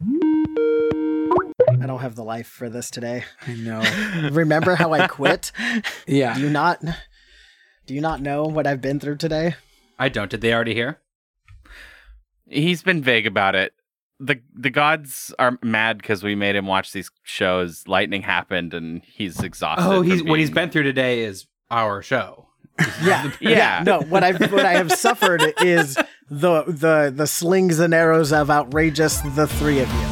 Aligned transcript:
I 0.00 1.86
don't 1.86 2.00
have 2.00 2.14
the 2.14 2.24
life 2.24 2.46
for 2.46 2.68
this 2.68 2.90
today. 2.90 3.24
I 3.46 3.54
know. 3.54 3.82
Remember 4.32 4.74
how 4.74 4.92
I 4.92 5.06
quit? 5.08 5.52
Yeah. 6.06 6.34
Do 6.34 6.40
you 6.40 6.50
not 6.50 6.80
do 7.86 7.94
you 7.94 8.00
not 8.00 8.20
know 8.20 8.44
what 8.44 8.66
I've 8.66 8.80
been 8.80 8.98
through 9.00 9.16
today? 9.16 9.54
I 9.98 10.08
don't. 10.08 10.30
Did 10.30 10.40
they 10.40 10.54
already 10.54 10.74
hear? 10.74 10.98
He's 12.46 12.82
been 12.82 13.02
vague 13.02 13.26
about 13.26 13.54
it. 13.54 13.72
the 14.18 14.40
The 14.54 14.70
gods 14.70 15.34
are 15.38 15.58
mad 15.62 15.98
because 15.98 16.22
we 16.22 16.34
made 16.34 16.56
him 16.56 16.66
watch 16.66 16.92
these 16.92 17.10
shows. 17.24 17.86
Lightning 17.86 18.22
happened, 18.22 18.72
and 18.72 19.02
he's 19.04 19.42
exhausted. 19.42 19.84
Oh, 19.84 19.98
from 20.02 20.10
he's 20.10 20.22
what 20.22 20.38
he's 20.38 20.50
been 20.50 20.70
through 20.70 20.84
today 20.84 21.20
is 21.20 21.46
our 21.70 22.02
show. 22.02 22.48
Yeah. 23.04 23.30
Yeah. 23.40 23.82
No, 23.84 24.00
what 24.02 24.24
I've 24.24 24.40
what 24.52 24.64
I 24.64 24.72
have 24.74 24.92
suffered 24.92 25.42
is 25.62 25.98
the 26.30 26.64
the 26.66 27.12
the 27.14 27.26
slings 27.26 27.78
and 27.78 27.94
arrows 27.94 28.32
of 28.32 28.50
outrageous 28.50 29.20
the 29.34 29.46
three 29.46 29.80
of 29.80 29.88
you. 29.88 30.08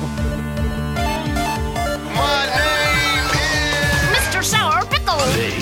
My 2.17 2.49
name 2.57 3.29
is 3.37 4.17
Mr. 4.17 4.43
Sour 4.43 4.87
Pickle! 4.87 5.19
They 5.37 5.53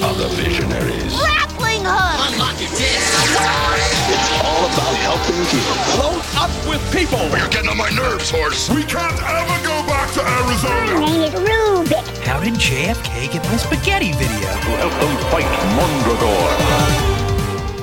are 0.00 0.14
the 0.14 0.28
visionaries. 0.32 1.12
Grappling 1.12 1.84
hook! 1.84 2.32
Unlock 2.32 2.56
it. 2.56 2.70
It's 2.72 4.32
all 4.40 4.64
about 4.64 4.96
helping 4.96 5.44
people. 5.52 5.76
Grow 6.00 6.16
up 6.40 6.52
with 6.66 6.80
people. 6.90 7.20
You're 7.36 7.48
getting 7.48 7.68
on 7.68 7.76
my 7.76 7.90
nerves, 7.90 8.30
horse. 8.30 8.70
We 8.70 8.84
can't 8.84 9.12
ever 9.12 9.58
go 9.66 9.76
back 9.86 10.10
to 10.14 10.24
Arizona. 10.24 11.04
name 11.04 11.22
is 11.22 11.34
Rubik. 11.34 12.24
How 12.24 12.40
did 12.40 12.54
JFK 12.54 13.30
get 13.30 13.44
my 13.44 13.56
spaghetti 13.58 14.12
video? 14.12 14.48
To 14.48 14.70
help 14.80 14.92
them 14.92 15.16
fight 15.30 15.44
Mondragor. 15.76 17.17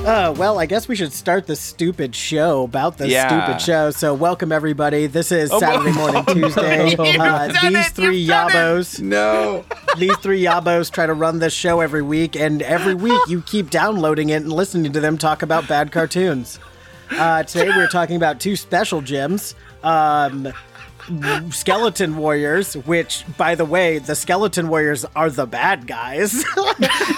Uh, 0.06 0.32
well, 0.38 0.60
I 0.60 0.66
guess 0.66 0.86
we 0.86 0.94
should 0.94 1.12
start 1.12 1.48
the 1.48 1.56
stupid 1.56 2.14
show 2.14 2.62
about 2.62 2.96
the 2.96 3.08
Yeah. 3.08 3.26
stupid 3.26 3.60
show. 3.60 3.90
So, 3.90 4.14
welcome 4.14 4.52
everybody. 4.52 5.08
This 5.08 5.32
is 5.32 5.50
Oh, 5.50 5.58
Saturday 5.58 5.90
whoa. 5.90 6.12
morning 6.12 6.24
Tuesday. 6.28 6.90
You've 6.90 7.00
Uh, 7.00 7.48
these 7.60 7.86
it. 7.88 7.92
three 7.92 8.18
You've 8.18 8.28
done 8.28 8.50
it. 8.50 8.54
yabos, 8.54 9.00
No. 9.00 9.64
these 9.98 10.16
three 10.18 10.40
yabos 10.44 10.92
try 10.92 11.06
to 11.06 11.12
run 11.12 11.40
this 11.40 11.52
show 11.52 11.80
every 11.80 12.02
week, 12.02 12.36
and 12.36 12.62
every 12.62 12.94
week 12.94 13.20
you 13.26 13.42
keep 13.42 13.68
downloading 13.68 14.28
it 14.28 14.42
and 14.42 14.52
listening 14.52 14.92
to 14.92 15.00
them 15.00 15.18
talk 15.18 15.42
about 15.42 15.66
bad 15.66 15.90
cartoons. 15.90 16.60
Uh, 17.10 17.42
today 17.42 17.68
we're 17.70 17.88
talking 17.88 18.14
about 18.14 18.38
two 18.38 18.54
special 18.54 19.00
gems. 19.02 19.56
Um, 19.82 20.52
Skeleton 21.50 22.16
Warriors, 22.16 22.74
which, 22.78 23.24
by 23.36 23.54
the 23.54 23.64
way, 23.64 23.98
the 23.98 24.14
Skeleton 24.14 24.68
Warriors 24.68 25.04
are 25.14 25.30
the 25.30 25.46
bad 25.46 25.86
guys, 25.86 26.44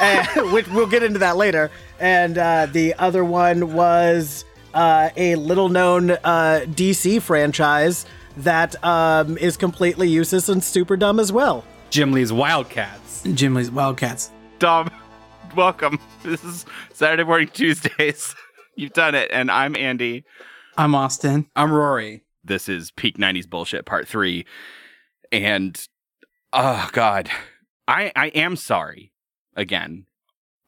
and, 0.00 0.52
which 0.52 0.68
we'll 0.68 0.86
get 0.86 1.02
into 1.02 1.18
that 1.20 1.36
later. 1.36 1.70
And 1.98 2.38
uh, 2.38 2.66
the 2.66 2.94
other 2.94 3.24
one 3.24 3.72
was 3.72 4.44
uh, 4.74 5.10
a 5.16 5.36
little 5.36 5.68
known 5.68 6.10
uh, 6.10 6.64
DC 6.66 7.22
franchise 7.22 8.06
that 8.38 8.82
um, 8.84 9.36
is 9.38 9.56
completely 9.56 10.08
useless 10.08 10.48
and 10.48 10.62
super 10.62 10.96
dumb 10.96 11.18
as 11.18 11.32
well. 11.32 11.64
Jim 11.90 12.12
Lee's 12.12 12.32
Wildcats. 12.32 13.22
Jim 13.34 13.54
Lee's 13.54 13.70
Wildcats. 13.70 14.30
Dom, 14.58 14.90
welcome. 15.56 15.98
This 16.22 16.44
is 16.44 16.66
Saturday 16.92 17.24
morning 17.24 17.48
Tuesdays. 17.48 18.34
You've 18.76 18.92
done 18.92 19.14
it, 19.14 19.30
and 19.32 19.50
I'm 19.50 19.74
Andy. 19.74 20.24
I'm 20.76 20.94
Austin. 20.94 21.46
I'm 21.56 21.72
Rory. 21.72 22.22
This 22.48 22.68
is 22.68 22.90
peak 22.90 23.18
'90s 23.18 23.48
bullshit 23.48 23.84
part 23.84 24.08
three, 24.08 24.44
and 25.30 25.86
oh 26.52 26.88
god, 26.92 27.30
I 27.86 28.10
I 28.16 28.28
am 28.28 28.56
sorry 28.56 29.12
again. 29.54 30.06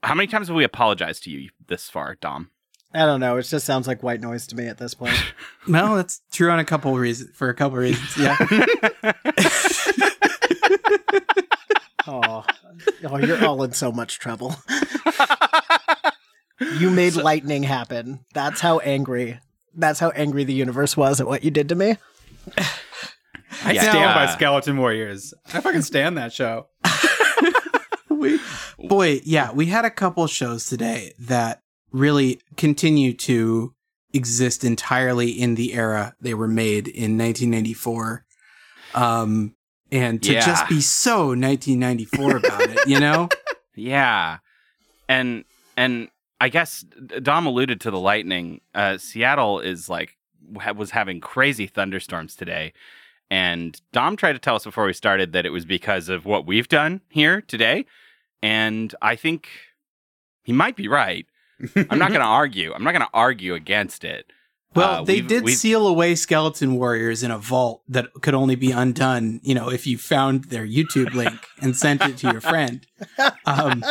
How 0.02 0.14
many 0.14 0.26
times 0.26 0.48
have 0.48 0.56
we 0.56 0.64
apologized 0.64 1.24
to 1.24 1.30
you 1.30 1.50
this 1.66 1.90
far, 1.90 2.14
Dom? 2.14 2.50
I 2.92 3.06
don't 3.06 3.20
know. 3.20 3.36
It 3.36 3.42
just 3.44 3.66
sounds 3.66 3.86
like 3.86 4.02
white 4.02 4.20
noise 4.20 4.46
to 4.48 4.56
me 4.56 4.66
at 4.66 4.78
this 4.78 4.94
point. 4.94 5.16
No, 5.66 5.94
that's 5.94 6.22
true 6.32 6.50
on 6.50 6.58
a 6.58 6.64
couple 6.64 6.96
reasons. 6.96 7.36
For 7.36 7.50
a 7.50 7.54
couple 7.54 7.76
reasons, 7.76 8.16
yeah. 8.16 8.34
oh, 12.06 12.44
oh, 13.04 13.18
you're 13.18 13.44
all 13.44 13.62
in 13.62 13.72
so 13.72 13.92
much 13.92 14.18
trouble. 14.18 14.56
you 16.78 16.90
made 16.90 17.14
lightning 17.14 17.62
happen. 17.62 18.24
That's 18.32 18.60
how 18.62 18.78
angry. 18.78 19.38
That's 19.80 19.98
how 20.00 20.10
angry 20.10 20.44
the 20.44 20.52
universe 20.54 20.96
was 20.96 21.20
at 21.20 21.26
what 21.26 21.42
you 21.44 21.50
did 21.50 21.68
to 21.70 21.74
me. 21.74 21.96
I 23.64 23.72
Yeah. 23.72 23.82
stand 23.90 24.14
by 24.14 24.24
Uh, 24.24 24.34
Skeleton 24.36 24.76
Warriors. 24.78 25.34
I 25.52 25.60
fucking 25.60 25.82
stand 25.82 26.16
that 26.18 26.32
show. 26.32 26.68
we, 28.08 28.38
boy, 28.78 29.20
yeah, 29.24 29.52
we 29.52 29.66
had 29.66 29.84
a 29.84 29.90
couple 29.90 30.26
shows 30.26 30.66
today 30.66 31.12
that 31.18 31.60
really 31.92 32.40
continue 32.56 33.12
to 33.14 33.74
exist 34.12 34.64
entirely 34.64 35.30
in 35.30 35.54
the 35.54 35.72
era 35.74 36.14
they 36.20 36.34
were 36.34 36.48
made 36.48 36.88
in 36.88 37.16
1994. 37.18 38.24
Um, 38.94 39.54
and 39.92 40.22
to 40.22 40.32
Yeah. 40.32 40.40
just 40.44 40.68
be 40.68 40.80
so 40.80 41.28
1994 41.34 42.36
about 42.36 42.62
it, 42.70 42.86
you 42.86 43.00
know? 43.00 43.28
Yeah, 43.76 44.38
and 45.08 45.44
and 45.76 46.08
I 46.40 46.48
guess 46.48 46.84
Dom 47.22 47.46
alluded 47.46 47.80
to 47.82 47.90
the 47.90 47.98
lightning. 48.00 48.60
Uh, 48.74 48.96
Seattle 48.98 49.60
is 49.60 49.88
like 49.88 50.16
was 50.74 50.90
having 50.92 51.20
crazy 51.20 51.66
thunderstorms 51.66 52.34
today, 52.34 52.72
and 53.30 53.80
Dom 53.92 54.16
tried 54.16 54.32
to 54.32 54.38
tell 54.38 54.56
us 54.56 54.64
before 54.64 54.86
we 54.86 54.92
started 54.92 55.32
that 55.32 55.44
it 55.46 55.50
was 55.50 55.64
because 55.64 56.08
of 56.08 56.24
what 56.24 56.46
we've 56.46 56.68
done 56.68 57.02
here 57.10 57.42
today, 57.42 57.84
and 58.42 58.94
I 59.02 59.16
think 59.16 59.48
he 60.42 60.52
might 60.52 60.76
be 60.76 60.88
right. 60.88 61.26
I'm 61.76 61.98
not 61.98 62.08
going 62.08 62.20
to 62.20 62.26
argue. 62.26 62.72
I'm 62.72 62.82
not 62.84 62.92
going 62.92 63.02
to 63.02 63.10
argue 63.12 63.54
against 63.54 64.02
it. 64.02 64.26
Well, 64.74 65.00
Uh, 65.00 65.04
they 65.04 65.16
we've- 65.16 65.26
did 65.28 65.42
we've- 65.44 65.56
seal 65.56 65.86
away 65.86 66.14
skeleton 66.14 66.74
warriors 66.76 67.22
in 67.22 67.30
a 67.30 67.38
vault 67.38 67.82
that 67.88 68.06
could 68.22 68.34
only 68.34 68.54
be 68.54 68.70
undone, 68.70 69.40
you 69.42 69.54
know, 69.54 69.68
if 69.68 69.86
you 69.86 69.98
found 69.98 70.44
their 70.44 70.64
YouTube 70.66 71.12
link 71.12 71.34
and 71.60 71.76
sent 71.76 72.00
it 72.02 72.16
to 72.18 72.30
your 72.30 72.40
friend. 72.40 72.86
Um, 73.44 73.84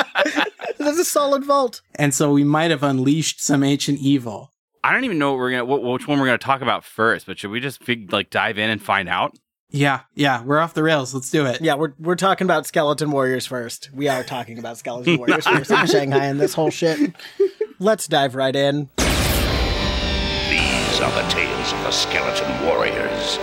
That's 0.85 0.97
a 0.97 1.05
solid 1.05 1.43
vault. 1.43 1.81
and 1.95 2.13
so 2.13 2.31
we 2.31 2.43
might 2.43 2.71
have 2.71 2.83
unleashed 2.83 3.41
some 3.43 3.63
ancient 3.63 3.99
evil. 3.99 4.51
I 4.83 4.93
don't 4.93 5.03
even 5.03 5.17
know 5.19 5.31
what 5.31 5.39
we're 5.39 5.51
gonna 5.51 5.65
what, 5.65 5.83
which 5.83 6.07
one 6.07 6.19
we're 6.19 6.25
gonna 6.25 6.37
talk 6.37 6.61
about 6.61 6.83
first, 6.85 7.25
but 7.25 7.37
should 7.37 7.51
we 7.51 7.59
just 7.59 7.83
fig- 7.83 8.11
like 8.13 8.29
dive 8.29 8.57
in 8.57 8.69
and 8.69 8.81
find 8.81 9.09
out? 9.09 9.37
Yeah, 9.71 10.01
yeah, 10.15 10.41
we're 10.43 10.57
off 10.59 10.73
the 10.73 10.81
rails. 10.81 11.13
Let's 11.13 11.29
do 11.29 11.45
it. 11.45 11.61
Yeah, 11.61 11.75
we're 11.75 11.93
we're 11.99 12.15
talking 12.15 12.45
about 12.47 12.65
skeleton 12.65 13.11
warriors 13.11 13.45
first. 13.45 13.89
We 13.93 14.07
are 14.07 14.23
talking 14.23 14.57
about 14.57 14.77
skeleton 14.77 15.17
warriors 15.19 15.45
first 15.45 15.69
in 15.69 15.85
Shanghai 15.85 16.25
and 16.25 16.39
this 16.39 16.53
whole 16.53 16.71
shit. 16.71 17.13
Let's 17.77 18.07
dive 18.07 18.33
right 18.35 18.55
in. 18.55 18.89
These 20.49 20.99
are 21.01 21.11
the 21.21 21.27
tales 21.29 21.73
of 21.73 21.83
the 21.83 21.91
skeleton 21.91 22.65
warriors. 22.65 23.37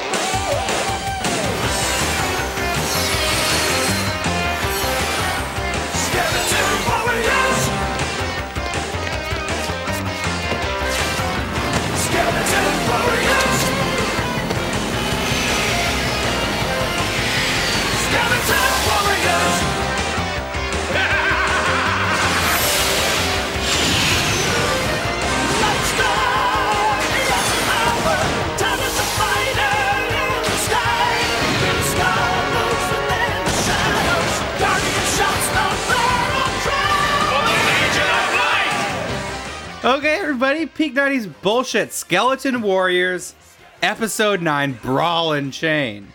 Everybody, 40.37 40.67
Peak 40.67 40.95
90s 40.95 41.33
bullshit. 41.41 41.95
Skeleton 41.95 42.61
Warriors, 42.61 43.35
Episode 43.81 44.43
9 44.43 44.79
Brawl 44.83 45.33
and 45.33 45.51
Chain. 45.51 46.13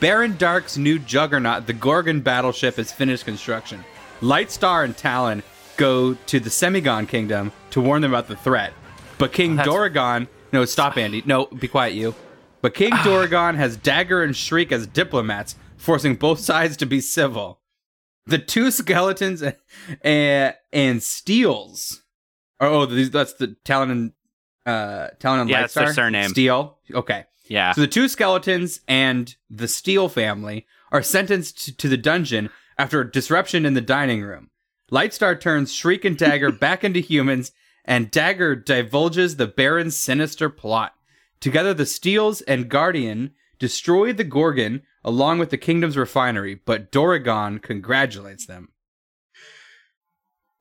Baron 0.00 0.36
Dark's 0.36 0.76
new 0.76 0.98
juggernaut, 0.98 1.68
the 1.68 1.72
Gorgon 1.72 2.22
battleship, 2.22 2.74
has 2.74 2.90
finished 2.90 3.24
construction. 3.24 3.84
Lightstar 4.20 4.84
and 4.84 4.96
Talon 4.96 5.44
go 5.76 6.14
to 6.14 6.40
the 6.40 6.50
Semigon 6.50 7.06
Kingdom 7.06 7.52
to 7.70 7.80
warn 7.80 8.02
them 8.02 8.10
about 8.10 8.26
the 8.26 8.34
threat. 8.34 8.72
But 9.16 9.32
King 9.32 9.54
Doragon. 9.54 10.26
No, 10.52 10.64
stop, 10.64 10.96
Andy. 10.96 11.22
No, 11.24 11.46
be 11.46 11.68
quiet, 11.68 11.94
you. 11.94 12.16
But 12.62 12.74
King 12.74 12.90
Doragon 13.04 13.54
has 13.54 13.76
Dagger 13.76 14.24
and 14.24 14.36
Shriek 14.36 14.72
as 14.72 14.88
diplomats, 14.88 15.54
forcing 15.76 16.16
both 16.16 16.40
sides 16.40 16.76
to 16.78 16.84
be 16.84 17.00
civil. 17.00 17.60
The 18.26 18.38
two 18.38 18.72
skeletons 18.72 19.40
and, 20.02 20.54
and 20.72 21.00
Steeles 21.00 22.01
Oh, 22.01 22.01
oh, 22.68 22.86
these, 22.86 23.10
that's 23.10 23.34
the 23.34 23.56
Talon 23.64 23.90
and 23.90 24.12
uh, 24.66 25.08
Talon 25.18 25.40
and 25.40 25.50
Yeah, 25.50 25.58
Lightstar. 25.58 25.60
that's 25.62 25.74
their 25.74 25.92
surname. 25.92 26.30
Steele. 26.30 26.78
Okay. 26.92 27.24
Yeah. 27.48 27.72
So 27.72 27.80
the 27.82 27.86
two 27.86 28.08
skeletons 28.08 28.80
and 28.88 29.34
the 29.50 29.68
Steele 29.68 30.08
family 30.08 30.66
are 30.90 31.02
sentenced 31.02 31.64
to, 31.64 31.76
to 31.76 31.88
the 31.88 31.96
dungeon 31.96 32.50
after 32.78 33.00
a 33.00 33.10
disruption 33.10 33.66
in 33.66 33.74
the 33.74 33.80
dining 33.80 34.22
room. 34.22 34.50
Lightstar 34.90 35.38
turns 35.40 35.72
Shriek 35.74 36.04
and 36.04 36.16
Dagger 36.16 36.52
back 36.60 36.84
into 36.84 37.00
humans, 37.00 37.52
and 37.84 38.10
Dagger 38.10 38.54
divulges 38.54 39.36
the 39.36 39.46
Baron's 39.46 39.96
sinister 39.96 40.48
plot. 40.48 40.94
Together, 41.40 41.74
the 41.74 41.86
Steeles 41.86 42.40
and 42.42 42.68
Guardian 42.68 43.32
destroy 43.58 44.12
the 44.12 44.24
Gorgon 44.24 44.82
along 45.04 45.38
with 45.38 45.50
the 45.50 45.58
kingdom's 45.58 45.96
refinery, 45.96 46.54
but 46.54 46.92
Doragon 46.92 47.58
congratulates 47.58 48.46
them. 48.46 48.68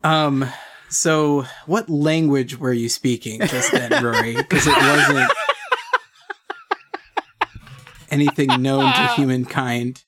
Um, 0.03 0.45
so 0.91 1.45
what 1.65 1.89
language 1.89 2.59
were 2.59 2.73
you 2.73 2.89
speaking 2.89 3.39
just 3.47 3.71
then, 3.71 4.03
Rory? 4.03 4.35
Because 4.35 4.67
it 4.67 4.75
wasn't 4.77 5.31
anything 8.09 8.61
known 8.61 8.93
to 8.93 9.07
humankind. 9.15 10.03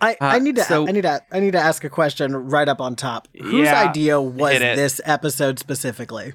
I, 0.00 0.16
I 0.20 0.36
Uh, 0.36 0.38
need 0.38 0.56
to 0.56 0.64
so- 0.64 0.86
I 0.86 0.92
need 0.92 1.02
to 1.02 1.20
I 1.32 1.40
need 1.40 1.52
to 1.52 1.58
ask 1.60 1.84
a 1.84 1.90
question 1.90 2.34
right 2.36 2.68
up 2.68 2.80
on 2.80 2.96
top. 2.96 3.28
Whose 3.40 3.64
Yeah, 3.66 3.88
idea 3.88 4.20
was 4.20 4.58
this 4.58 5.00
episode 5.04 5.58
specifically? 5.58 6.34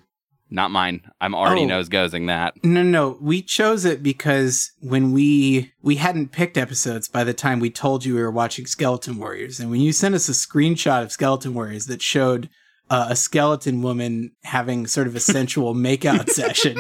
Not 0.50 0.70
mine. 0.70 1.02
I'm 1.20 1.34
already 1.34 1.64
Oh. 1.64 1.68
nose 1.68 1.90
gozing 1.90 2.28
that. 2.28 2.54
No, 2.64 2.84
no, 2.84 3.18
we 3.20 3.42
chose 3.42 3.84
it 3.84 4.04
because 4.04 4.72
when 4.80 5.12
we 5.12 5.74
we 5.82 5.96
hadn't 5.96 6.32
picked 6.32 6.58
episodes 6.58 7.08
by 7.08 7.24
the 7.24 7.34
time 7.34 7.60
we 7.60 7.70
told 7.72 8.06
you 8.06 8.16
we 8.16 8.22
were 8.22 8.32
watching 8.32 8.66
Skeleton 8.68 9.18
Warriors, 9.18 9.60
and 9.60 9.72
when 9.72 9.82
you 9.82 9.92
sent 9.92 10.14
us 10.16 10.30
a 10.30 10.34
screenshot 10.34 11.02
of 11.02 11.12
Skeleton 11.12 11.54
Warriors 11.56 11.88
that 11.88 12.02
showed 12.02 12.50
uh, 12.90 13.08
a 13.10 13.16
skeleton 13.16 13.82
woman 13.82 14.32
having 14.44 14.88
sort 14.88 15.08
of 15.08 15.16
a 15.16 15.20
sensual 15.20 15.74
makeout 15.74 16.30
session, 16.42 16.78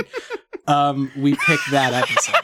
um, 0.68 1.12
we 1.18 1.36
picked 1.36 1.70
that 1.72 1.94
episode. 1.94 2.36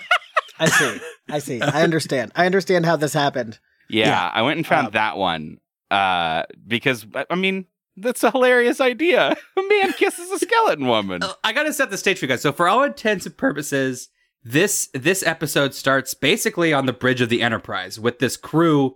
I 0.59 0.69
see. 0.69 0.99
I 1.29 1.39
see. 1.39 1.61
I 1.61 1.83
understand. 1.83 2.31
I 2.35 2.45
understand 2.45 2.85
how 2.85 2.95
this 2.95 3.13
happened. 3.13 3.59
Yeah, 3.89 4.07
Yeah. 4.07 4.31
I 4.33 4.41
went 4.43 4.57
and 4.57 4.67
found 4.67 4.87
Um, 4.87 4.93
that 4.93 5.17
one 5.17 5.57
uh, 5.89 6.43
because 6.67 7.05
I- 7.15 7.25
I 7.29 7.35
mean 7.35 7.65
that's 7.97 8.23
a 8.23 8.31
hilarious 8.31 8.79
idea. 8.79 9.35
A 9.57 9.61
man 9.61 9.91
kisses 9.93 10.31
a 10.31 10.39
skeleton 10.39 10.87
woman. 10.87 11.21
Uh, 11.23 11.33
I 11.43 11.51
gotta 11.53 11.73
set 11.73 11.89
the 11.91 11.97
stage 11.97 12.19
for 12.19 12.25
you 12.25 12.29
guys. 12.29 12.41
So, 12.41 12.51
for 12.53 12.67
all 12.69 12.83
intents 12.83 13.25
and 13.25 13.35
purposes, 13.35 14.07
this 14.43 14.89
this 14.93 15.23
episode 15.23 15.73
starts 15.73 16.13
basically 16.13 16.71
on 16.73 16.85
the 16.85 16.93
bridge 16.93 17.19
of 17.21 17.29
the 17.29 17.41
Enterprise 17.41 17.99
with 17.99 18.19
this 18.19 18.37
crew 18.37 18.95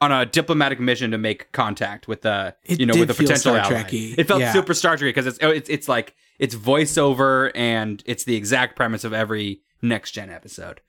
on 0.00 0.12
a 0.12 0.24
diplomatic 0.26 0.78
mission 0.78 1.10
to 1.10 1.18
make 1.18 1.50
contact 1.52 2.06
with 2.08 2.22
the 2.22 2.54
It 2.64 2.78
you 2.80 2.86
know 2.86 2.94
with 2.98 3.10
a 3.10 3.14
potential 3.14 3.52
Star 3.52 3.56
ally. 3.58 3.68
Trek-y. 3.68 4.14
It 4.16 4.28
felt 4.28 4.40
Yeah. 4.40 4.52
super 4.52 4.74
Star 4.74 4.96
Trek 4.96 5.08
because 5.14 5.26
it's, 5.26 5.38
oh, 5.42 5.50
it's 5.50 5.68
it's 5.68 5.88
like 5.88 6.14
it's 6.38 6.54
voiceover 6.54 7.50
and 7.54 8.02
it's 8.06 8.24
the 8.24 8.36
exact 8.36 8.76
premise 8.76 9.02
of 9.04 9.12
every 9.12 9.62
next 9.82 10.12
gen 10.12 10.30
episode. 10.30 10.80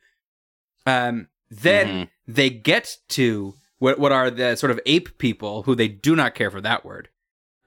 Um, 0.86 1.28
then 1.50 1.88
Mhm. 1.88 2.10
they 2.28 2.50
get 2.50 2.98
to 3.10 3.56
what 3.80 3.98
what 4.00 4.12
are 4.12 4.30
the 4.30 4.56
sort 4.56 4.72
of 4.72 4.80
ape 4.86 5.18
people 5.18 5.64
who 5.64 5.74
they 5.76 5.88
do 5.88 6.16
not 6.16 6.36
care 6.36 6.52
for 6.52 6.62
that 6.62 6.86
word. 6.86 7.10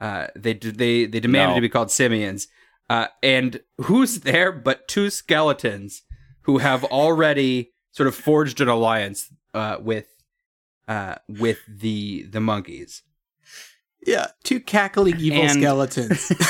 Uh, 0.00 0.28
they 0.36 0.54
d- 0.54 0.70
they 0.70 1.06
they 1.06 1.20
demanded 1.20 1.52
No. 1.52 1.56
to 1.56 1.60
be 1.62 1.68
called 1.68 1.90
simians. 1.90 2.48
Uh, 2.90 3.06
and 3.22 3.60
who's 3.82 4.20
there 4.20 4.52
but 4.52 4.86
two 4.86 5.08
skeletons 5.10 6.02
who 6.42 6.58
have 6.58 6.84
already 6.84 7.72
sort 7.92 8.06
of 8.06 8.14
forged 8.14 8.60
an 8.60 8.68
alliance 8.68 9.28
uh, 9.54 9.76
with 9.80 10.06
uh, 10.88 11.16
with 11.28 11.58
the 11.68 12.24
the 12.24 12.40
monkeys. 12.40 13.02
Yeah, 14.04 14.26
two 14.42 14.58
cackling 14.58 15.20
evil 15.20 15.42
And- 15.42 15.52
skeletons. 15.52 16.32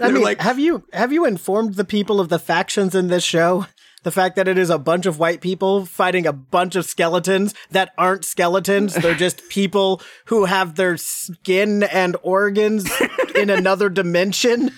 I 0.00 0.10
mean, 0.12 0.22
like, 0.22 0.40
have 0.40 0.58
you 0.58 0.84
have 0.92 1.12
you 1.12 1.24
informed 1.24 1.74
the 1.74 1.84
people 1.84 2.20
of 2.20 2.28
the 2.28 2.38
factions 2.38 2.94
in 2.94 3.08
this 3.08 3.24
show? 3.24 3.66
The 4.04 4.12
fact 4.12 4.36
that 4.36 4.46
it 4.46 4.56
is 4.56 4.70
a 4.70 4.78
bunch 4.78 5.04
of 5.04 5.18
white 5.18 5.40
people 5.40 5.84
fighting 5.84 6.28
a 6.28 6.32
bunch 6.32 6.76
of 6.76 6.86
skeletons 6.86 7.54
that 7.72 7.92
aren't 7.98 8.24
skeletons. 8.24 8.94
They're 8.94 9.16
just 9.16 9.48
people 9.48 10.00
who 10.26 10.44
have 10.44 10.76
their 10.76 10.96
skin 10.96 11.82
and 11.82 12.16
organs 12.22 12.88
in 13.34 13.50
another 13.50 13.88
dimension. 13.88 14.70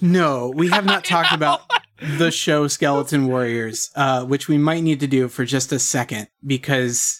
No, 0.00 0.50
we 0.56 0.70
have 0.70 0.86
not 0.86 1.04
talked 1.14 1.34
about 1.34 1.60
the 2.16 2.30
show 2.30 2.68
Skeleton 2.68 3.26
Warriors, 3.26 3.90
uh, 3.96 4.24
which 4.24 4.48
we 4.48 4.56
might 4.56 4.82
need 4.82 5.00
to 5.00 5.06
do 5.06 5.28
for 5.28 5.44
just 5.44 5.72
a 5.72 5.78
second 5.78 6.28
because 6.46 7.19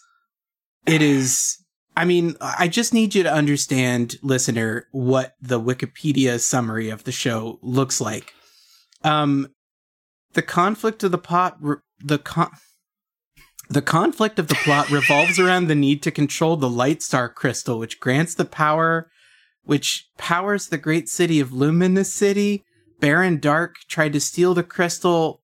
it 0.87 1.03
is. 1.03 1.57
I 1.97 2.05
mean, 2.05 2.37
I 2.41 2.69
just 2.69 2.95
need 2.95 3.15
you 3.15 3.23
to 3.25 3.33
understand, 3.33 4.17
listener, 4.23 4.87
what 4.93 5.35
the 5.41 5.61
Wikipedia 5.61 6.41
summary 6.41 6.89
of 6.89 7.05
the 7.05 7.13
show 7.13 7.59
looks 7.63 8.01
like. 8.01 8.33
Um, 9.03 9.49
the 10.33 10.43
conflict 10.43 11.03
of 11.03 11.11
the 11.11 11.19
pot, 11.19 11.59
the 11.99 12.19
con. 12.19 12.51
The 13.69 13.83
conflict 13.83 14.39
of 14.39 14.49
the 14.49 14.57
plot 14.57 14.91
revolves 14.91 15.39
around 15.39 15.69
the 15.69 15.75
need 15.75 16.03
to 16.03 16.11
control 16.11 16.57
the 16.57 16.71
Light 16.71 17.03
Star 17.03 17.29
crystal, 17.29 17.79
which 17.79 18.01
grants 18.01 18.35
the 18.35 18.45
power 18.45 19.11
which 19.65 20.09
powers 20.19 20.69
the 20.69 20.79
great 20.79 21.09
city 21.09 21.41
of 21.41 21.53
Luminous 21.53 22.13
City. 22.13 22.65
Baron 22.99 23.39
Dark 23.39 23.77
tried 23.89 24.13
to 24.13 24.21
steal 24.21 24.55
the 24.55 24.63
crystal, 24.63 25.40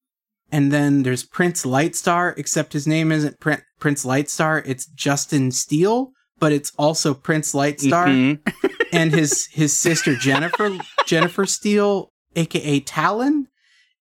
and 0.53 0.71
then 0.73 1.03
there's 1.03 1.25
Prince 1.25 1.65
Lightstar, 1.65 2.35
except 2.39 2.73
his 2.73 2.87
name 2.87 3.11
isn't 3.13 3.41
Prin- 3.41 3.63
Prince 3.81 4.05
Lightstar, 4.05 4.63
it's 4.67 4.87
Justin 4.87 5.51
Steele, 5.51 6.13
but 6.39 6.53
it's 6.53 6.73
also 6.79 7.15
Prince 7.15 7.53
Lightstar, 7.53 8.07
Mhm. 8.07 8.73
and 8.93 9.13
his 9.13 9.47
his 9.53 9.79
sister 9.79 10.15
Jennifer 10.17 10.77
Jennifer 11.07 11.47
Steele, 11.47 12.11
aka 12.35 12.81
Talon, 12.81 13.47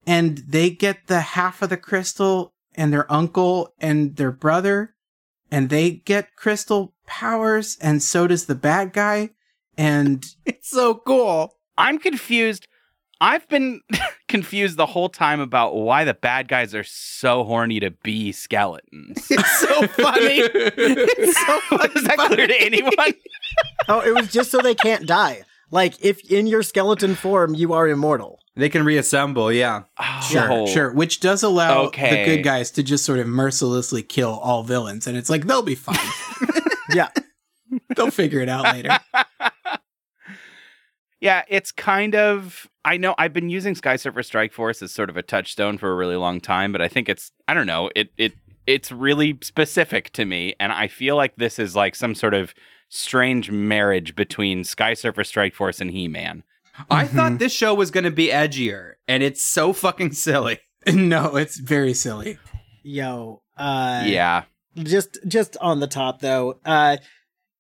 and 0.06 0.39
they 0.47 0.69
get 0.69 1.07
the 1.07 1.21
half 1.21 1.62
of 1.62 1.69
the 1.69 1.77
crystal, 1.77 2.53
and 2.75 2.91
their 2.91 3.12
uncle 3.12 3.74
and 3.80 4.18
their 4.18 4.31
brother, 4.33 4.94
and 5.50 5.69
they 5.69 5.91
get 5.91 6.36
crystal 6.36 6.94
powers, 7.07 7.77
and 7.81 8.03
so 8.03 8.27
does 8.27 8.45
the 8.48 8.56
bad 8.56 8.91
guy. 8.94 9.30
And 9.77 10.25
It's 10.45 10.69
so 10.69 10.95
cool. 10.95 11.53
I'm 11.77 11.98
confused. 12.00 12.68
I've 13.21 13.48
been 13.50 13.81
confused 14.36 14.78
the 14.78 14.86
whole 14.86 15.10
time 15.10 15.40
about 15.40 15.76
why 15.76 16.04
the 16.04 16.14
bad 16.14 16.48
guys 16.48 16.76
are 16.76 16.84
so 16.84 17.44
horny 17.44 17.80
to 17.80 17.92
be 17.92 18.32
skeletons. 18.32 19.28
It's 19.32 19.60
so 19.60 19.88
funny. 19.88 20.40
it's 20.40 21.46
so 21.46 21.60
funny. 21.78 21.94
Is 21.96 22.04
that 22.04 22.18
clear 22.18 22.48
to 22.48 22.62
anyone? 22.62 22.92
Oh, 23.88 24.00
it 24.02 24.14
was 24.14 24.32
just 24.32 24.52
so 24.52 24.60
they 24.60 24.76
can't 24.76 25.06
die. 25.08 25.44
Like 25.72 25.94
if 26.04 26.30
in 26.32 26.48
your 26.48 26.64
skeleton 26.64 27.16
form 27.16 27.54
you 27.56 27.74
are 27.74 27.88
immortal. 27.88 28.40
They 28.58 28.70
can 28.70 28.86
reassemble, 28.86 29.52
yeah. 29.52 29.84
Oh. 30.00 30.28
Sure, 30.32 30.52
Oh. 30.52 30.66
sure. 30.68 30.94
Which 30.94 31.20
does 31.20 31.44
allow 31.44 31.90
the 31.90 32.24
good 32.26 32.44
guys 32.44 32.72
to 32.72 32.84
just 32.84 33.04
sort 33.04 33.20
of 33.20 33.28
mercilessly 33.28 34.02
kill 34.02 34.32
all 34.42 34.64
villains. 34.64 35.08
And 35.08 35.18
it's 35.18 35.30
like, 35.30 35.46
they'll 35.46 35.62
be 35.62 35.76
fine. 35.76 35.98
Yeah. 36.94 37.10
they'll 37.98 38.12
figure 38.12 38.40
it 38.40 38.48
out 38.48 38.64
later. 38.74 38.98
Yeah, 41.21 41.44
it's 41.47 41.71
kind 41.71 42.15
of. 42.15 42.67
I 42.83 42.97
know 42.97 43.15
I've 43.17 43.33
been 43.33 43.50
using 43.50 43.73
Sky 43.75 43.95
Surfer 43.95 44.21
Strike 44.23 44.53
Force 44.53 44.81
as 44.81 44.91
sort 44.91 45.09
of 45.09 45.17
a 45.17 45.23
touchstone 45.23 45.77
for 45.77 45.91
a 45.91 45.95
really 45.95 46.15
long 46.17 46.39
time, 46.41 46.71
but 46.71 46.81
I 46.81 46.88
think 46.88 47.09
it's. 47.09 47.31
I 47.47 47.53
don't 47.53 47.67
know. 47.67 47.89
It 47.95 48.09
it 48.17 48.33
it's 48.67 48.91
really 48.91 49.38
specific 49.41 50.12
to 50.13 50.25
me, 50.25 50.56
and 50.59 50.71
I 50.71 50.88
feel 50.88 51.15
like 51.15 51.35
this 51.38 51.57
is 51.59 51.75
like 51.75 51.95
some 51.95 52.15
sort 52.15 52.34
of 52.34 52.53
strange 52.89 53.50
marriage 53.50 54.15
between 54.15 54.63
Sky 54.63 54.93
Surfer 54.93 55.24
Strike 55.24 55.55
Force 55.55 55.81
and 55.81 55.91
He 55.91 56.07
Man. 56.07 56.43
I 56.89 57.05
Mm-hmm. 57.05 57.15
thought 57.15 57.39
this 57.39 57.53
show 57.53 57.74
was 57.74 57.89
going 57.91 58.03
to 58.03 58.12
be 58.12 58.27
edgier, 58.27 58.93
and 59.07 59.24
it's 59.24 59.41
so 59.41 59.72
fucking 59.72 60.12
silly. 60.12 60.60
no, 60.93 61.38
it's 61.38 61.57
very 61.57 61.93
silly. 61.93 62.38
Yo. 62.84 63.41
Uh 63.57 64.03
yeah, 64.05 64.43
just 64.75 65.17
just 65.25 65.55
on 65.62 65.79
the 65.79 65.88
top 65.88 66.19
though 66.19 66.60
uh 66.65 66.98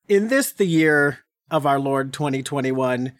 in 0.09 0.27
this 0.27 0.51
the 0.51 0.65
year 0.65 1.19
of 1.49 1.65
our 1.65 1.79
lord 1.79 2.11
2021 2.11 3.13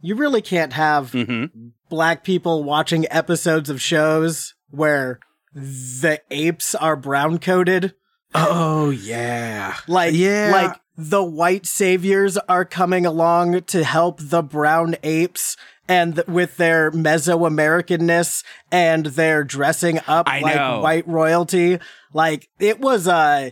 you 0.00 0.14
really 0.14 0.42
can't 0.42 0.72
have 0.72 1.12
hmm 1.12 1.44
black 1.90 2.22
people 2.22 2.64
watching 2.64 3.06
episodes 3.10 3.70
of 3.70 3.80
shows 3.80 4.54
where 4.70 5.18
the 5.54 6.20
apes 6.30 6.74
are 6.74 6.96
brown 6.96 7.38
coated 7.38 7.94
Oh, 8.34 8.90
yeah. 8.90 9.76
like 9.88 10.12
Yeah. 10.14 10.50
like 10.52 10.80
the 10.98 11.24
white 11.24 11.64
saviors 11.64 12.36
are 12.36 12.66
coming 12.66 13.06
along 13.06 13.62
to 13.62 13.84
help 13.84 14.18
the 14.20 14.42
brown 14.42 14.96
apes 15.02 15.56
and 15.88 16.16
th- 16.16 16.26
with 16.26 16.58
their 16.58 16.90
Mesoamericanness 16.90 18.44
and 18.70 19.06
their 19.06 19.44
dressing 19.44 20.00
up 20.06 20.28
I 20.28 20.40
like 20.40 20.56
know. 20.56 20.80
white 20.80 21.08
royalty, 21.08 21.78
like 22.12 22.50
it 22.58 22.80
was 22.80 23.08
uh 23.08 23.50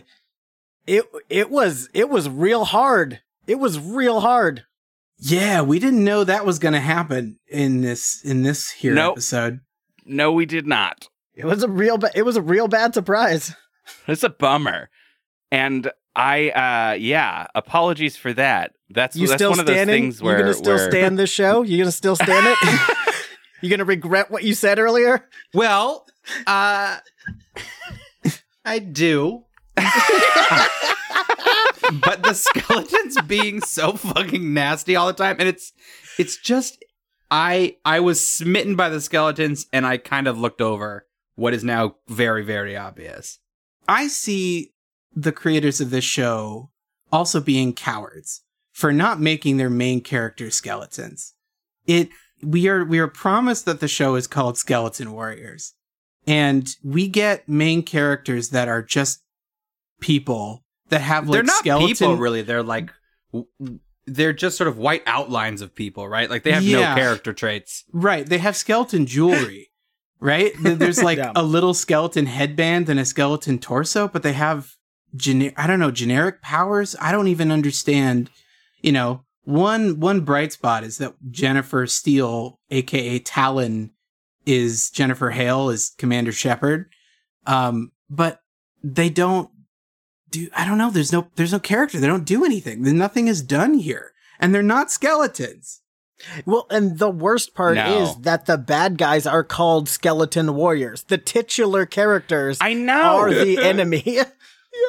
it 0.85 1.05
it 1.29 1.49
was 1.49 1.89
it 1.95 2.09
was 2.09 2.29
real 2.29 2.65
hard. 2.65 3.21
It 3.47 3.55
was 3.55 3.79
real 3.79 4.19
hard. 4.19 4.63
Yeah, 5.19 5.61
we 5.61 5.79
didn't 5.79 6.03
know 6.03 6.23
that 6.23 6.45
was 6.45 6.59
going 6.59 6.73
to 6.73 6.79
happen 6.79 7.39
in 7.47 7.81
this 7.81 8.21
in 8.23 8.43
this 8.43 8.69
here 8.69 8.93
Nope. 8.93 9.13
episode. 9.13 9.59
no, 10.05 10.31
we 10.31 10.45
did 10.45 10.67
not. 10.67 11.07
It 11.33 11.45
was 11.45 11.63
a 11.63 11.67
real 11.69 11.97
ba- 11.97 12.11
it 12.15 12.23
was 12.23 12.35
a 12.35 12.41
real 12.41 12.67
bad 12.67 12.93
surprise. 12.93 13.53
It's 14.07 14.23
a 14.23 14.29
bummer, 14.29 14.89
and 15.49 15.89
I 16.13 16.49
uh 16.49 16.93
yeah, 16.95 17.47
apologies 17.55 18.17
for 18.17 18.33
that. 18.33 18.73
That's 18.89 19.15
You 19.15 19.27
that's 19.27 19.37
still 19.39 19.51
one 19.51 19.61
of 19.61 19.65
those 19.65 19.75
standing? 19.77 20.03
things 20.03 20.21
where 20.21 20.37
you 20.37 20.43
gonna 20.43 20.53
still 20.55 20.75
where- 20.75 20.91
stand 20.91 21.17
this 21.17 21.29
show? 21.29 21.61
You're 21.61 21.79
gonna 21.79 21.91
still 21.93 22.17
stand 22.17 22.45
it? 22.47 22.57
you're 23.61 23.69
gonna 23.69 23.85
regret 23.85 24.29
what 24.29 24.43
you 24.43 24.53
said 24.55 24.77
earlier? 24.77 25.25
Well, 25.53 26.05
uh, 26.45 26.97
I 28.65 28.79
do. 28.79 29.45
But 31.93 32.23
the 32.23 32.33
skeletons 32.33 33.21
being 33.27 33.61
so 33.61 33.93
fucking 33.93 34.53
nasty 34.53 34.95
all 34.95 35.07
the 35.07 35.13
time, 35.13 35.37
and 35.39 35.47
it's 35.47 35.73
it's 36.17 36.37
just 36.37 36.83
I 37.29 37.77
I 37.85 37.99
was 37.99 38.25
smitten 38.25 38.75
by 38.75 38.89
the 38.89 39.01
skeletons, 39.01 39.65
and 39.73 39.85
I 39.85 39.97
kind 39.97 40.27
of 40.27 40.39
looked 40.39 40.61
over 40.61 41.07
what 41.35 41.53
is 41.53 41.63
now 41.63 41.95
very 42.07 42.43
very 42.43 42.75
obvious. 42.75 43.39
I 43.87 44.07
see 44.07 44.73
the 45.13 45.31
creators 45.31 45.81
of 45.81 45.89
this 45.89 46.03
show 46.03 46.71
also 47.11 47.39
being 47.41 47.73
cowards 47.73 48.43
for 48.71 48.93
not 48.93 49.19
making 49.19 49.57
their 49.57 49.69
main 49.69 50.01
characters 50.01 50.55
skeletons. 50.55 51.33
It 51.85 52.09
we 52.43 52.67
are 52.67 52.85
we 52.85 52.99
are 52.99 53.07
promised 53.07 53.65
that 53.65 53.79
the 53.79 53.87
show 53.87 54.15
is 54.15 54.27
called 54.27 54.57
Skeleton 54.57 55.11
Warriors. 55.11 55.73
And 56.27 56.67
we 56.83 57.07
get 57.07 57.47
main 57.47 57.83
characters 57.83 58.49
that 58.49 58.67
are 58.67 58.83
just 58.83 59.23
people 60.01 60.65
that 60.89 61.01
have 61.01 61.27
like 61.27 61.33
they're 61.33 61.43
not 61.43 61.59
skeleton 61.59 61.87
people, 61.95 62.15
really. 62.17 62.41
They're 62.41 62.63
like, 62.63 62.91
w- 63.31 63.47
w- 63.59 63.79
they're 64.05 64.33
just 64.33 64.57
sort 64.57 64.67
of 64.69 64.77
white 64.77 65.03
outlines 65.05 65.61
of 65.61 65.75
people, 65.75 66.07
right? 66.07 66.29
Like 66.29 66.43
they 66.43 66.51
have 66.53 66.63
Yeah. 66.63 66.89
no 66.93 66.95
character 66.95 67.33
traits. 67.33 67.83
Right. 67.91 68.25
They 68.25 68.37
have 68.37 68.55
skeleton 68.55 69.05
jewelry, 69.05 69.69
right? 70.19 70.53
There's 70.61 71.03
like 71.03 71.17
Yeah. 71.17 71.33
a 71.35 71.43
little 71.43 71.73
skeleton 71.73 72.25
headband 72.25 72.87
and 72.89 72.99
a 72.99 73.05
skeleton 73.05 73.59
torso, 73.59 74.07
but 74.07 74.23
they 74.23 74.33
have 74.33 74.71
gener- 75.15 75.53
I 75.57 75.67
don't 75.67 75.79
know, 75.79 75.91
generic 75.91 76.41
powers. 76.41 76.95
I 77.01 77.11
don't 77.11 77.27
even 77.27 77.51
understand, 77.51 78.29
you 78.81 78.93
know, 78.93 79.25
one 79.43 79.99
one 79.99 80.21
bright 80.21 80.53
spot 80.53 80.83
is 80.85 80.97
that 80.99 81.13
Jennifer 81.29 81.85
Steele, 81.87 82.59
aka 82.69 83.19
Talon, 83.19 83.91
is 84.45 84.89
Jennifer 84.89 85.31
Hale 85.31 85.69
is 85.69 85.91
Commander 85.97 86.31
Shepard. 86.31 86.89
Um, 87.45 87.91
but 88.09 88.39
they 88.83 89.09
don't 89.09 89.49
do 90.29 90.49
I 90.55 90.65
don't 90.65 90.77
know, 90.77 90.89
there's 90.91 91.11
no 91.13 91.27
there's 91.35 91.51
no 91.53 91.59
character. 91.59 91.99
They 91.99 92.07
don't 92.07 92.25
do 92.25 92.43
anything. 92.45 92.81
Nothing 92.97 93.27
is 93.27 93.41
done 93.41 93.75
here. 93.75 94.11
And 94.39 94.53
they're 94.53 94.61
not 94.63 94.91
skeletons. 94.91 95.81
Well, 96.45 96.65
and 96.71 96.97
the 96.99 97.09
worst 97.11 97.53
part 97.53 97.75
No. 97.75 98.01
is 98.03 98.15
that 98.21 98.45
the 98.47 98.57
bad 98.57 98.97
guys 98.97 99.27
are 99.27 99.43
called 99.43 99.87
skeleton 99.87 100.55
warriors. 100.55 101.03
The 101.03 101.17
titular 101.19 101.85
characters 101.85 102.57
I 102.59 102.73
know. 102.73 103.17
are 103.17 103.33
the 103.33 103.57
enemy. 103.63 104.03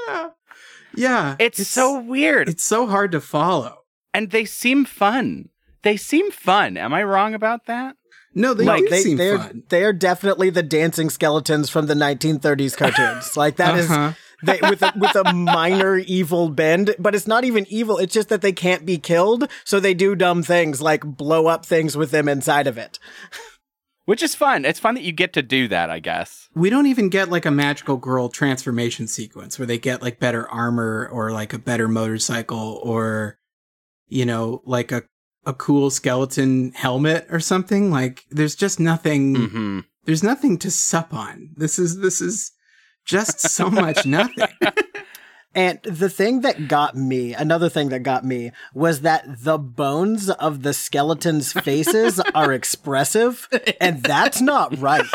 Yeah. 0.07 0.29
Yeah. 0.95 1.37
it's, 1.39 1.67
so 1.67 1.99
weird. 2.01 2.49
it's 2.49 2.65
so 2.65 2.87
hard 2.87 3.13
to 3.13 3.21
follow. 3.21 3.85
and 4.13 4.31
they 4.31 4.45
seem 4.45 4.85
fun. 4.85 5.49
They 5.83 5.97
seem 5.97 6.31
fun. 6.31 6.77
Am 6.77 6.93
I 6.93 7.03
wrong 7.05 7.35
about 7.35 7.67
that? 7.67 7.97
No, 8.35 8.53
they 8.55 8.65
like 8.65 8.85
do 8.85 8.91
they, 8.91 9.01
seem 9.01 9.17
they're 9.17 9.39
fun. 9.39 9.63
they 9.71 9.83
are 9.85 9.93
definitely 9.93 10.51
the 10.51 10.63
dancing 10.63 11.09
skeletons 11.09 11.71
from 11.71 11.87
the 11.87 11.95
1930s 11.95 12.77
cartoons. 12.77 13.37
like 13.37 13.57
that 13.57 13.79
is 13.79 13.91
Uh-huh. 13.91 14.13
They, 14.43 14.59
with 14.63 14.83
a, 14.83 14.93
with 14.97 15.15
a 15.17 15.33
minor 15.33 15.97
evil 15.97 16.49
bend, 16.49 16.95
but 16.99 17.15
it's 17.15 17.27
not 17.27 17.45
even 17.45 17.67
evil. 17.69 17.99
It's 17.99 18.15
just 18.15 18.29
that 18.29 18.43
they 18.43 18.53
can't 18.53 18.87
be 18.87 18.99
killed, 18.99 19.49
so 19.65 19.81
they 19.81 19.95
do 19.95 20.15
dumb 20.15 20.43
things 20.43 20.81
like 20.81 21.05
blow 21.05 21.47
up 21.47 21.67
things 21.67 21.97
with 21.97 22.11
them 22.11 22.29
inside 22.29 22.67
of 22.67 22.79
it. 22.79 22.99
Which 24.05 24.23
is 24.23 24.35
fun. 24.35 24.65
It's 24.65 24.81
fun 24.81 24.95
that 24.95 25.03
you 25.03 25.13
get 25.13 25.35
to 25.35 25.43
do 25.43 25.69
that, 25.69 25.91
I 25.91 25.99
guess. 25.99 26.49
We 26.55 26.71
don't 26.71 26.87
even 26.87 27.11
get 27.11 27.29
like 27.29 27.45
a 27.45 27.51
magical 27.51 27.99
girl 27.99 28.31
transformation 28.31 29.07
sequence 29.07 29.59
where 29.59 29.67
they 29.67 29.77
get 29.77 30.01
like 30.01 30.19
better 30.19 30.49
armor 30.49 31.11
or 31.13 31.31
like 31.31 31.53
a 31.53 31.59
better 31.59 31.89
motorcycle 31.89 32.81
or 32.83 33.39
you 34.07 34.25
know, 34.25 34.63
like 34.65 34.93
a 34.93 35.03
a 35.45 35.53
cool 35.53 35.91
skeleton 35.91 36.73
helmet 36.73 37.27
or 37.31 37.39
something. 37.39 37.91
Like 37.91 38.25
there's 38.31 38.57
just 38.57 38.81
nothing 38.81 39.35
hmm 39.35 39.81
there's 40.05 40.23
nothing 40.23 40.57
to 40.61 40.71
sup 40.71 41.13
on. 41.13 41.51
This 41.55 41.79
is 41.79 42.01
this 42.01 42.23
is 42.23 42.53
just 43.09 43.41
so 43.41 43.71
much 43.71 44.05
nothing. 44.07 44.47
And 45.55 45.81
the 45.83 46.11
thing 46.11 46.43
that 46.43 46.69
got 46.69 46.95
me, 46.95 47.33
another 47.35 47.69
thing 47.69 47.89
that 47.89 48.01
got 48.01 48.25
me, 48.25 48.53
was 48.75 49.01
that 49.01 49.25
the 49.43 49.59
bones 49.59 50.29
of 50.31 50.63
the 50.63 50.73
skeletons' 50.75 51.53
faces 51.53 52.21
are 52.35 52.53
expressive, 52.53 53.49
and 53.81 54.03
that's 54.03 54.41
not 54.43 54.79
right. 54.79 55.07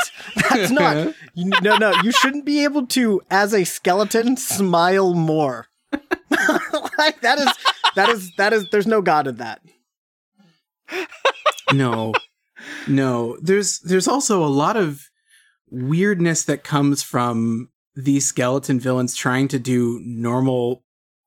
That's 0.50 0.71
not. 0.71 1.13
you- 1.35 1.51
No, 1.62 1.77
no, 1.77 1.93
you 2.03 2.12
shouldn't 2.12 2.45
be 2.45 2.63
able 2.63 2.88
to, 2.88 3.21
as 3.29 3.53
a 3.53 3.63
skeleton, 3.63 4.35
smile 4.35 5.13
more. 5.13 5.67
like 6.97 7.21
that 7.21 7.38
is 7.39 7.50
that 7.95 8.09
is 8.09 8.31
that 8.38 8.51
is. 8.53 8.67
There's 8.71 8.88
no 8.88 9.01
god 9.01 9.27
in 9.27 9.35
that. 9.38 9.62
no 11.71 12.13
no 12.88 13.38
there's 13.41 13.79
there's 13.79 14.07
also 14.07 14.43
a 14.43 14.47
lot 14.47 14.75
of 14.77 15.09
weirdness 15.69 16.43
that 16.45 16.63
comes 16.63 17.01
from 17.03 17.69
these 17.95 18.25
skeleton 18.25 18.79
villains 18.79 19.15
trying 19.15 19.47
to 19.47 19.59
do 19.59 20.00
normal 20.03 20.83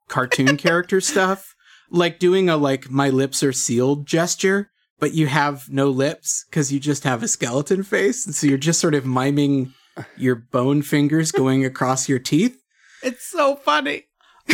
cartoon 0.08 0.56
character 0.66 1.00
stuff 1.00 1.54
like 1.90 2.18
doing 2.18 2.48
a 2.48 2.56
like 2.56 2.90
my 2.90 3.08
lips 3.08 3.42
are 3.42 3.52
sealed 3.52 4.06
gesture 4.06 4.70
but 4.98 5.12
you 5.14 5.26
have 5.26 5.68
no 5.68 5.88
lips 5.88 6.44
because 6.50 6.72
you 6.72 6.80
just 6.80 7.04
have 7.04 7.22
a 7.22 7.28
skeleton 7.28 7.82
face 7.82 8.26
and 8.26 8.34
so 8.34 8.46
you're 8.46 8.58
just 8.58 8.80
sort 8.80 8.94
of 8.94 9.04
miming 9.06 9.72
your 10.16 10.34
bone 10.34 10.82
fingers 10.82 11.32
going 11.32 11.64
across 11.64 12.08
your 12.08 12.18
teeth 12.18 12.60
It's 13.02 13.24
so 13.24 13.56
funny. 13.56 14.04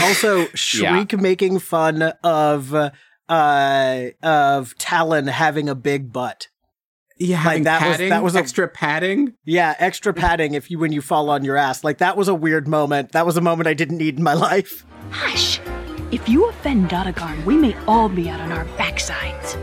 Also, 0.01 0.47
Shriek 0.55 1.19
making 1.21 1.59
fun 1.61 2.03
of 2.23 2.75
uh 2.75 2.91
of 4.23 4.79
Talon 4.79 5.27
having 5.29 5.69
a 5.69 5.75
big 5.75 6.13
butt. 6.13 6.49
Yeah 7.19 7.37
having 7.37 7.65
that 7.65 7.87
was- 7.87 7.99
that 7.99 8.23
was 8.23 8.35
a- 8.37 8.39
extra 8.39 8.69
padding 8.69 9.35
Yeah, 9.45 9.75
extra 9.79 10.13
padding 10.15 10.55
if 10.55 10.71
you 10.71 10.79
when 10.79 10.93
you 10.93 11.03
fall 11.03 11.31
on 11.31 11.45
your 11.45 11.57
ass. 11.57 11.85
Like 11.85 11.99
that 11.99 12.17
was 12.17 12.29
a 12.29 12.35
weird 12.35 12.67
moment. 12.69 13.13
That 13.13 13.27
was 13.27 13.37
a 13.37 13.41
moment 13.41 13.67
I 13.69 13.75
didn't 13.75 13.99
need 13.99 14.17
in 14.19 14.23
my 14.23 14.35
life. 14.51 14.85
Hush. 15.11 15.61
If 16.11 16.29
you 16.29 16.47
offend 16.49 16.91
Dotagarn, 16.91 17.45
we 17.45 17.57
may 17.57 17.75
all 17.87 18.09
be 18.09 18.29
out 18.29 18.41
on 18.41 18.53
our 18.53 18.65
backsides. 18.77 19.57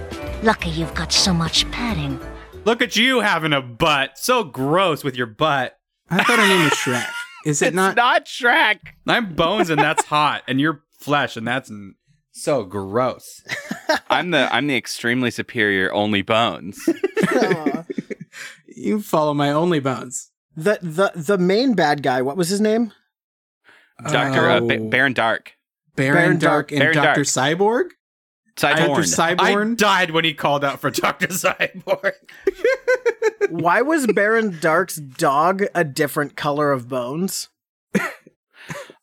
Lucky 0.44 0.70
you've 0.70 0.94
got 0.96 1.12
so 1.12 1.34
much 1.34 1.70
padding. 1.72 2.20
Look 2.66 2.82
at 2.82 2.96
you 2.96 3.20
having 3.22 3.54
a 3.54 3.62
butt. 3.62 4.18
So 4.18 4.44
gross 4.44 5.04
with 5.04 5.16
your 5.16 5.28
butt. 5.28 5.78
i 6.10 6.24
thought 6.24 6.40
her 6.40 6.48
name 6.48 6.64
was 6.64 6.74
shrek 6.84 7.08
is 7.46 7.62
it 7.62 7.68
It's 7.68 7.76
not 7.76 7.96
not 7.96 8.26
Shrek. 8.26 8.80
I'm 9.08 9.34
bones 9.36 9.70
and 9.70 9.80
that's 9.80 10.04
hot, 10.06 10.44
and 10.48 10.60
you're 10.60 10.84
flesh 11.00 11.38
and 11.38 11.48
that's 11.48 11.70
n- 11.72 11.96
so 12.42 12.64
gross. 12.64 13.44
I'm 14.10 14.32
the 14.32 14.54
I'm 14.54 14.68
the 14.68 14.76
extremely 14.78 15.32
superior 15.32 15.92
only 15.94 16.22
bones. 16.22 16.80
you 18.68 19.02
follow 19.02 19.34
my 19.34 19.52
only 19.52 19.80
bones 19.80 20.32
The 20.56 20.80
the 20.82 21.12
the 21.16 21.38
main 21.38 21.74
bad 21.74 22.04
guy, 22.04 22.22
what 22.22 22.38
was 22.38 22.50
his 22.50 22.62
name? 22.62 22.92
Doctor 24.10 24.50
uh, 24.50 24.60
ba- 24.62 24.78
Oh. 24.80 24.90
Baron 24.90 25.14
Dark. 25.14 25.54
Baron, 25.96 26.14
Baron 26.16 26.38
Dark, 26.40 26.70
Dark- 26.70 26.72
and 26.72 26.80
Baron 26.80 26.96
Dr. 26.96 27.24
Dark. 27.24 27.28
Cyborg? 27.28 27.90
Cyborg. 28.56 28.88
Dr. 28.88 29.02
I 29.02 29.36
Cyborg? 29.36 29.78
died 29.78 30.12
when 30.12 30.24
he 30.24 30.34
called 30.34 30.64
out 30.64 30.80
for 30.80 30.90
Dr. 30.90 31.28
Cyborg. 31.28 32.14
Why 33.50 33.82
was 33.82 34.08
Baron 34.08 34.58
Dark's 34.62 34.96
dog 34.98 35.64
a 35.76 35.84
different 35.84 36.36
color 36.38 36.72
of 36.72 36.88
bones? 36.88 37.50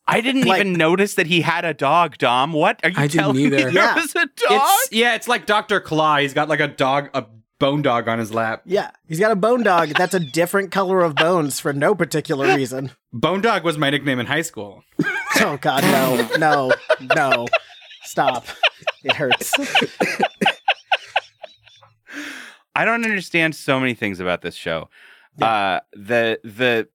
I 0.07 0.21
didn't 0.21 0.45
Like- 0.45 0.61
even 0.61 0.73
notice 0.73 1.15
that 1.15 1.27
he 1.27 1.41
had 1.41 1.65
a 1.65 1.73
dog, 1.73 2.17
Dom. 2.17 2.53
What 2.53 2.79
are 2.83 2.89
you 2.89 2.95
I 2.97 3.07
didn't 3.07 3.19
telling 3.19 3.37
me? 3.37 3.45
either. 3.45 3.57
There 3.63 3.69
Yeah. 3.71 3.95
was 3.95 4.15
a 4.15 4.25
dog. 4.25 4.29
It's 4.51 4.89
yeah, 4.91 5.15
it's 5.15 5.27
like 5.27 5.45
Dr. 5.45 5.79
Claw. 5.81 6.17
He's 6.17 6.33
got 6.33 6.47
like 6.47 6.59
a 6.61 6.67
dog, 6.69 7.09
a 7.13 7.25
bone 7.59 7.81
dog 7.81 8.07
on 8.07 8.17
his 8.19 8.33
lap. 8.33 8.61
Yeah, 8.65 8.91
he's 9.07 9.19
got 9.19 9.31
a 9.31 9.35
bone 9.35 9.63
dog 9.63 9.89
that's 9.89 10.13
a 10.13 10.19
different 10.19 10.71
color 10.71 11.01
of 11.01 11.15
bones 11.15 11.59
for 11.59 11.73
no 11.73 11.93
particular 11.95 12.55
reason. 12.55 12.91
Bone 13.11 13.41
dog 13.41 13.63
was 13.63 13.77
my 13.77 13.89
nickname 13.89 14.19
in 14.19 14.25
high 14.27 14.41
school. 14.43 14.83
Oh 15.39 15.55
god, 15.61 15.83
no. 15.83 16.27
No. 16.39 16.71
No. 17.15 17.47
Stop. 18.03 18.47
It 19.03 19.13
hurts. 19.13 19.53
I 22.75 22.85
don't 22.85 23.03
understand 23.03 23.55
so 23.55 23.79
many 23.79 23.93
things 23.93 24.19
about 24.19 24.41
this 24.41 24.55
show. 24.55 24.89
Uh 25.41 25.81
the 25.93 26.39
the 26.43 26.87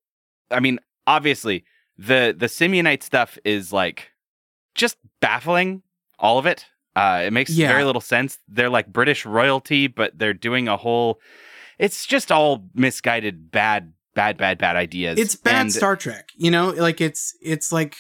I 0.51 0.59
mean, 0.61 0.81
obviously, 1.07 1.65
the 1.99 2.35
the 2.37 2.47
Simeonite 2.47 3.03
stuff 3.03 3.39
is 3.45 3.73
like 3.73 4.11
just 4.75 4.97
baffling, 5.21 5.83
all 6.19 6.39
of 6.39 6.47
it. 6.47 6.67
Uh 6.97 7.23
it 7.27 7.33
makes 7.33 7.51
Yeah. 7.51 7.69
very 7.69 7.85
little 7.85 8.01
sense. 8.01 8.39
They're 8.49 8.71
like 8.71 8.93
British 8.93 9.25
royalty, 9.27 9.87
but 9.87 10.19
they're 10.19 10.35
doing 10.35 10.69
a 10.69 10.77
whole 10.77 11.21
it's 11.79 12.07
just 12.07 12.31
all 12.31 12.69
misguided 12.75 13.51
bad 13.51 13.93
bad 14.15 14.37
bad 14.37 14.59
bad 14.59 14.77
ideas. 14.77 15.19
It's 15.19 15.35
bad 15.37 15.63
And- 15.63 15.73
Star 15.73 15.97
Trek. 15.97 16.29
You 16.37 16.51
know, 16.51 16.71
like 16.71 17.01
it's 17.01 17.35
it's 17.41 17.73
like 17.73 17.97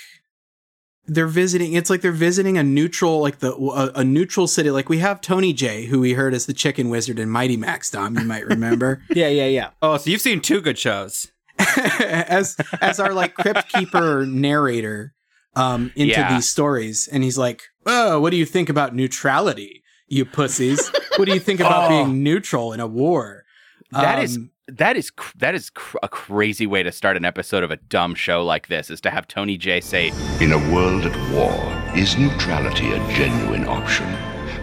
they're 1.06 1.26
visiting 1.26 1.72
it's 1.72 1.90
like 1.90 2.00
they're 2.00 2.12
visiting 2.12 2.56
a 2.58 2.62
neutral 2.62 3.20
like 3.20 3.40
the 3.40 3.52
a, 3.54 4.00
a 4.00 4.04
neutral 4.04 4.46
city 4.46 4.70
like 4.70 4.88
we 4.88 4.98
have 4.98 5.20
Tony 5.20 5.52
Jay 5.52 5.86
who 5.86 5.98
we 5.98 6.12
heard 6.12 6.32
as 6.32 6.46
the 6.46 6.52
chicken 6.52 6.90
wizard 6.90 7.18
in 7.18 7.28
Mighty 7.28 7.56
Max 7.56 7.90
Dom 7.90 8.16
you 8.16 8.24
might 8.24 8.46
remember 8.56 9.02
Yeah, 9.10 9.26
yeah, 9.28 9.46
yeah. 9.46 9.70
Oh, 9.82 9.96
so 9.96 10.10
you've 10.10 10.20
seen 10.20 10.40
two 10.40 10.60
good 10.60 10.78
shows. 10.78 11.32
as 11.58 12.56
as 12.80 12.98
our 13.00 13.12
like 13.12 13.34
crypt 13.34 13.68
keeper 13.68 14.26
narrator 14.26 15.14
um 15.56 15.92
into 15.96 16.12
Yeah. 16.14 16.34
these 16.34 16.48
stories 16.48 17.08
and 17.12 17.22
he's 17.22 17.38
like 17.38 17.62
oh 17.86 18.20
what 18.20 18.30
do 18.30 18.36
you 18.36 18.46
think 18.46 18.68
about 18.68 18.94
neutrality 18.94 19.82
you 20.08 20.24
pussies 20.24 20.90
what 21.16 21.26
do 21.26 21.34
you 21.34 21.40
think 21.40 21.60
about 21.60 21.84
Oh. 21.86 21.88
being 22.04 22.22
neutral 22.22 22.72
in 22.72 22.80
a 22.80 22.86
war 22.86 23.44
That 23.90 24.22
is 24.22 24.36
Um, 24.36 24.50
that 24.68 24.96
is 24.96 25.10
cr- 25.10 25.36
that 25.38 25.54
is 25.54 25.70
cr- 25.70 25.98
a 26.02 26.08
crazy 26.08 26.66
way 26.66 26.82
to 26.82 26.92
start 26.92 27.16
an 27.16 27.24
episode 27.24 27.64
of 27.64 27.70
a 27.70 27.76
dumb 27.76 28.14
show 28.14 28.42
like 28.44 28.68
this 28.68 28.90
is 28.90 29.00
to 29.02 29.10
have 29.10 29.26
Tony 29.28 29.58
Jay 29.58 29.80
say 29.80 30.08
In 30.40 30.52
a 30.52 30.72
world 30.72 31.04
at 31.04 31.16
war, 31.32 31.58
is 31.96 32.16
neutrality 32.16 32.92
a 32.92 32.98
genuine 33.12 33.66
option? 33.68 34.06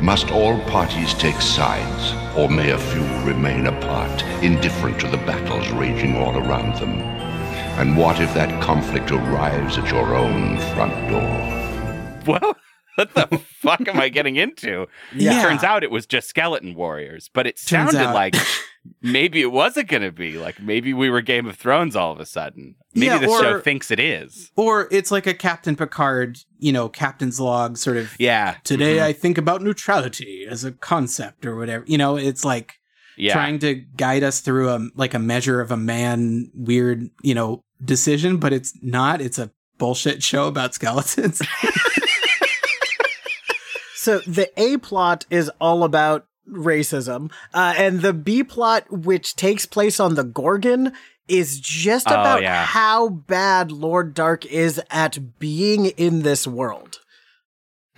Must 0.01 0.31
all 0.31 0.57
parties 0.61 1.13
take 1.13 1.41
sides, 1.41 2.13
or 2.37 2.47
may 2.47 2.71
a 2.71 2.77
few 2.77 3.03
remain 3.25 3.67
apart, 3.67 4.23
indifferent 4.41 4.97
to 5.01 5.09
the 5.09 5.17
battles 5.17 5.69
raging 5.71 6.15
all 6.15 6.37
around 6.37 6.79
them? 6.79 7.01
And 7.77 7.97
what 7.97 8.21
if 8.21 8.33
that 8.33 8.63
conflict 8.63 9.11
arrives 9.11 9.77
at 9.77 9.91
your 9.91 10.15
own 10.15 10.57
front 10.73 10.93
door? 11.09 12.23
Well, 12.25 12.55
what 12.95 13.13
the 13.13 13.27
fuck 13.61 13.87
am 13.87 13.99
I 13.99 14.09
getting 14.09 14.35
into? 14.35 14.87
Yeah. 15.15 15.41
Turns 15.41 15.63
out 15.63 15.83
it 15.83 15.91
was 15.91 16.05
just 16.05 16.27
skeleton 16.29 16.75
warriors, 16.75 17.29
but 17.33 17.47
it 17.47 17.55
Turns 17.57 17.91
sounded 17.91 18.09
out- 18.09 18.13
like 18.13 18.35
maybe 19.01 19.41
it 19.41 19.51
wasn't 19.51 19.87
going 19.87 20.03
to 20.03 20.11
be. 20.11 20.37
Like 20.37 20.61
maybe 20.61 20.93
we 20.93 21.09
were 21.09 21.21
Game 21.21 21.45
of 21.47 21.55
Thrones 21.57 21.95
all 21.95 22.11
of 22.11 22.19
a 22.19 22.25
sudden. 22.25 22.75
Maybe 22.93 23.05
Yeah, 23.07 23.17
the 23.19 23.27
show 23.27 23.59
thinks 23.59 23.91
it 23.91 23.99
is. 23.99 24.51
Or 24.55 24.87
it's 24.91 25.11
like 25.11 25.27
a 25.27 25.33
Captain 25.33 25.75
Picard, 25.75 26.39
you 26.57 26.71
know, 26.71 26.89
captain's 26.89 27.39
log 27.39 27.77
sort 27.77 27.97
of. 27.97 28.15
Yeah. 28.19 28.55
Today 28.63 28.97
Mhm. 28.97 29.03
I 29.03 29.13
think 29.13 29.37
about 29.37 29.61
neutrality 29.61 30.45
as 30.49 30.63
a 30.63 30.71
concept 30.71 31.45
or 31.45 31.55
whatever. 31.55 31.83
You 31.87 31.97
know, 31.97 32.17
it's 32.17 32.43
like 32.45 32.73
Yeah. 33.17 33.33
trying 33.33 33.59
to 33.59 33.75
guide 33.75 34.23
us 34.23 34.39
through 34.41 34.69
a 34.69 34.87
like 34.95 35.13
a 35.13 35.19
measure 35.19 35.61
of 35.61 35.71
a 35.71 35.77
man 35.77 36.49
weird, 36.53 37.09
you 37.23 37.33
know, 37.35 37.63
decision, 37.83 38.37
but 38.37 38.53
it's 38.53 38.73
not. 38.81 39.21
It's 39.21 39.37
a 39.39 39.51
bullshit 39.77 40.21
show 40.23 40.47
about 40.47 40.73
skeletons. 40.73 41.41
So 44.09 44.17
the 44.19 44.49
A 44.59 44.77
plot 44.77 45.27
is 45.29 45.51
all 45.61 45.83
about 45.83 46.25
racism, 46.51 47.31
uh, 47.53 47.75
and 47.77 48.01
the 48.01 48.11
B 48.11 48.43
plot, 48.43 48.85
which 48.89 49.35
takes 49.35 49.67
place 49.67 49.99
on 49.99 50.15
the 50.15 50.23
Gorgon, 50.23 50.93
is 51.27 51.59
just 51.59 52.07
Oh, 52.09 52.15
about 52.15 52.41
yeah. 52.41 52.65
how 52.65 53.09
bad 53.09 53.71
Lord 53.71 54.15
Dark 54.15 54.47
is 54.47 54.81
at 54.89 55.37
being 55.37 55.85
in 55.85 56.23
this 56.23 56.47
world. 56.47 57.01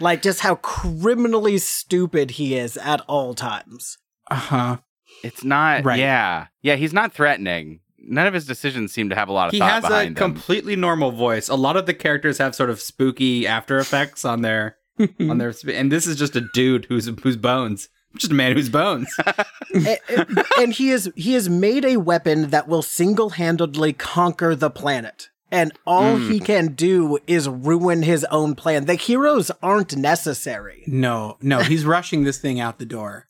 Like 0.02 0.22
just 0.22 0.42
how 0.42 0.56
criminally 0.56 1.58
stupid 1.60 2.32
he 2.32 2.56
is 2.58 2.76
at 2.76 3.00
all 3.08 3.34
times. 3.34 3.98
uh 4.30 4.36
huh. 4.36 4.78
It's 5.24 5.46
not. 5.46 5.86
Right. 5.86 6.00
Yeah. 6.00 6.48
Yeah. 6.62 6.76
He's 6.76 6.92
not 6.94 7.14
threatening. 7.14 7.80
None 8.00 8.28
of 8.28 8.34
his 8.34 8.46
decisions 8.48 8.92
seem 8.92 9.08
to 9.10 9.16
have 9.16 9.30
a 9.30 9.32
lot 9.32 9.48
of 9.48 9.54
He 9.54 9.60
thought 9.60 9.84
has 9.84 10.08
a 10.08 10.14
completely 10.14 10.76
normal 10.76 11.12
voice. 11.12 11.48
A 11.48 11.56
lot 11.56 11.78
of 11.78 11.86
the 11.86 11.94
characters 11.94 12.38
have 12.40 12.54
sort 12.54 12.70
of 12.70 12.82
spooky 12.82 13.48
after 13.48 13.78
effects 13.78 14.26
on 14.26 14.42
their 14.42 14.76
on 15.20 15.38
their 15.40 15.52
sp- 15.54 15.74
and 15.74 15.92
this 15.92 16.08
is 16.08 16.18
just 16.18 16.36
a 16.36 16.42
dude 16.54 16.86
who's 16.86 17.08
whose 17.24 17.38
bones. 17.38 17.90
Just 18.18 18.32
a 18.34 18.36
man 18.36 18.58
whose 18.58 18.68
bones. 18.70 19.08
A- 19.74 19.98
a- 20.10 20.44
and 20.60 20.74
he 20.74 20.90
is 20.90 21.10
he 21.16 21.34
has 21.34 21.48
made 21.50 21.86
a 21.86 21.96
weapon 21.98 22.50
that 22.50 22.68
will 22.68 22.82
single-handedly 22.82 23.94
conquer 23.94 24.54
the 24.56 24.70
planet. 24.70 25.30
And 25.54 25.72
all 25.86 26.16
Mm. 26.18 26.32
he 26.32 26.40
can 26.40 26.74
do 26.74 27.20
is 27.28 27.48
ruin 27.50 28.04
his 28.04 28.24
own 28.26 28.56
plan. 28.56 28.86
The 28.86 28.96
heroes 28.96 29.52
aren't 29.62 29.96
necessary. 29.98 30.84
No, 30.88 31.38
no, 31.42 31.60
he's 31.60 31.86
rushing 31.86 32.24
this 32.24 32.38
thing 32.38 32.60
out 32.60 32.80
the 32.80 32.86
door. 32.86 33.28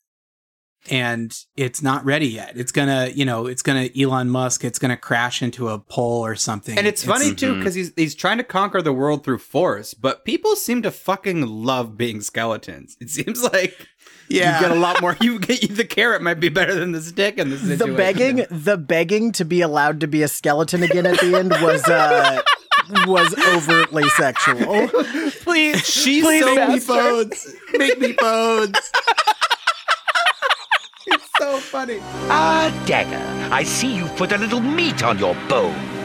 And 0.90 1.32
it's 1.56 1.80
not 1.80 2.04
ready 2.04 2.26
yet. 2.26 2.56
It's 2.56 2.72
gonna, 2.72 3.08
you 3.14 3.24
know, 3.24 3.46
it's 3.46 3.62
gonna 3.62 3.88
Elon 3.96 4.28
Musk, 4.30 4.64
it's 4.64 4.80
gonna 4.80 4.96
crash 4.96 5.40
into 5.40 5.68
a 5.68 5.78
pole 5.78 6.24
or 6.26 6.34
something. 6.34 6.76
And 6.76 6.86
it's 6.88 7.04
funny 7.04 7.34
too 7.34 7.56
because 7.56 7.74
he's 7.76 7.92
he's 7.94 8.14
trying 8.16 8.38
to 8.38 8.44
conquer 8.44 8.82
the 8.82 8.92
world 8.92 9.22
through 9.24 9.38
force, 9.38 9.94
but 9.94 10.24
people 10.24 10.56
seem 10.56 10.82
to 10.82 10.90
fucking 10.90 11.46
love 11.46 11.96
being 11.96 12.20
skeletons. 12.20 12.96
It 13.00 13.10
seems 13.10 13.42
like 13.52 13.86
Yeah. 14.28 14.56
you 14.60 14.66
get 14.68 14.76
a 14.76 14.80
lot 14.80 15.00
more. 15.00 15.16
You 15.22 15.38
get 15.38 15.76
the 15.76 15.84
carrot 15.84 16.20
might 16.20 16.40
be 16.40 16.48
better 16.48 16.74
than 16.74 16.90
the 16.90 17.00
stick 17.00 17.38
in 17.38 17.50
this 17.50 17.62
the 17.62 17.94
begging 17.96 18.44
the 18.50 18.76
begging 18.76 19.30
to 19.32 19.44
be 19.44 19.60
allowed 19.60 20.00
to 20.00 20.08
be 20.08 20.22
a 20.24 20.28
skeleton 20.28 20.82
again 20.82 21.06
at 21.06 21.20
the 21.20 21.36
end 21.38 21.50
was 21.62 21.84
uh 21.88 22.42
was 23.06 23.32
overtly 23.54 24.08
sexual 24.10 24.88
Please, 25.42 25.84
She's 25.86 26.24
Please 26.24 26.42
so 26.44 26.54
make 26.56 26.68
me 26.68 26.80
bones. 26.86 27.54
Make 27.74 27.98
me 28.00 28.12
bones. 28.12 28.76
So 31.38 31.58
funny. 31.58 31.98
Ah, 32.28 32.70
Dagger, 32.86 33.22
I 33.52 33.64
see 33.64 33.94
you've 33.94 34.14
put 34.16 34.32
a 34.32 34.38
little 34.38 34.60
meat 34.60 35.02
on 35.02 35.18
your 35.18 35.34
bones. 35.48 36.01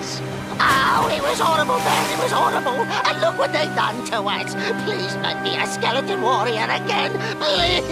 Oh, 0.60 1.10
it 1.12 1.22
was 1.22 1.40
horrible, 1.40 1.78
Ben. 1.78 2.12
It 2.12 2.24
was 2.24 2.32
horrible. 2.32 2.84
And 3.08 3.22
look 3.22 3.38
what 3.38 3.52
they've 3.54 3.74
done 3.76 4.04
to 4.08 4.22
us. 4.24 4.54
Please 4.86 5.16
make 5.18 5.42
me 5.42 5.58
a 5.58 5.68
skeleton 5.68 6.22
warrior 6.22 6.64
again. 6.64 7.12
Please. 7.38 7.84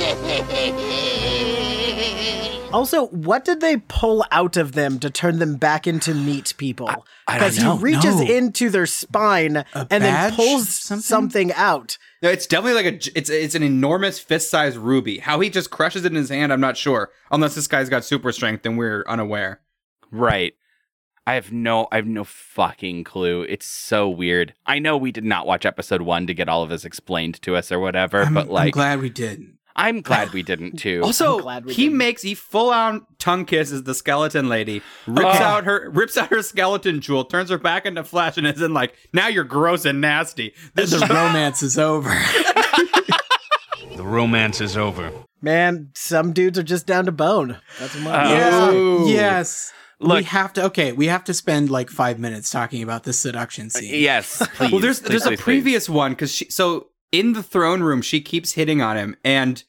also 2.73 3.05
what 3.07 3.45
did 3.45 3.61
they 3.61 3.77
pull 3.77 4.25
out 4.31 4.57
of 4.57 4.73
them 4.73 4.99
to 4.99 5.09
turn 5.09 5.39
them 5.39 5.55
back 5.55 5.87
into 5.87 6.13
meat 6.13 6.53
people 6.57 7.05
because 7.25 7.55
he 7.55 7.67
reaches 7.77 8.15
No. 8.19 8.25
into 8.27 8.69
their 8.69 8.85
spine 8.85 9.63
and 9.73 9.89
then 10.03 10.33
pulls 10.33 10.67
Something? 10.67 11.01
something? 11.01 11.49
something 11.49 11.53
out 11.53 11.97
No, 12.21 12.29
it's 12.29 12.45
definitely 12.47 12.81
like 12.83 12.93
a 12.93 13.17
it's 13.17 13.29
it's 13.29 13.55
an 13.55 13.63
enormous 13.63 14.19
fist-sized 14.19 14.75
ruby. 14.77 15.19
How 15.19 15.39
he 15.39 15.49
just 15.49 15.69
crushes 15.69 16.03
it 16.03 16.11
in 16.11 16.15
his 16.15 16.29
hand, 16.29 16.51
I'm 16.51 16.59
not 16.59 16.75
sure. 16.75 17.11
Unless 17.31 17.55
this 17.55 17.67
guy's 17.67 17.87
got 17.89 18.03
super 18.03 18.31
strength 18.33 18.65
and 18.65 18.77
we're 18.77 19.05
unaware. 19.07 19.61
Right. 20.11 20.53
I 21.27 21.33
have 21.33 21.51
no 21.51 21.87
I 21.91 21.95
have 21.95 22.05
no 22.07 22.23
fucking 22.23 23.03
clue. 23.03 23.41
It's 23.43 23.65
so 23.65 24.07
weird. 24.09 24.53
I 24.65 24.79
know 24.79 24.95
we 24.97 25.11
did 25.11 25.23
not 25.25 25.47
watch 25.47 25.65
episode 25.65 26.01
1 26.01 26.27
to 26.27 26.33
get 26.33 26.47
all 26.49 26.61
of 26.63 26.69
this 26.69 26.85
explained 26.85 27.41
to 27.41 27.55
us 27.55 27.71
or 27.71 27.79
whatever, 27.79 28.21
I'm, 28.23 28.33
but 28.33 28.47
like 28.49 28.67
I'm 28.67 28.71
glad 28.71 28.99
we 29.01 29.09
didn't. 29.09 29.53
I'm 29.77 30.01
glad 30.01 30.31
we 30.33 30.43
didn't 30.51 30.77
too. 30.77 31.01
Also, 31.03 31.39
glad 31.41 31.65
we 31.65 31.73
he 31.73 31.83
didn't. 31.85 31.97
makes 31.97 32.21
he 32.21 32.35
full 32.35 32.69
on 32.69 33.05
tongue 33.17 33.45
kisses 33.45 33.83
the 33.83 33.95
skeleton 33.95 34.47
lady, 34.49 34.81
rips 35.07 35.27
Okay. 35.35 35.43
out 35.43 35.63
her 35.65 35.89
rips 35.89 36.15
out 36.15 36.29
her 36.29 36.41
skeleton 36.43 37.01
jewel, 37.01 37.25
turns 37.25 37.49
her 37.49 37.57
back 37.57 37.85
into 37.87 38.03
flesh, 38.03 38.37
and 38.37 38.45
is 38.45 38.61
in 38.61 38.73
like, 38.73 38.95
now 39.11 39.27
you're 39.27 39.43
gross 39.43 39.83
and 39.85 39.99
nasty. 40.01 40.53
This 40.75 40.91
The 40.91 41.07
romance 41.09 41.63
is 41.63 41.77
over. 41.79 42.11
The 43.95 44.03
romance 44.03 44.59
is 44.59 44.75
over. 44.75 45.11
man 45.41 45.89
some 45.95 46.33
dudes 46.33 46.59
are 46.59 46.63
just 46.63 46.85
down 46.85 47.05
to 47.05 47.11
bone 47.13 47.57
that's 47.79 47.95
what 47.95 48.13
Uh, 48.13 48.29
Yeah. 48.29 48.71
Ooh. 48.71 49.07
Yes. 49.99 50.17
we 50.17 50.23
have 50.23 50.53
to. 50.53 50.63
Okay, 50.65 50.91
we 50.91 51.07
have 51.07 51.23
to 51.25 51.33
spend 51.33 51.69
like 51.69 51.89
five 51.89 52.19
minutes 52.19 52.49
talking 52.49 52.83
about 52.83 53.03
this 53.03 53.19
seduction 53.19 53.69
scene. 53.69 53.93
yes, 54.01 54.45
please. 54.55 54.71
well, 54.71 54.81
there's 54.81 54.99
please, 54.99 55.09
there's 55.09 55.25
a 55.25 55.29
please, 55.29 55.37
please. 55.37 55.43
previous 55.43 55.89
one 55.89 56.11
because 56.11 56.31
she 56.33 56.49
so 56.49 56.87
in 57.11 57.33
the 57.33 57.43
throne 57.43 57.81
room 57.81 58.01
she 58.01 58.21
keeps 58.21 58.53
hitting 58.53 58.81
on 58.81 58.97
him, 58.97 59.15
and 59.23 59.63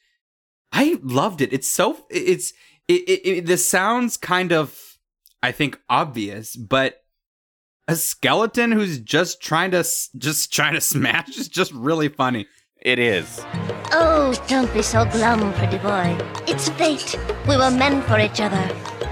I 0.72 0.98
loved 1.02 1.40
it. 1.40 1.52
It's 1.52 1.68
so 1.68 2.06
it's 2.10 2.52
it, 2.88 3.02
it, 3.08 3.28
it 3.28 3.46
this 3.46 3.66
sounds 3.68 4.16
kind 4.16 4.52
of 4.52 4.98
I 5.42 5.52
think 5.52 5.78
obvious, 5.88 6.56
but 6.56 7.02
a 7.88 7.94
skeleton 7.94 8.72
who's 8.72 8.98
just 8.98 9.40
trying 9.40 9.70
to 9.70 9.84
just 10.18 10.52
trying 10.52 10.74
to 10.74 10.80
smash 10.94 11.36
is 11.38 11.48
just 11.48 11.72
really 11.72 12.08
funny. 12.08 12.46
It 12.87 13.01
is. 13.01 13.44
Oh, 13.90 14.33
don't 14.46 14.72
be 14.72 14.81
so 14.81 15.05
glum, 15.07 15.53
pretty 15.55 15.79
boy. 15.79 16.16
It's 16.46 16.68
fate. 16.68 17.16
We 17.49 17.57
were 17.57 17.70
meant 17.70 18.05
for 18.05 18.18
each 18.20 18.40
other. 18.40 18.62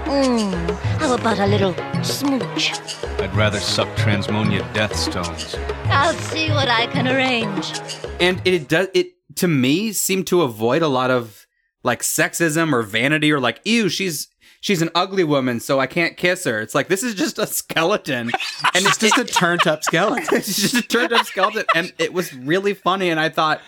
Mmm. 0.05 0.71
How 0.99 1.13
about 1.13 1.39
a 1.39 1.45
little 1.45 1.73
smooch? 2.01 2.71
I'd 3.19 3.35
rather 3.35 3.59
suck 3.59 3.89
transmonia 3.97 4.61
death 4.73 4.95
stones. 4.95 5.55
I'll 5.87 6.13
see 6.13 6.49
what 6.51 6.69
I 6.69 6.87
can 6.87 7.05
arrange. 7.05 7.73
and 8.21 8.41
it 8.45 8.69
does 8.69 8.87
it 8.93 9.07
to 9.35 9.47
me 9.49 9.91
seemed 9.91 10.27
to 10.27 10.41
avoid 10.43 10.81
a 10.81 10.87
lot 10.87 11.11
of 11.11 11.45
like 11.83 12.01
sexism 12.01 12.71
or 12.71 12.81
vanity 12.81 13.29
or 13.31 13.41
like 13.41 13.59
ew 13.65 13.89
she's 13.89 14.29
she's 14.65 14.81
an 14.81 14.89
ugly 14.95 15.23
woman 15.23 15.59
so 15.59 15.79
i 15.79 15.85
can't 15.87 16.17
kiss 16.17 16.43
her 16.43 16.59
it's 16.59 16.73
like 16.73 16.87
this 16.87 17.03
is 17.03 17.13
just 17.13 17.37
a 17.37 17.45
skeleton 17.45 18.31
and 18.73 18.85
It's 18.85 18.97
just 18.97 19.17
a 19.17 19.23
turned 19.23 19.67
up 19.67 19.83
skeleton. 19.83 20.25
it's 20.37 20.55
just 20.59 20.73
a 20.73 20.81
turned 20.81 21.13
up 21.13 21.25
skeleton 21.25 21.65
and 21.75 21.93
it 21.99 22.11
was 22.13 22.33
really 22.33 22.73
funny 22.73 23.09
and 23.09 23.19
i 23.19 23.29
thought 23.29 23.61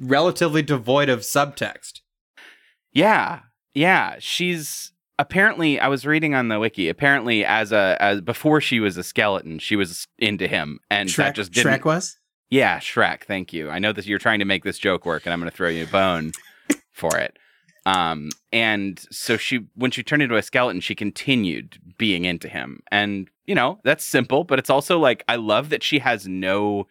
relatively 0.00 0.62
devoid 0.62 1.08
of 1.08 1.20
subtext 1.20 2.00
Yeah. 2.92 3.40
Yeah, 3.72 4.16
she's 4.18 4.92
apparently 5.18 5.78
I 5.78 5.86
was 5.86 6.04
reading 6.04 6.34
on 6.34 6.48
the 6.48 6.58
wiki. 6.58 6.88
Apparently 6.88 7.44
as 7.44 7.70
a 7.70 7.96
as 8.00 8.20
before 8.20 8.60
she 8.60 8.80
was 8.80 8.96
a 8.96 9.04
skeleton, 9.04 9.60
she 9.60 9.76
was 9.76 10.08
into 10.18 10.48
him 10.48 10.80
and 10.90 11.08
that 11.10 11.36
just 11.36 11.52
didn't 11.52 11.80
Shrek 11.80 11.84
was. 11.84 12.16
Yeah, 12.48 12.80
Shrek. 12.80 13.22
Thank 13.24 13.52
you. 13.52 13.70
I 13.70 13.78
know 13.78 13.92
that 13.92 14.06
you're 14.06 14.18
trying 14.18 14.40
to 14.40 14.44
make 14.44 14.64
this 14.64 14.76
joke 14.76 15.06
work, 15.06 15.24
and 15.24 15.32
I'm 15.32 15.38
going 15.38 15.48
to 15.48 15.56
throw 15.56 15.68
you 15.68 15.84
a 15.84 15.86
bone 15.86 16.32
for 16.92 17.16
it. 17.16 17.38
Um, 17.86 18.30
and 18.52 18.98
so 19.10 19.36
she, 19.36 19.60
when 19.74 19.90
she 19.90 20.02
turned 20.02 20.22
into 20.22 20.36
a 20.36 20.42
skeleton, 20.42 20.80
she 20.80 20.94
continued 20.94 21.78
being 21.98 22.24
into 22.24 22.48
him, 22.48 22.82
and 22.90 23.28
you 23.46 23.54
know 23.54 23.80
that's 23.84 24.04
simple, 24.04 24.44
but 24.44 24.58
it's 24.58 24.70
also 24.70 24.98
like 24.98 25.24
I 25.28 25.36
love 25.36 25.70
that 25.70 25.82
she 25.82 25.98
has 26.00 26.26
no 26.28 26.86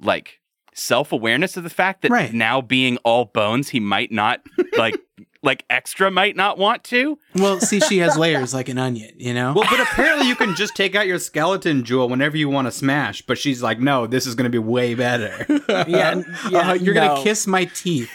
like 0.00 0.40
self 0.74 1.12
awareness 1.12 1.56
of 1.56 1.64
the 1.64 1.70
fact 1.70 2.02
that 2.02 2.10
Right. 2.10 2.32
now 2.32 2.60
being 2.60 2.98
all 2.98 3.24
bones, 3.24 3.70
he 3.70 3.80
might 3.80 4.12
not 4.12 4.40
like 4.76 4.96
like 5.42 5.64
extra 5.70 6.10
might 6.10 6.36
not 6.36 6.58
want 6.58 6.84
to. 6.84 7.18
Well, 7.34 7.58
see, 7.60 7.80
she 7.80 7.98
has 7.98 8.16
layers 8.16 8.52
like 8.52 8.68
an 8.68 8.76
onion. 8.78 9.12
You 9.16 9.32
know. 9.34 9.54
well 9.54 9.66
but 9.70 9.80
apparently 9.80 10.28
you 10.28 10.36
can 10.36 10.54
just 10.54 10.76
take 10.76 10.94
out 10.94 11.06
your 11.06 11.18
skeleton 11.18 11.84
jewel 11.84 12.08
whenever 12.08 12.36
you 12.36 12.48
want 12.48 12.66
to 12.66 12.72
smash 12.72 13.22
but 13.22 13.38
she's 13.38 13.62
like 13.62 13.80
no 13.80 14.06
this 14.06 14.26
is 14.26 14.34
going 14.34 14.44
to 14.44 14.50
be 14.50 14.58
way 14.58 14.94
better 14.94 15.46
yeah, 15.88 16.22
yeah 16.50 16.70
Uh, 16.70 16.74
you're 16.74 16.94
no. 16.94 17.08
gonna 17.08 17.22
kiss 17.22 17.46
my 17.46 17.64
teeth. 17.66 18.10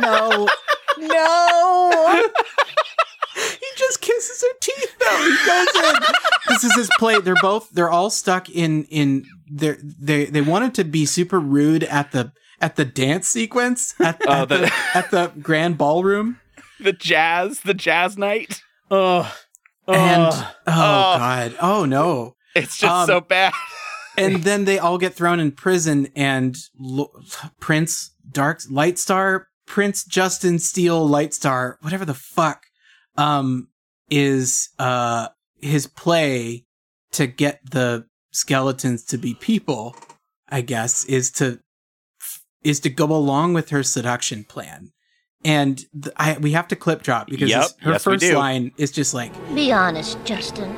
no 0.00 0.48
no 1.00 2.24
he 3.34 3.66
just 3.76 4.00
kisses 4.00 4.42
her 4.42 4.58
teeth 4.60 4.98
though. 4.98 5.22
He 5.22 5.46
goes 5.46 5.94
in. 5.94 6.00
this 6.48 6.64
is 6.64 6.74
his 6.74 6.90
play. 6.98 7.20
They're 7.20 7.34
both. 7.40 7.70
They're 7.70 7.90
all 7.90 8.10
stuck 8.10 8.50
in 8.50 8.84
in. 8.84 9.24
They 9.50 9.76
they 9.80 10.24
they 10.26 10.40
wanted 10.40 10.74
to 10.74 10.84
be 10.84 11.06
super 11.06 11.38
rude 11.40 11.84
at 11.84 12.10
the 12.12 12.32
at 12.60 12.76
the 12.76 12.84
dance 12.84 13.28
sequence 13.28 13.94
at, 14.00 14.20
Oh, 14.26 14.32
at 14.42 14.48
the- 14.48 14.58
the 14.58 14.72
at 14.94 15.10
the 15.10 15.32
grand 15.40 15.78
ballroom. 15.78 16.38
The 16.80 16.92
jazz, 16.92 17.60
the 17.60 17.74
jazz 17.74 18.18
night. 18.18 18.62
oh 18.90 19.32
And 19.86 20.22
oh 20.32 20.54
oh 20.66 20.72
god, 21.18 21.56
oh 21.62 21.84
no. 21.84 22.36
It's 22.54 22.76
just 22.78 22.92
Um, 22.92 23.06
so 23.06 23.20
bad. 23.20 23.52
and 24.18 24.42
then 24.42 24.64
they 24.64 24.78
all 24.78 24.98
get 24.98 25.14
thrown 25.14 25.40
in 25.40 25.52
prison 25.52 26.08
and 26.16 26.56
Lo- 26.78 27.12
prince 27.60 28.10
dark 28.30 28.60
lightstar 28.70 29.44
prince 29.70 30.04
justin 30.04 30.58
steele 30.58 31.08
lightstar 31.08 31.76
whatever 31.80 32.04
the 32.04 32.12
fuck 32.12 32.66
um 33.16 33.68
is 34.10 34.70
uh 34.80 35.28
his 35.60 35.86
play 35.86 36.64
to 37.12 37.28
get 37.28 37.60
the 37.70 38.04
skeletons 38.32 39.04
to 39.04 39.16
be 39.16 39.32
people 39.34 39.94
i 40.48 40.60
guess 40.60 41.04
is 41.04 41.30
to 41.30 41.60
is 42.64 42.80
to 42.80 42.90
go 42.90 43.04
along 43.04 43.54
with 43.54 43.70
her 43.70 43.84
seduction 43.84 44.42
plan 44.42 44.90
and 45.44 45.78
th- 46.02 46.14
I, 46.16 46.36
we 46.38 46.50
have 46.52 46.66
to 46.68 46.76
clip 46.76 47.02
drop 47.02 47.28
because 47.28 47.48
Yep, 47.48 47.66
her 47.80 47.92
yes, 47.92 48.02
first 48.02 48.32
line 48.32 48.72
is 48.76 48.90
just 48.90 49.14
like 49.14 49.32
Be 49.54 49.72
honest, 49.72 50.22
Justin. 50.24 50.76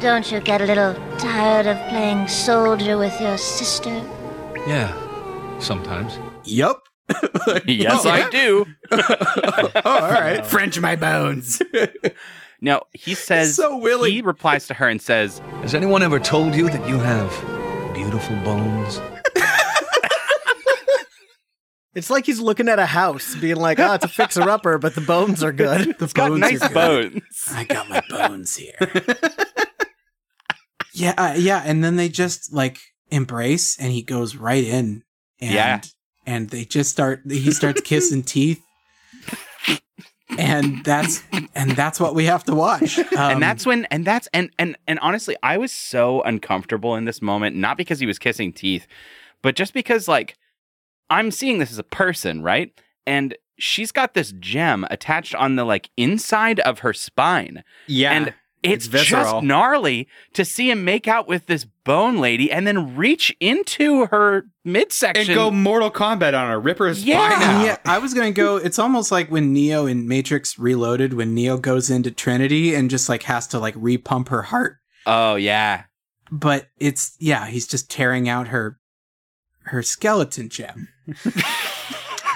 Don't 0.00 0.32
you 0.32 0.40
get 0.40 0.60
a 0.60 0.66
little 0.66 0.94
tired 1.16 1.66
of 1.66 1.76
playing 1.90 2.26
soldier 2.26 2.98
with 2.98 3.20
your 3.20 3.38
sister? 3.38 4.02
Yeah, 4.66 4.90
sometimes. 5.60 6.18
Yup 7.46 7.62
yes, 7.66 8.06
I 8.06 8.28
do. 8.30 8.66
oh, 8.92 9.70
all 9.84 10.00
right 10.10 10.44
French 10.46 10.78
my 10.80 10.96
bones. 10.96 11.60
No, 12.62 12.82
he 12.92 13.14
says 13.14 13.56
So 13.56 13.78
willing. 13.78 14.12
he 14.12 14.20
replies 14.20 14.66
to 14.66 14.74
her 14.74 14.86
and 14.86 15.00
says, 15.00 15.38
Has 15.62 15.74
anyone 15.74 16.02
ever 16.02 16.20
told 16.20 16.54
you 16.54 16.68
that 16.68 16.86
you 16.86 16.98
have 16.98 17.30
beautiful 17.94 18.36
bones? 18.44 19.00
It's 21.94 22.08
like 22.10 22.24
he's 22.26 22.38
looking 22.38 22.68
at 22.68 22.78
a 22.78 22.86
house, 22.86 23.34
being 23.34 23.56
like, 23.56 23.80
"Oh, 23.80 23.94
it's 23.94 24.04
a 24.04 24.08
fixer-upper, 24.08 24.78
but 24.78 24.94
the 24.94 25.00
bones 25.00 25.42
are 25.42 25.52
good." 25.52 25.98
the 25.98 26.06
"Got 26.06 26.28
bones 26.28 26.40
nice 26.40 26.62
are 26.62 26.68
good. 26.68 27.12
bones." 27.14 27.48
I 27.50 27.64
got 27.64 27.88
my 27.88 28.00
bones 28.08 28.56
here. 28.56 28.92
yeah, 30.94 31.14
uh, 31.18 31.34
yeah, 31.36 31.62
and 31.64 31.82
then 31.82 31.96
they 31.96 32.08
just 32.08 32.52
like 32.52 32.78
embrace, 33.10 33.76
and 33.80 33.90
he 33.90 34.02
goes 34.02 34.36
right 34.36 34.62
in, 34.62 35.02
and 35.40 35.52
Yeah. 35.52 35.80
And 36.30 36.50
they 36.50 36.64
just 36.64 36.90
start. 36.90 37.22
He 37.28 37.50
starts 37.50 37.80
kissing 37.80 38.22
teeth, 38.22 38.62
and 40.38 40.84
that's 40.84 41.22
and 41.54 41.70
that's 41.72 41.98
what 41.98 42.14
we 42.14 42.24
have 42.26 42.44
to 42.44 42.54
watch. 42.54 42.98
Um, 42.98 43.06
and 43.32 43.42
that's 43.42 43.66
when 43.66 43.84
and 43.86 44.04
that's 44.04 44.28
and 44.32 44.50
and 44.58 44.76
and 44.86 44.98
honestly 45.00 45.36
i 45.42 45.58
was 45.58 45.72
so 45.72 46.22
uncomfortable 46.22 46.94
in 46.94 47.04
this 47.04 47.20
moment 47.20 47.56
not 47.56 47.76
because 47.76 47.98
he 48.00 48.06
was 48.06 48.18
kissing 48.18 48.52
teeth 48.52 48.86
but 49.42 49.56
just 49.56 49.74
because 49.74 50.06
like 50.08 50.36
i'm 51.10 51.30
seeing 51.30 51.58
this 51.58 51.70
as 51.72 51.78
a 51.78 51.82
person 51.84 52.42
right 52.42 52.72
and 53.06 53.36
she's 53.58 53.90
got 53.92 54.14
this 54.14 54.32
gem 54.38 54.86
attached 54.90 55.34
on 55.34 55.56
the 55.56 55.64
like 55.64 55.90
inside 55.96 56.60
of 56.60 56.78
her 56.80 56.92
spine 56.92 57.64
Yeah. 57.88 58.12
and 58.12 58.34
it's, 58.62 58.84
it's 58.84 58.86
visceral. 58.86 59.22
just 59.24 59.44
gnarly 59.44 60.06
to 60.34 60.44
see 60.44 60.70
him 60.70 60.84
make 60.84 61.08
out 61.08 61.26
with 61.28 61.46
this 61.46 61.64
bone 61.84 62.18
lady 62.18 62.50
and 62.52 62.66
then 62.66 62.96
reach 62.96 63.34
into 63.40 64.06
her 64.06 64.44
midsection 64.64 65.30
and 65.30 65.34
go 65.34 65.50
Mortal 65.50 65.90
Kombat 65.90 66.38
on 66.38 66.48
her, 66.50 66.60
rip 66.60 66.78
her 66.78 66.94
spine 66.94 67.06
Yeah. 67.08 67.30
out. 67.40 67.64
yeah, 67.64 67.76
I 67.86 67.98
was 67.98 68.12
gonna 68.14 68.30
go. 68.32 68.56
It's 68.56 68.78
almost 68.78 69.10
like 69.10 69.30
when 69.30 69.52
Neo 69.52 69.86
in 69.86 70.06
Matrix 70.06 70.58
Reloaded, 70.58 71.14
when 71.14 71.34
Neo 71.34 71.56
goes 71.56 71.90
into 71.90 72.10
Trinity 72.10 72.74
and 72.74 72.90
just 72.90 73.08
like 73.08 73.22
has 73.24 73.46
to 73.48 73.58
like 73.58 73.74
repump 73.76 74.28
her 74.28 74.42
heart. 74.42 74.76
oh 75.06 75.36
yeah 75.36 75.84
But 76.30 76.68
it's 76.78 77.16
yeah, 77.18 77.46
he's 77.46 77.66
just 77.66 77.90
tearing 77.90 78.28
out 78.28 78.48
her 78.48 78.78
her 79.64 79.82
skeleton 79.82 80.48
gem. 80.48 80.88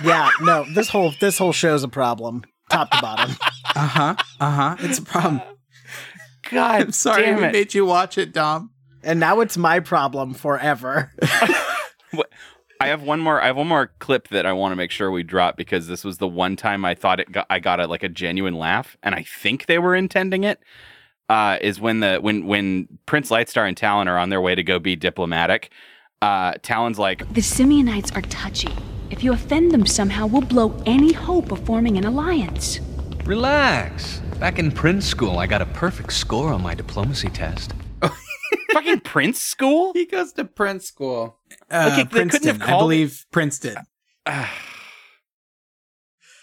yeah, 0.05 0.31
no, 0.41 0.65
this 0.75 0.89
whole 0.89 1.13
this 1.21 1.39
whole 1.39 1.53
show's 1.53 1.83
a 1.85 1.89
problem, 1.89 2.45
top 2.71 2.91
to 2.91 2.99
bottom. 3.01 3.37
Uh 3.77 3.87
huh. 3.87 4.15
Uh 4.41 4.51
huh. 4.51 4.77
It's 4.81 4.99
a 4.99 5.03
problem. 5.03 5.41
God 6.51 6.81
I'm 6.83 6.93
sorry 6.93 7.23
damn 7.23 7.39
we 7.39 7.45
it. 7.47 7.53
made 7.53 7.75
you 7.75 7.85
watch 7.87 8.19
it, 8.19 8.33
Dom. 8.33 8.71
And 9.03 9.21
now 9.21 9.41
it's 9.41 9.57
my 9.57 9.81
problem 9.81 10.33
forever. 10.35 11.13
I 12.81 12.89
have 12.89 13.03
one 13.03 13.21
more. 13.21 13.41
I 13.41 13.47
have 13.47 13.57
one 13.57 13.69
more 13.69 13.93
clip 13.99 14.29
that 14.29 14.47
I 14.47 14.53
want 14.53 14.73
to 14.73 14.77
make 14.77 14.91
sure 14.91 15.11
we 15.11 15.23
drop 15.23 15.57
because 15.57 15.87
this 15.87 16.05
was 16.05 16.19
the 16.19 16.29
one 16.29 16.57
time 16.57 16.85
I 16.85 16.95
thought 16.95 17.21
it 17.21 17.31
got. 17.31 17.47
I 17.49 17.59
got 17.59 17.81
a 17.81 17.87
like 17.87 18.03
a 18.03 18.09
genuine 18.09 18.55
laugh, 18.55 18.97
and 19.03 19.15
I 19.15 19.23
think 19.23 19.67
they 19.67 19.79
were 19.79 19.95
intending 19.95 20.45
it. 20.45 20.61
Uh, 21.29 21.57
is 21.61 21.81
when 21.81 22.01
the 22.01 22.19
when 22.19 22.47
when 22.47 22.89
Prince 23.07 23.31
Lightstar 23.31 23.67
and 23.67 23.77
Talon 23.77 24.09
are 24.09 24.19
on 24.19 24.29
their 24.29 24.41
way 24.41 24.55
to 24.55 24.63
go 24.63 24.79
be 24.79 24.97
diplomatic. 24.97 25.71
Uh, 26.21 26.55
Talon's 26.63 26.99
like, 26.99 27.19
The 27.35 27.43
Simeonites 27.43 28.17
are 28.17 28.23
touchy. 28.23 28.73
If 29.11 29.23
you 29.23 29.33
offend 29.35 29.73
them 29.73 29.85
somehow, 29.85 30.27
we'll 30.27 30.41
blow 30.43 30.75
any 30.87 31.13
hope 31.13 31.53
of 31.53 31.65
forming 31.67 31.99
an 31.99 32.05
alliance. 32.05 32.81
Relax. 33.27 34.19
Back 34.39 34.59
in 34.59 34.71
Prince 34.71 35.07
School, 35.07 35.39
I 35.39 35.47
got 35.47 35.63
a 35.63 35.67
perfect 35.67 36.13
score 36.13 36.53
on 36.53 36.63
my 36.63 36.75
diplomacy 36.75 37.31
test. 37.31 37.73
"Fucking 38.73 39.01
Prince 39.01 39.41
School." 39.41 39.93
He 39.95 40.05
goes 40.05 40.33
to 40.35 40.45
Prince 40.45 40.85
School. 40.87 41.39
Uh, 41.71 41.89
Okay, 41.93 42.03
they 42.03 42.05
couldn't 42.05 42.11
Princeton, 42.31 42.53
have 42.61 42.63
I 42.63 42.67
called 42.67 42.81
believe 42.83 43.25
Princeton. 43.31 43.77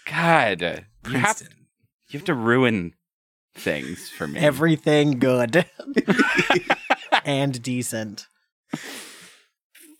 God, 0.06 0.60
you 0.60 0.66
have 0.66 0.84
Princeton. 1.04 1.48
you 2.08 2.18
have 2.18 2.24
to 2.26 2.34
ruin 2.34 2.94
things 3.54 4.08
for 4.08 4.26
me. 4.26 4.40
Everything 4.40 5.18
good 5.20 5.64
and 7.24 7.62
decent. 7.62 8.26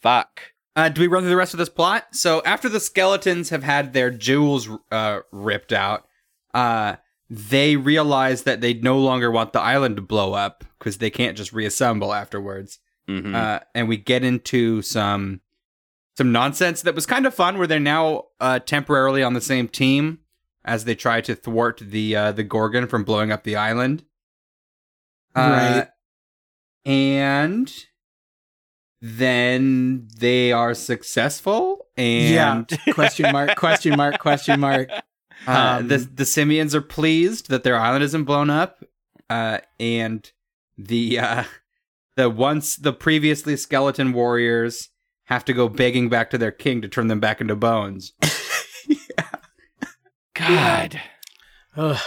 Fuck. 0.01 0.41
Uh, 0.75 0.89
do 0.89 1.01
we 1.03 1.07
run 1.07 1.23
through 1.23 1.31
the 1.31 1.37
rest 1.37 1.55
of 1.55 1.59
this 1.59 1.69
plot? 1.69 2.07
So 2.13 2.43
after 2.45 2.69
the 2.69 2.81
skeletons 2.81 3.51
have 3.51 3.63
had 3.63 3.93
their 3.93 4.11
jewels 4.11 4.69
uh, 4.91 5.21
ripped 5.31 5.73
out, 5.73 6.07
uh, 6.55 6.97
they 7.31 7.77
realize 7.77 8.43
that 8.43 8.61
they 8.61 8.75
no 8.75 8.99
longer 8.99 9.31
want 9.31 9.53
the 9.53 9.61
island 9.61 9.97
to 9.97 10.03
blow 10.03 10.35
up 10.35 10.65
because 10.79 10.99
they 10.99 11.11
can't 11.11 11.37
just 11.37 11.53
reassemble 11.53 12.13
afterwards. 12.13 12.79
Mhm. 13.09 13.35
Uh, 13.35 13.61
and 13.75 13.89
we 13.89 13.97
get 13.97 14.23
into 14.25 14.83
some 14.83 15.41
some 16.17 16.31
nonsense 16.31 16.83
that 16.83 16.95
was 16.95 17.07
kind 17.07 17.25
of 17.27 17.35
fun, 17.35 17.57
where 17.57 17.67
they're 17.67 17.81
now 17.81 18.25
uh, 18.41 18.59
temporarily 18.59 19.23
on 19.23 19.33
the 19.35 19.41
same 19.41 19.67
team 19.67 20.19
as 20.65 20.85
they 20.85 20.95
try 20.95 21.21
to 21.23 21.35
thwart 21.35 21.81
the 21.83 22.15
uh, 22.15 22.33
the 22.33 22.43
Gorgon 22.45 22.87
from 22.87 23.03
blowing 23.05 23.33
up 23.33 23.45
the 23.45 23.57
island. 23.57 24.05
Uh, 25.35 25.41
Right. 25.41 25.89
and 26.85 27.73
then 29.01 30.07
they 30.19 30.53
are 30.53 30.75
successful 30.75 31.87
and 31.97 32.71
yeah. 32.71 32.93
question 32.95 33.33
mark. 33.33 33.57
Question 33.57 33.97
mark. 33.97 34.19
Question 34.19 34.61
mark. 34.61 34.89
uh, 35.47 35.79
Um, 35.81 35.89
the 35.89 35.99
the 35.99 36.25
Simians 36.25 36.75
are 36.75 36.81
pleased 36.83 37.49
that 37.49 37.65
their 37.65 37.77
island 37.77 38.05
isn't 38.05 38.25
blown 38.25 38.51
up, 38.51 38.85
uh, 39.31 39.59
and 39.81 40.31
the 40.79 41.19
uh, 41.19 41.45
the 42.17 42.29
once 42.31 42.77
the 42.77 42.93
previously 42.93 43.57
skeleton 43.57 44.13
warriors 44.13 44.91
have 45.27 45.45
to 45.47 45.53
go 45.53 45.69
begging 45.69 46.09
back 46.09 46.31
to 46.31 46.39
their 46.39 46.51
king 46.51 46.83
to 46.83 46.89
turn 46.89 47.07
them 47.09 47.21
back 47.21 47.41
into 47.41 47.57
bones. 47.57 48.13
God. 50.35 51.01
Ugh. 51.77 51.99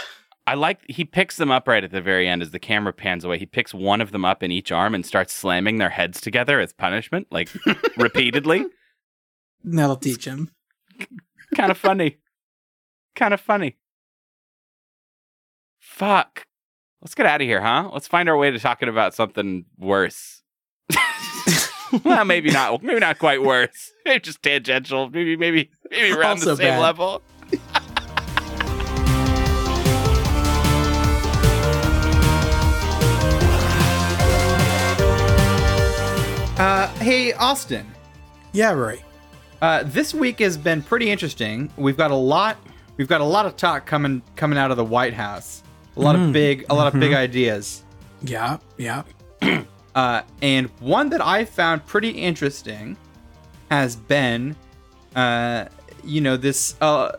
I 0.48 0.54
like 0.54 0.80
he 0.88 1.04
picks 1.04 1.36
them 1.36 1.50
up 1.50 1.66
right 1.66 1.82
at 1.82 1.90
the 1.90 2.00
very 2.00 2.28
end 2.28 2.40
as 2.40 2.52
the 2.52 2.60
camera 2.60 2.92
pans 2.92 3.24
away. 3.24 3.38
He 3.38 3.46
picks 3.46 3.74
one 3.74 4.00
of 4.00 4.12
them 4.12 4.24
up 4.24 4.42
in 4.44 4.52
each 4.52 4.70
arm 4.70 4.94
and 4.94 5.04
starts 5.04 5.32
slamming 5.32 5.78
their 5.78 5.90
heads 5.90 6.20
together 6.20 6.60
as 6.60 6.72
punishment, 6.72 7.26
like 7.32 7.48
repeatedly. 7.96 8.64
That'll 9.64 9.96
teach 9.96 10.24
him. 10.24 10.52
kind 11.56 11.72
of 11.72 11.78
funny. 11.78 12.18
Kind 13.16 13.34
of 13.34 13.40
funny. 13.40 13.76
Fuck. 15.80 16.44
Let's 17.02 17.14
get 17.14 17.26
out 17.26 17.40
of 17.40 17.46
here, 17.46 17.60
huh? 17.60 17.90
Let's 17.92 18.06
find 18.06 18.28
our 18.28 18.36
way 18.36 18.50
to 18.50 18.58
talking 18.58 18.88
about 18.88 19.14
something 19.14 19.64
worse. 19.78 20.42
well, 22.04 22.24
maybe 22.24 22.50
not. 22.50 22.82
Maybe 22.82 23.00
not 23.00 23.18
quite 23.18 23.42
worse. 23.42 23.92
Maybe 24.04 24.20
just 24.20 24.42
tangential. 24.42 25.08
Maybe, 25.10 25.36
maybe, 25.36 25.70
maybe 25.90 26.12
around 26.12 26.38
the 26.40 26.50
Also 26.50 26.54
same 26.56 26.68
bad. 26.74 26.80
level. 26.80 27.22
Uh, 36.58 36.88
hey 37.00 37.34
Austin, 37.34 37.86
Yeah, 38.52 38.72
Roy. 38.72 39.02
uh, 39.60 39.82
this 39.84 40.14
week 40.14 40.38
has 40.38 40.56
been 40.56 40.80
pretty 40.82 41.10
interesting. 41.10 41.70
We've 41.76 41.98
got 41.98 42.10
a 42.10 42.14
lot. 42.16 42.56
We've 42.96 43.08
got 43.08 43.20
a 43.20 43.24
lot 43.24 43.46
of 43.46 43.56
talk 43.56 43.86
coming 43.86 44.22
coming 44.36 44.58
out 44.58 44.70
of 44.70 44.76
the 44.76 44.84
White 44.84 45.14
House. 45.14 45.62
A 45.96 46.00
lot 46.00 46.14
of 46.16 46.32
big, 46.32 46.66
a 46.68 46.74
lot 46.74 46.92
of 46.92 47.00
big 47.00 47.12
ideas. 47.12 47.82
Yeah. 48.22 48.58
Yeah. 48.76 49.02
Uh, 49.94 50.20
and 50.42 50.66
one 50.80 51.08
that 51.08 51.22
I 51.24 51.46
found 51.46 51.86
pretty 51.86 52.10
interesting 52.10 52.98
has 53.70 53.96
been, 53.96 54.54
uh, 55.14 55.64
you 56.04 56.20
know, 56.20 56.36
this 56.36 56.74
uh, 56.82 57.12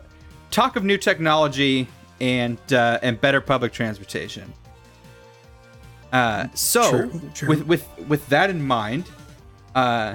talk 0.52 0.76
of 0.76 0.84
new 0.84 0.96
technology 0.96 1.88
and 2.20 2.56
uh, 2.72 3.00
and 3.02 3.20
better 3.20 3.40
public 3.40 3.72
transportation. 3.72 4.52
Uh, 6.12 6.46
so, 6.54 6.88
True, 6.88 7.20
true. 7.34 7.48
with 7.48 7.66
with 7.66 7.98
with 8.06 8.28
that 8.28 8.48
in 8.48 8.64
mind, 8.64 9.10
uh, 9.74 10.14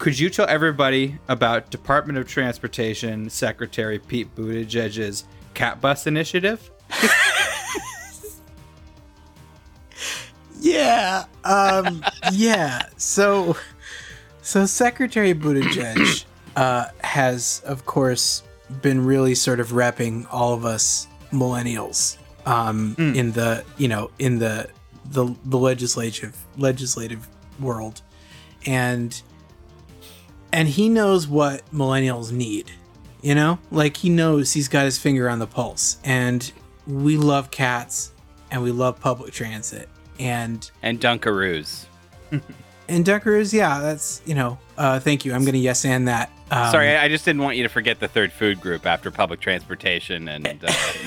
could 0.00 0.18
you 0.18 0.30
tell 0.30 0.48
everybody 0.48 1.18
about 1.28 1.70
Department 1.70 2.18
of 2.18 2.26
Transportation 2.26 3.28
Secretary 3.28 3.98
Pete 3.98 4.34
Buttigieg's 4.34 5.24
cat 5.52 5.78
bus 5.82 6.06
initiative? 6.06 6.70
yeah. 10.60 11.26
Um, 11.44 12.02
yeah. 12.32 12.86
So, 12.96 13.58
so 14.40 14.64
Secretary 14.64 15.34
Buttigieg 15.34 16.24
uh, 16.56 16.86
has, 17.04 17.60
of 17.66 17.84
course, 17.84 18.42
been 18.80 19.04
really 19.04 19.34
sort 19.34 19.60
of 19.60 19.68
repping 19.68 20.26
all 20.30 20.54
of 20.54 20.64
us 20.64 21.08
millennials 21.30 22.16
um, 22.46 22.94
in 22.98 23.32
the 23.32 23.64
you 23.76 23.86
know 23.86 24.10
in 24.18 24.38
the 24.38 24.70
the 25.10 25.34
the 25.44 25.58
legislative 25.58 26.34
legislative 26.56 27.28
world, 27.60 28.00
and 28.64 29.22
and 30.52 30.68
he 30.68 30.88
knows 30.88 31.26
what 31.28 31.62
millennials 31.72 32.32
need. 32.32 32.72
You 33.22 33.34
know, 33.34 33.58
like 33.70 33.98
he 33.98 34.08
knows 34.08 34.52
he's 34.52 34.68
got 34.68 34.86
his 34.86 34.96
finger 34.98 35.28
on 35.28 35.38
the 35.40 35.46
pulse, 35.46 35.98
and 36.04 36.50
we 36.86 37.16
love 37.18 37.50
cats 37.50 38.12
and 38.50 38.62
we 38.62 38.70
love 38.72 38.98
public 38.98 39.32
transit 39.32 39.88
and 40.18 40.70
And 40.82 40.98
Dunkaroos. 41.00 41.84
and 42.88 43.04
Dunkaroos, 43.04 43.52
yeah, 43.52 43.80
that's 43.80 44.22
you 44.24 44.34
know. 44.34 44.58
Uh, 44.78 44.98
thank 44.98 45.26
you. 45.26 45.34
I'm 45.34 45.44
gonna 45.44 45.58
yes 45.58 45.84
and 45.84 46.08
that. 46.08 46.30
Um, 46.50 46.70
Sorry, 46.72 46.96
I 46.96 47.08
just 47.08 47.24
didn't 47.26 47.42
want 47.42 47.56
you 47.58 47.62
to 47.62 47.68
forget 47.68 48.00
the 48.00 48.08
third 48.08 48.32
food 48.32 48.60
group 48.60 48.84
after 48.86 49.10
public 49.10 49.38
transportation 49.40 50.26
and 50.26 50.46
uh, 50.46 50.52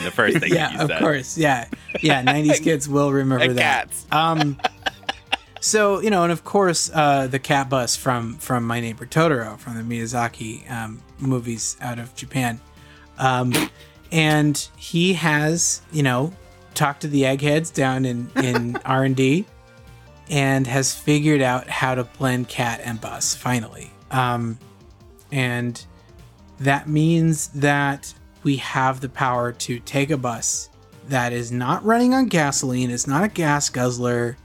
the 0.04 0.12
first 0.14 0.38
thing 0.38 0.52
that 0.52 0.56
yeah, 0.74 0.82
of 0.84 0.88
said. 0.90 1.00
course, 1.00 1.38
yeah, 1.38 1.68
yeah. 2.02 2.22
'90s 2.24 2.64
kids 2.64 2.88
will 2.88 3.12
remember 3.12 3.44
And 3.44 3.58
that. 3.58 3.88
cats. 3.90 4.06
Um, 4.12 4.58
so 5.64 6.02
you 6.02 6.10
know, 6.10 6.24
and 6.24 6.32
of 6.34 6.44
course, 6.44 6.92
uh, 6.94 7.28
the 7.28 7.40
cat 7.40 7.70
bus 7.70 7.96
from 7.96 8.36
from 8.36 8.68
My 8.68 8.82
Neighbor 8.82 9.06
Totoro 9.06 9.58
from 9.58 9.76
the 9.76 9.82
Miyazaki 9.82 10.70
um, 10.70 11.02
movies 11.20 11.78
out 11.80 12.00
of 12.00 12.14
Japan, 12.16 12.60
um, 13.18 13.54
and 14.12 14.58
he 14.76 15.14
has 15.14 15.82
you 15.94 16.04
know 16.04 16.34
talked 16.74 17.04
to 17.04 17.08
the 17.08 17.26
eggheads 17.26 17.72
down 17.72 18.04
in 18.04 18.30
in 18.36 18.76
R 18.86 19.06
and 19.06 19.16
D, 19.16 19.46
and 20.30 20.68
has 20.68 20.94
figured 20.94 21.42
out 21.42 21.70
how 21.70 21.96
to 21.96 22.04
blend 22.04 22.50
cat 22.50 22.82
and 22.84 23.00
bus 23.00 23.34
finally. 23.34 23.90
Um, 24.12 24.60
and 25.32 25.84
that 26.60 26.90
means 26.90 27.48
that 27.48 28.14
we 28.44 28.58
have 28.58 29.00
the 29.00 29.08
power 29.08 29.54
to 29.54 29.80
take 29.80 30.12
a 30.12 30.18
bus 30.18 30.70
that 31.08 31.32
is 31.32 31.54
not 31.54 31.86
running 31.86 32.14
on 32.14 32.26
gasoline, 32.26 32.92
it's 32.92 33.08
not 33.08 33.24
a 33.24 33.30
gas 33.30 33.70
guzzler, 33.70 34.38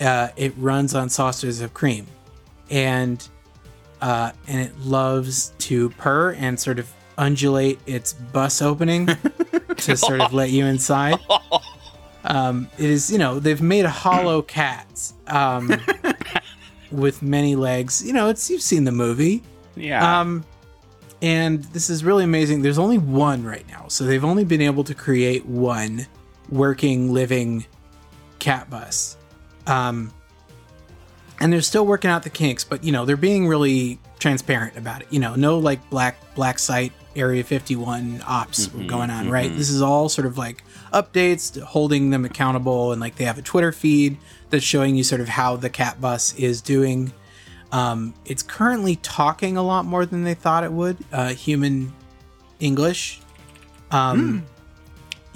uh, 0.00 0.28
it 0.36 0.52
runs 0.56 0.94
on 0.94 1.08
saucers 1.08 1.60
of 1.60 1.74
cream. 1.74 2.06
And 2.70 3.26
uh, 4.00 4.32
and 4.46 4.60
it 4.60 4.78
loves 4.80 5.52
to 5.58 5.90
purr 5.90 6.32
and 6.34 6.58
sort 6.58 6.78
of 6.78 6.92
undulate 7.18 7.78
its 7.86 8.12
bus 8.12 8.60
opening 8.60 9.06
to 9.76 9.96
sort 9.96 10.20
of 10.20 10.32
let 10.32 10.50
you 10.50 10.66
inside. 10.66 11.18
Um, 12.24 12.68
it 12.76 12.90
is, 12.90 13.10
you 13.10 13.18
know, 13.18 13.38
they've 13.38 13.62
made 13.62 13.84
a 13.84 13.90
hollow 13.90 14.42
cat 14.42 15.12
um, 15.28 15.72
with 16.90 17.22
many 17.22 17.56
legs. 17.56 18.04
You 18.04 18.12
know, 18.12 18.28
it's 18.28 18.50
you've 18.50 18.62
seen 18.62 18.84
the 18.84 18.92
movie. 18.92 19.42
Yeah. 19.76 20.20
Um, 20.20 20.44
and 21.22 21.64
this 21.64 21.88
is 21.88 22.04
really 22.04 22.24
amazing. 22.24 22.62
There's 22.62 22.78
only 22.78 22.98
one 22.98 23.42
right 23.44 23.66
now, 23.68 23.86
so 23.88 24.04
they've 24.04 24.24
only 24.24 24.44
been 24.44 24.60
able 24.60 24.84
to 24.84 24.94
create 24.94 25.46
one 25.46 26.06
working, 26.50 27.12
living 27.12 27.64
cat 28.38 28.68
bus. 28.68 29.15
Um, 29.66 30.12
and 31.40 31.52
they're 31.52 31.60
still 31.62 31.86
working 31.86 32.10
out 32.10 32.22
the 32.22 32.30
kinks, 32.30 32.64
but 32.64 32.82
you 32.84 32.92
know 32.92 33.04
they're 33.04 33.16
being 33.16 33.46
really 33.46 33.98
transparent 34.18 34.76
about 34.76 35.02
it. 35.02 35.08
You 35.10 35.20
know, 35.20 35.34
no 35.34 35.58
like 35.58 35.88
black 35.90 36.16
black 36.34 36.58
site 36.58 36.92
Area 37.14 37.42
51 37.44 38.22
ops 38.26 38.68
Mhm, 38.68 38.86
going 38.86 39.08
on, 39.10 39.30
right? 39.30 39.50
mhm. 39.50 39.56
This 39.56 39.70
is 39.70 39.80
all 39.80 40.08
sort 40.10 40.26
of 40.26 40.36
like 40.38 40.62
updates, 40.92 41.58
holding 41.62 42.10
them 42.10 42.24
accountable, 42.24 42.92
and 42.92 43.00
like 43.00 43.16
they 43.16 43.24
have 43.24 43.38
a 43.38 43.42
Twitter 43.42 43.72
feed 43.72 44.18
that's 44.50 44.64
showing 44.64 44.96
you 44.96 45.02
sort 45.04 45.20
of 45.22 45.28
how 45.28 45.56
the 45.56 45.70
cat 45.70 46.00
bus 46.00 46.34
is 46.34 46.60
doing. 46.60 47.12
Um, 47.72 48.14
it's 48.26 48.42
currently 48.42 48.96
talking 48.96 49.56
a 49.56 49.62
lot 49.62 49.84
more 49.86 50.06
than 50.06 50.24
they 50.24 50.34
thought 50.34 50.62
it 50.62 50.72
would. 50.72 50.96
Uh, 51.12 51.28
human 51.34 51.92
English, 52.60 53.20
um, 53.90 54.44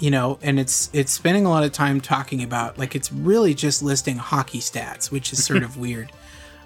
you 0.01 0.11
know, 0.11 0.39
and 0.41 0.59
it's 0.59 0.89
it's 0.93 1.11
spending 1.11 1.45
a 1.45 1.49
lot 1.49 1.63
of 1.63 1.71
time 1.71 2.01
talking 2.01 2.41
about 2.43 2.77
like 2.77 2.95
it's 2.95 3.11
really 3.11 3.53
just 3.53 3.83
listing 3.83 4.17
hockey 4.17 4.59
stats, 4.59 5.11
which 5.11 5.31
is 5.31 5.43
sort 5.43 5.63
of 5.63 5.77
weird. 5.85 6.11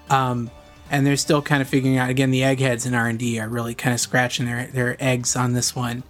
Um, 0.08 0.50
and 0.90 1.06
they're 1.06 1.16
still 1.16 1.42
kind 1.42 1.60
of 1.60 1.68
figuring 1.68 1.98
out 1.98 2.10
again. 2.10 2.30
The 2.30 2.44
eggheads 2.44 2.86
in 2.86 2.94
R 2.94 3.08
and 3.08 3.18
D 3.18 3.38
are 3.38 3.48
really 3.48 3.74
kind 3.74 3.92
of 3.92 4.00
scratching 4.00 4.46
their 4.46 4.68
their 4.68 4.96
eggs 5.02 5.36
on 5.36 5.52
this 5.52 5.76
one. 5.76 6.02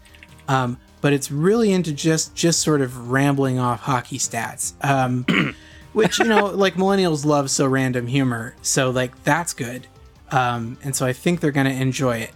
Um, 0.48 0.78
but 1.00 1.12
it's 1.12 1.30
really 1.30 1.72
into 1.72 1.92
just 1.92 2.34
just 2.34 2.60
sort 2.60 2.80
of 2.80 3.10
rambling 3.10 3.58
off 3.58 3.80
hockey 3.80 4.18
stats. 4.18 4.74
Um, 4.84 5.26
which 5.96 6.18
you 6.18 6.26
know 6.26 6.46
like 6.46 6.74
millennials 6.74 7.24
love 7.24 7.50
so 7.50 7.66
random 7.66 8.06
humor 8.06 8.54
so 8.60 8.90
like 8.90 9.24
that's 9.24 9.54
good 9.54 9.86
um 10.30 10.76
and 10.84 10.94
so 10.94 11.06
i 11.06 11.12
think 11.12 11.40
they're 11.40 11.50
gonna 11.50 11.70
enjoy 11.70 12.18
it 12.18 12.32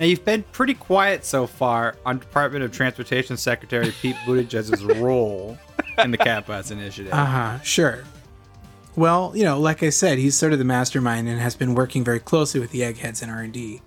Now 0.00 0.06
you've 0.06 0.24
been 0.24 0.44
pretty 0.44 0.72
quiet 0.72 1.26
so 1.26 1.46
far 1.46 1.94
on 2.06 2.18
Department 2.18 2.64
of 2.64 2.72
Transportation 2.72 3.36
Secretary 3.36 3.92
Pete 4.00 4.16
Buttigieg's 4.26 4.82
role 4.82 5.58
in 5.98 6.10
the 6.10 6.16
Cat 6.16 6.46
Bus 6.46 6.70
Initiative. 6.70 7.12
uh-huh 7.12 7.60
sure 7.60 8.04
well 8.96 9.32
you 9.36 9.44
know 9.44 9.60
like 9.60 9.82
i 9.82 9.90
said 9.90 10.18
he's 10.18 10.34
sort 10.34 10.52
of 10.52 10.58
the 10.58 10.64
mastermind 10.64 11.28
and 11.28 11.38
has 11.38 11.54
been 11.54 11.74
working 11.74 12.02
very 12.02 12.18
closely 12.18 12.58
with 12.58 12.70
the 12.70 12.82
eggheads 12.82 13.22
in 13.22 13.28
r&d 13.30 13.80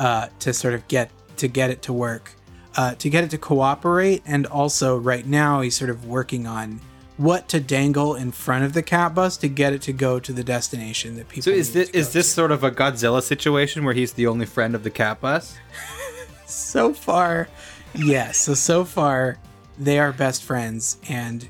uh, 0.00 0.28
to 0.40 0.52
sort 0.52 0.74
of 0.74 0.86
get 0.88 1.10
to 1.36 1.46
get 1.48 1.70
it 1.70 1.80
to 1.82 1.92
work 1.92 2.32
uh, 2.76 2.94
to 2.96 3.08
get 3.08 3.22
it 3.22 3.30
to 3.30 3.38
cooperate 3.38 4.22
and 4.26 4.46
also 4.46 4.98
right 4.98 5.26
now 5.26 5.60
he's 5.60 5.76
sort 5.76 5.88
of 5.88 6.06
working 6.06 6.46
on 6.46 6.80
what 7.16 7.48
to 7.48 7.60
dangle 7.60 8.14
in 8.14 8.32
front 8.32 8.64
of 8.64 8.72
the 8.72 8.82
cat 8.82 9.14
bus 9.14 9.36
to 9.36 9.48
get 9.48 9.72
it 9.72 9.82
to 9.82 9.92
go 9.92 10.18
to 10.18 10.32
the 10.32 10.42
destination 10.42 11.16
that 11.16 11.28
people 11.28 11.42
So 11.42 11.50
is 11.50 11.72
this 11.72 11.90
is 11.90 12.12
this 12.12 12.32
sort 12.32 12.50
of 12.50 12.64
a 12.64 12.70
Godzilla 12.70 13.22
situation 13.22 13.84
where 13.84 13.94
he's 13.94 14.12
the 14.14 14.26
only 14.26 14.46
friend 14.46 14.74
of 14.74 14.82
the 14.82 14.90
Cat 14.90 15.20
Bus? 15.20 15.56
so 16.46 16.92
far, 16.92 17.48
yes. 17.94 18.38
So 18.38 18.54
so 18.54 18.84
far, 18.84 19.38
they 19.78 19.98
are 19.98 20.12
best 20.12 20.42
friends, 20.42 20.98
and 21.08 21.48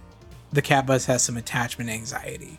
the 0.52 0.62
cat 0.62 0.86
bus 0.86 1.06
has 1.06 1.22
some 1.22 1.36
attachment 1.36 1.90
anxiety. 1.90 2.58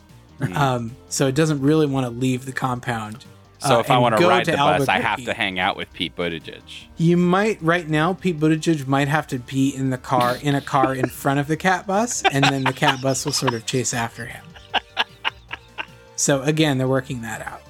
Um, 0.53 0.97
so 1.07 1.27
it 1.27 1.35
doesn't 1.35 1.61
really 1.61 1.85
want 1.85 2.05
to 2.05 2.09
leave 2.09 2.45
the 2.45 2.51
compound. 2.51 3.23
So 3.67 3.77
uh, 3.77 3.79
if 3.79 3.89
I 3.89 3.97
want 3.97 4.15
to 4.15 4.21
go 4.21 4.29
ride 4.29 4.45
the 4.45 4.53
bus, 4.53 4.87
I 4.87 4.99
have 4.99 5.23
to 5.25 5.33
hang 5.33 5.59
out 5.59 5.75
with 5.77 5.91
Pete 5.93 6.15
Buttigieg. 6.15 6.61
You 6.97 7.17
might 7.17 7.61
right 7.61 7.87
now. 7.87 8.13
Pete 8.13 8.39
Buttigieg 8.39 8.87
might 8.87 9.07
have 9.07 9.27
to 9.27 9.39
be 9.39 9.75
in 9.75 9.89
the 9.89 9.97
car 9.97 10.37
in 10.41 10.55
a 10.55 10.61
car 10.61 10.93
in 10.93 11.07
front 11.09 11.39
of 11.39 11.47
the 11.47 11.57
cat 11.57 11.87
bus, 11.87 12.23
and 12.31 12.43
then 12.43 12.63
the 12.63 12.73
cat 12.73 13.01
bus 13.01 13.25
will 13.25 13.33
sort 13.33 13.53
of 13.53 13.65
chase 13.65 13.93
after 13.93 14.25
him. 14.25 14.43
So 16.15 16.41
again, 16.43 16.77
they're 16.77 16.87
working 16.87 17.21
that 17.23 17.45
out. 17.45 17.61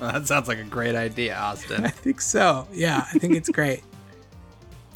Well, 0.00 0.12
that 0.14 0.26
sounds 0.26 0.48
like 0.48 0.58
a 0.58 0.64
great 0.64 0.94
idea, 0.94 1.36
Austin. 1.36 1.84
I 1.84 1.88
think 1.88 2.20
so. 2.20 2.66
Yeah, 2.72 3.06
I 3.12 3.18
think 3.18 3.34
it's 3.34 3.48
great. 3.48 3.82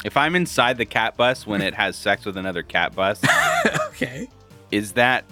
If 0.03 0.17
I'm 0.17 0.35
inside 0.35 0.77
the 0.77 0.85
cat 0.85 1.15
bus 1.15 1.47
when 1.47 1.61
it 1.61 1.73
has 1.75 1.95
sex 1.95 2.25
with 2.25 2.35
another 2.35 2.61
cat 2.61 2.93
bus, 2.93 3.21
okay. 3.87 4.27
is 4.69 4.91
that 4.93 5.23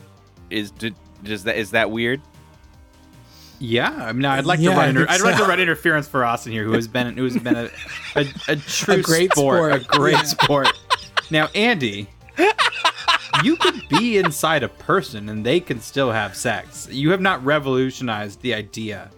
is 0.49 0.71
d- 0.71 0.95
does 1.23 1.43
that 1.43 1.57
is 1.57 1.71
that 1.71 1.91
weird? 1.91 2.21
Yeah, 3.63 3.91
I 3.91 4.11
mean, 4.11 4.25
I'd 4.25 4.45
like 4.45 4.59
Yeah, 4.59 4.71
to 4.71 4.75
run. 4.77 4.89
Inter- 4.89 4.99
think 5.05 5.11
I'd 5.11 5.21
like 5.21 5.37
to 5.37 5.43
run 5.45 5.59
interference 5.59 6.07
for 6.07 6.25
Austin 6.25 6.51
here, 6.51 6.63
who 6.63 6.71
has 6.73 6.87
been 6.87 7.15
who 7.15 7.23
has 7.25 7.37
been 7.37 7.55
a 7.55 7.69
a, 8.15 8.25
a 8.47 8.55
true 8.55 8.95
A 8.95 9.01
great 9.01 9.31
sport, 9.33 9.57
sport. 9.57 9.81
a 9.95 9.97
great 9.97 10.13
Yeah. 10.13 10.23
sport. 10.23 10.67
Now, 11.29 11.47
Andy, 11.53 12.07
you 13.43 13.55
could 13.57 13.79
be 13.89 14.17
inside 14.17 14.63
a 14.63 14.67
person 14.67 15.29
and 15.29 15.45
they 15.45 15.59
can 15.59 15.79
still 15.79 16.11
have 16.11 16.35
sex. 16.35 16.87
You 16.91 17.11
have 17.11 17.21
not 17.21 17.45
revolutionized 17.45 18.41
the 18.41 18.53
idea 18.55 19.11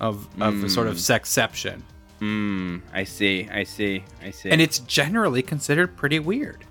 of 0.00 0.28
of 0.40 0.62
a 0.62 0.68
sort 0.70 0.86
of 0.86 0.96
sexception, 0.96 1.82
Hmm. 2.20 2.78
I 2.94 3.02
see. 3.02 3.48
I 3.52 3.64
see. 3.64 4.04
I 4.24 4.30
see. 4.30 4.50
and 4.50 4.60
it's 4.60 4.78
generally 4.78 5.42
considered 5.42 5.96
pretty 5.96 6.20
weird. 6.20 6.64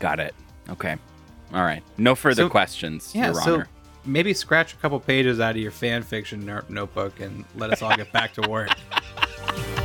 got 0.00 0.18
it. 0.18 0.34
Okay. 0.68 0.96
All 1.54 1.62
right. 1.62 1.82
No 1.98 2.14
further 2.16 2.42
So- 2.44 2.48
questions, 2.48 3.12
Yeah, 3.14 3.26
Your 3.26 3.34
so 3.34 3.54
Honor. 3.54 3.68
Maybe 4.04 4.34
scratch 4.34 4.74
a 4.74 4.76
couple 4.76 5.00
pages 5.00 5.40
out 5.40 5.52
of 5.52 5.56
your 5.58 5.70
fan 5.70 6.02
fiction 6.02 6.44
notebook 6.68 7.20
and 7.20 7.44
let 7.56 7.70
us 7.70 7.82
all 7.82 7.94
get 7.96 8.12
back 8.12 8.32
to 8.34 8.48
work. 8.48 8.70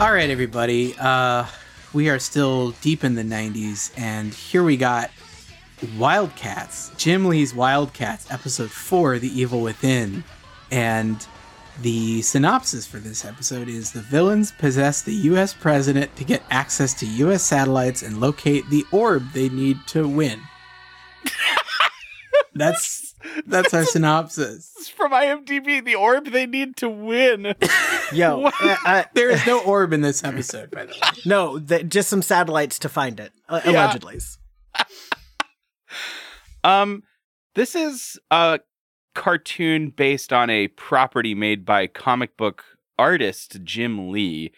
All 0.00 0.12
right, 0.12 0.28
everybody. 0.28 0.96
Uh, 0.98 1.46
we 1.92 2.08
are 2.08 2.18
still 2.18 2.72
deep 2.80 3.04
in 3.04 3.14
the 3.14 3.22
90s, 3.22 3.92
and 3.96 4.34
here 4.34 4.64
we 4.64 4.76
got 4.76 5.08
Wildcats, 5.96 6.90
Jim 6.96 7.26
Lee's 7.26 7.54
Wildcats, 7.54 8.28
episode 8.28 8.72
four, 8.72 9.20
The 9.20 9.28
Evil 9.28 9.60
Within. 9.60 10.24
And 10.72 11.24
the 11.80 12.22
synopsis 12.22 12.88
for 12.88 12.98
this 12.98 13.24
episode 13.24 13.68
is 13.68 13.92
the 13.92 14.00
villains 14.00 14.50
possess 14.50 15.02
the 15.02 15.14
US 15.14 15.54
president 15.54 16.14
to 16.16 16.24
get 16.24 16.42
access 16.50 16.92
to 16.94 17.06
US 17.06 17.44
satellites 17.44 18.02
and 18.02 18.20
locate 18.20 18.68
the 18.70 18.84
orb 18.90 19.30
they 19.32 19.48
need 19.48 19.78
to 19.86 20.08
win. 20.08 20.40
that's 22.54 23.03
that's 23.46 23.72
our 23.74 23.84
synopsis. 23.84 24.72
This 24.76 24.88
from 24.88 25.12
IMDb. 25.12 25.84
The 25.84 25.94
orb 25.94 26.26
they 26.26 26.46
need 26.46 26.76
to 26.78 26.88
win. 26.88 27.54
Yo, 28.12 28.44
uh, 28.44 28.76
uh, 28.86 29.04
There 29.14 29.30
is 29.30 29.44
no 29.46 29.60
orb 29.62 29.92
in 29.92 30.00
this 30.00 30.22
episode, 30.24 30.70
by 30.70 30.84
the 30.86 30.92
way. 30.92 31.08
no, 31.26 31.58
th- 31.58 31.88
just 31.88 32.08
some 32.08 32.22
satellites 32.22 32.78
to 32.80 32.88
find 32.88 33.18
it, 33.20 33.32
uh, 33.48 33.60
Yeah. 33.64 33.70
allegedly. 33.84 34.18
Um, 36.62 37.02
this 37.54 37.74
is 37.74 38.18
a 38.30 38.60
cartoon 39.14 39.90
based 39.90 40.32
on 40.32 40.50
a 40.50 40.68
property 40.68 41.34
made 41.34 41.64
by 41.64 41.86
comic 41.86 42.36
book 42.36 42.64
artist 42.98 43.58
Jim 43.64 44.10
Lee, 44.10 44.52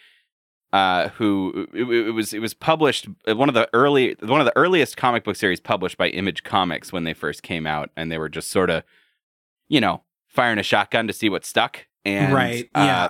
uh, 0.76 1.08
who 1.16 1.66
it, 1.72 1.84
it 1.84 2.10
was 2.10 2.34
it 2.34 2.40
was 2.40 2.52
published 2.52 3.08
uh, 3.26 3.34
one 3.34 3.48
of 3.48 3.54
the 3.54 3.66
early 3.72 4.14
one 4.20 4.42
of 4.42 4.44
the 4.44 4.56
earliest 4.56 4.98
comic 4.98 5.24
book 5.24 5.34
series 5.34 5.58
published 5.58 5.96
by 5.96 6.08
Image 6.08 6.42
Comics 6.42 6.92
when 6.92 7.04
they 7.04 7.14
first 7.14 7.42
came 7.42 7.66
out, 7.66 7.88
and 7.96 8.12
they 8.12 8.18
were 8.18 8.28
just 8.28 8.50
sort 8.50 8.68
of, 8.68 8.82
you 9.68 9.80
know, 9.80 10.02
firing 10.28 10.58
a 10.58 10.62
shotgun 10.62 11.06
to 11.06 11.14
see 11.14 11.30
what 11.30 11.46
stuck. 11.46 11.86
And, 12.04 12.34
Right, 12.34 12.68
uh, 12.74 12.84
yeah. 12.84 13.08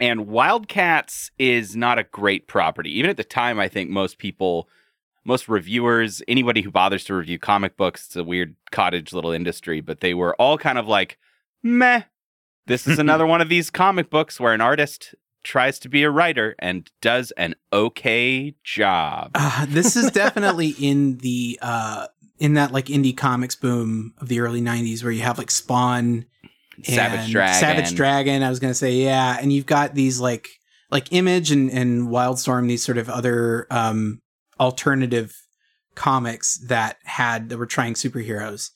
and 0.00 0.26
Wildcats 0.26 1.30
is 1.38 1.76
not 1.76 1.98
a 1.98 2.04
great 2.04 2.48
property. 2.48 2.98
Even 2.98 3.10
at 3.10 3.18
the 3.18 3.24
time, 3.24 3.60
I 3.60 3.68
think 3.68 3.90
most 3.90 4.16
people 4.16 4.66
most 5.22 5.50
reviewers, 5.50 6.22
anybody 6.26 6.62
who 6.62 6.70
bothers 6.70 7.04
to 7.04 7.14
review 7.14 7.38
comic 7.38 7.76
books, 7.76 8.06
it's 8.06 8.16
a 8.16 8.24
weird 8.24 8.56
cottage 8.70 9.12
little 9.12 9.32
industry, 9.32 9.82
but 9.82 10.00
they 10.00 10.14
were 10.14 10.34
all 10.36 10.56
kind 10.56 10.78
of 10.78 10.88
like, 10.88 11.18
meh. 11.62 12.04
This 12.66 12.86
is 12.86 12.98
another 13.06 13.26
one 13.26 13.42
of 13.42 13.50
these 13.50 13.68
comic 13.68 14.08
books 14.08 14.40
where 14.40 14.54
an 14.54 14.62
artist 14.62 15.14
tries 15.42 15.78
to 15.80 15.88
be 15.88 16.02
a 16.02 16.10
writer 16.10 16.54
and 16.58 16.90
does 17.00 17.30
an 17.32 17.54
okay 17.72 18.54
job. 18.64 19.30
Uh, 19.34 19.66
this 19.68 19.96
is 19.96 20.10
definitely 20.10 20.68
in 20.80 21.18
the 21.18 21.58
uh 21.62 22.06
in 22.38 22.54
that 22.54 22.72
like 22.72 22.86
indie 22.86 23.16
comics 23.16 23.54
boom 23.54 24.14
of 24.18 24.28
the 24.28 24.40
early 24.40 24.62
90s 24.62 25.02
where 25.02 25.12
you 25.12 25.22
have 25.22 25.38
like 25.38 25.50
Spawn 25.50 26.24
Savage 26.82 27.30
Dragon. 27.30 27.60
Savage 27.60 27.94
Dragon, 27.94 28.42
I 28.42 28.48
was 28.48 28.58
going 28.58 28.70
to 28.70 28.78
say 28.78 28.92
yeah, 28.94 29.36
and 29.40 29.52
you've 29.52 29.66
got 29.66 29.94
these 29.94 30.20
like 30.20 30.48
like 30.90 31.12
Image 31.12 31.50
and 31.50 31.70
and 31.70 32.08
Wildstorm 32.08 32.68
these 32.68 32.84
sort 32.84 32.98
of 32.98 33.08
other 33.08 33.66
um 33.70 34.20
alternative 34.58 35.34
comics 35.94 36.58
that 36.66 36.96
had 37.04 37.48
that 37.50 37.58
were 37.58 37.66
trying 37.66 37.94
superheroes. 37.94 38.70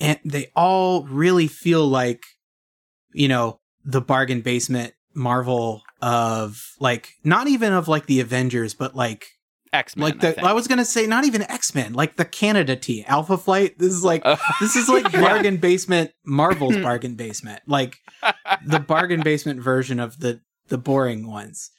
And 0.00 0.20
they 0.24 0.52
all 0.54 1.04
really 1.04 1.48
feel 1.48 1.86
like 1.86 2.22
you 3.12 3.26
know, 3.26 3.60
the 3.84 4.00
bargain 4.00 4.42
basement 4.42 4.94
Marvel 5.14 5.82
of 6.00 6.74
like 6.80 7.14
not 7.24 7.48
even 7.48 7.72
of 7.72 7.88
like 7.88 8.06
the 8.06 8.20
Avengers, 8.20 8.74
but 8.74 8.94
like 8.94 9.26
X 9.72 9.96
Men. 9.96 10.04
like 10.04 10.20
the 10.20 10.44
I, 10.44 10.52
was 10.52 10.66
gonna 10.68 10.84
say 10.84 11.06
not 11.06 11.24
even 11.24 11.42
X 11.42 11.74
Men, 11.74 11.92
like 11.92 12.16
the 12.16 12.24
Canada 12.24 12.76
team, 12.76 13.04
Alpha 13.06 13.36
Flight. 13.36 13.78
This 13.78 13.92
is 13.92 14.04
like 14.04 14.24
this 14.60 14.76
is 14.76 14.88
like 14.88 15.10
bargain 15.12 15.56
basement 15.56 16.12
Marvel's 16.24 16.76
bargain 16.76 17.14
basement, 17.14 17.62
like 17.66 17.96
the 18.66 18.80
bargain 18.80 19.22
basement 19.22 19.60
version 19.60 20.00
of 20.00 20.20
the 20.20 20.40
the 20.68 20.78
boring 20.78 21.26
ones. 21.26 21.70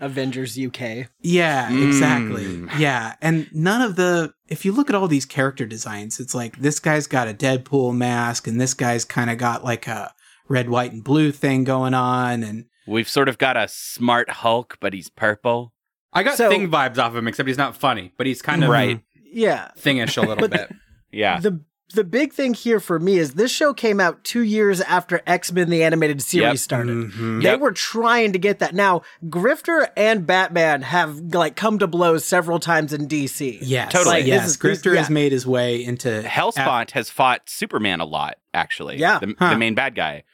Avengers 0.00 0.58
UK. 0.58 1.08
Yeah, 1.20 1.72
exactly. 1.72 2.44
Mm. 2.44 2.78
Yeah, 2.78 3.14
and 3.22 3.48
none 3.52 3.80
of 3.80 3.96
the 3.96 4.34
if 4.48 4.64
you 4.64 4.72
look 4.72 4.90
at 4.90 4.96
all 4.96 5.08
these 5.08 5.24
character 5.24 5.66
designs, 5.66 6.20
it's 6.20 6.34
like 6.34 6.58
this 6.58 6.80
guy's 6.80 7.06
got 7.06 7.28
a 7.28 7.34
Deadpool 7.34 7.94
mask, 7.96 8.46
and 8.46 8.60
this 8.60 8.74
guy's 8.74 9.04
kind 9.04 9.30
of 9.30 9.38
got 9.38 9.64
like 9.64 9.86
a 9.86 10.12
red, 10.48 10.68
white, 10.68 10.92
and 10.92 11.04
blue 11.04 11.32
thing 11.32 11.64
going 11.64 11.94
on, 11.94 12.42
and 12.42 12.66
We've 12.86 13.08
sort 13.08 13.28
of 13.28 13.38
got 13.38 13.56
a 13.56 13.66
smart 13.68 14.28
Hulk, 14.30 14.76
but 14.80 14.92
he's 14.92 15.08
purple. 15.10 15.72
I 16.12 16.22
got 16.22 16.36
So- 16.36 16.48
Thing 16.48 16.70
vibes 16.70 16.98
off 16.98 17.12
of 17.12 17.16
him, 17.16 17.26
except 17.28 17.46
he's 17.48 17.58
not 17.58 17.76
funny, 17.76 18.12
but 18.16 18.26
he's 18.26 18.42
kind 18.42 18.62
of 18.62 18.70
Right. 18.70 19.00
Yeah. 19.32 19.70
thingish 19.78 20.16
a 20.22 20.26
little 20.26 20.48
bit. 20.48 20.70
Yeah. 21.12 21.38
The 21.38 21.60
the 21.94 22.02
big 22.02 22.32
thing 22.32 22.54
here 22.54 22.80
for 22.80 22.98
me 22.98 23.18
is 23.18 23.34
this 23.34 23.52
show 23.52 23.72
came 23.72 24.00
out 24.00 24.24
two 24.24 24.40
years 24.42 24.80
after 24.80 25.20
X 25.28 25.52
Men 25.52 25.70
the 25.70 25.84
animated 25.84 26.20
series 26.22 26.44
Yep. 26.54 26.56
started. 26.58 26.96
Mhm. 27.12 27.40
They 27.42 27.50
Yep. 27.50 27.60
were 27.60 27.70
trying 27.70 28.32
to 28.32 28.38
get 28.38 28.58
that. 28.58 28.74
Now, 28.74 29.02
Grifter 29.26 29.86
and 29.96 30.26
Batman 30.26 30.82
have 30.82 31.16
like 31.34 31.54
come 31.54 31.78
to 31.78 31.86
blows 31.86 32.24
several 32.24 32.58
times 32.58 32.92
in 32.92 33.06
DC. 33.06 33.58
yes, 33.62 33.92
Totally. 33.92 34.14
Like, 34.16 34.24
this 34.24 34.28
yes, 34.28 34.46
is- 34.48 34.58
this- 34.58 34.80
Grifter 34.82 34.96
has 34.96 35.08
yeah. 35.08 35.14
made 35.14 35.30
his 35.30 35.46
way 35.46 35.84
into 35.84 36.22
Helspont 36.26 36.90
has 36.92 37.10
fought 37.10 37.42
Superman 37.48 38.00
a 38.00 38.04
lot, 38.06 38.38
actually. 38.52 38.96
Yeah. 38.98 39.20
The, 39.20 39.36
Huh. 39.38 39.50
the 39.50 39.58
main 39.58 39.74
bad 39.76 39.94
guy. 39.94 40.24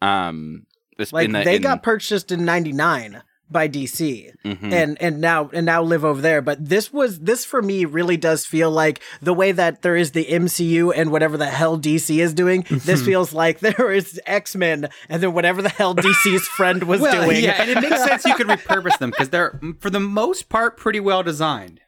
Um, 0.00 0.64
this 1.00 1.12
Like 1.12 1.24
in 1.26 1.32
the, 1.32 1.42
they 1.42 1.56
in- 1.56 1.62
got 1.62 1.82
purchased 1.82 2.30
in 2.30 2.44
'99 2.44 3.22
by 3.52 3.66
DC, 3.68 4.30
Mhm. 4.44 4.72
and 4.72 4.96
and 5.02 5.20
now 5.20 5.50
and 5.52 5.66
now 5.66 5.82
live 5.82 6.04
over 6.04 6.20
there. 6.20 6.40
But 6.40 6.68
this 6.68 6.92
was 6.92 7.18
this 7.18 7.44
for 7.44 7.60
me 7.60 7.84
really 7.84 8.16
does 8.16 8.46
feel 8.46 8.70
like 8.70 9.00
the 9.20 9.34
way 9.34 9.50
that 9.50 9.82
there 9.82 9.96
is 9.96 10.12
the 10.12 10.24
MCU 10.30 10.92
and 10.94 11.10
whatever 11.10 11.36
the 11.36 11.46
hell 11.46 11.76
DC 11.76 12.20
is 12.22 12.32
doing. 12.32 12.64
This 12.70 13.02
feels 13.04 13.32
like 13.32 13.58
there 13.68 13.90
is 13.90 14.20
X 14.24 14.54
Men 14.54 14.88
and 15.08 15.20
then 15.20 15.32
whatever 15.32 15.62
the 15.62 15.68
hell 15.68 15.96
DC's 15.96 16.46
friend 16.56 16.84
was 16.84 17.00
well, 17.00 17.24
doing. 17.24 17.42
yeah, 17.42 17.60
and 17.60 17.68
it 17.70 17.80
makes 17.80 18.04
sense 18.04 18.24
you 18.24 18.36
could 18.36 18.46
repurpose 18.56 18.96
them 18.98 19.10
because 19.10 19.30
they're, 19.30 19.58
for 19.80 19.90
the 19.90 19.98
most 19.98 20.48
part, 20.48 20.76
pretty 20.76 21.00
well 21.00 21.24
designed. 21.24 21.80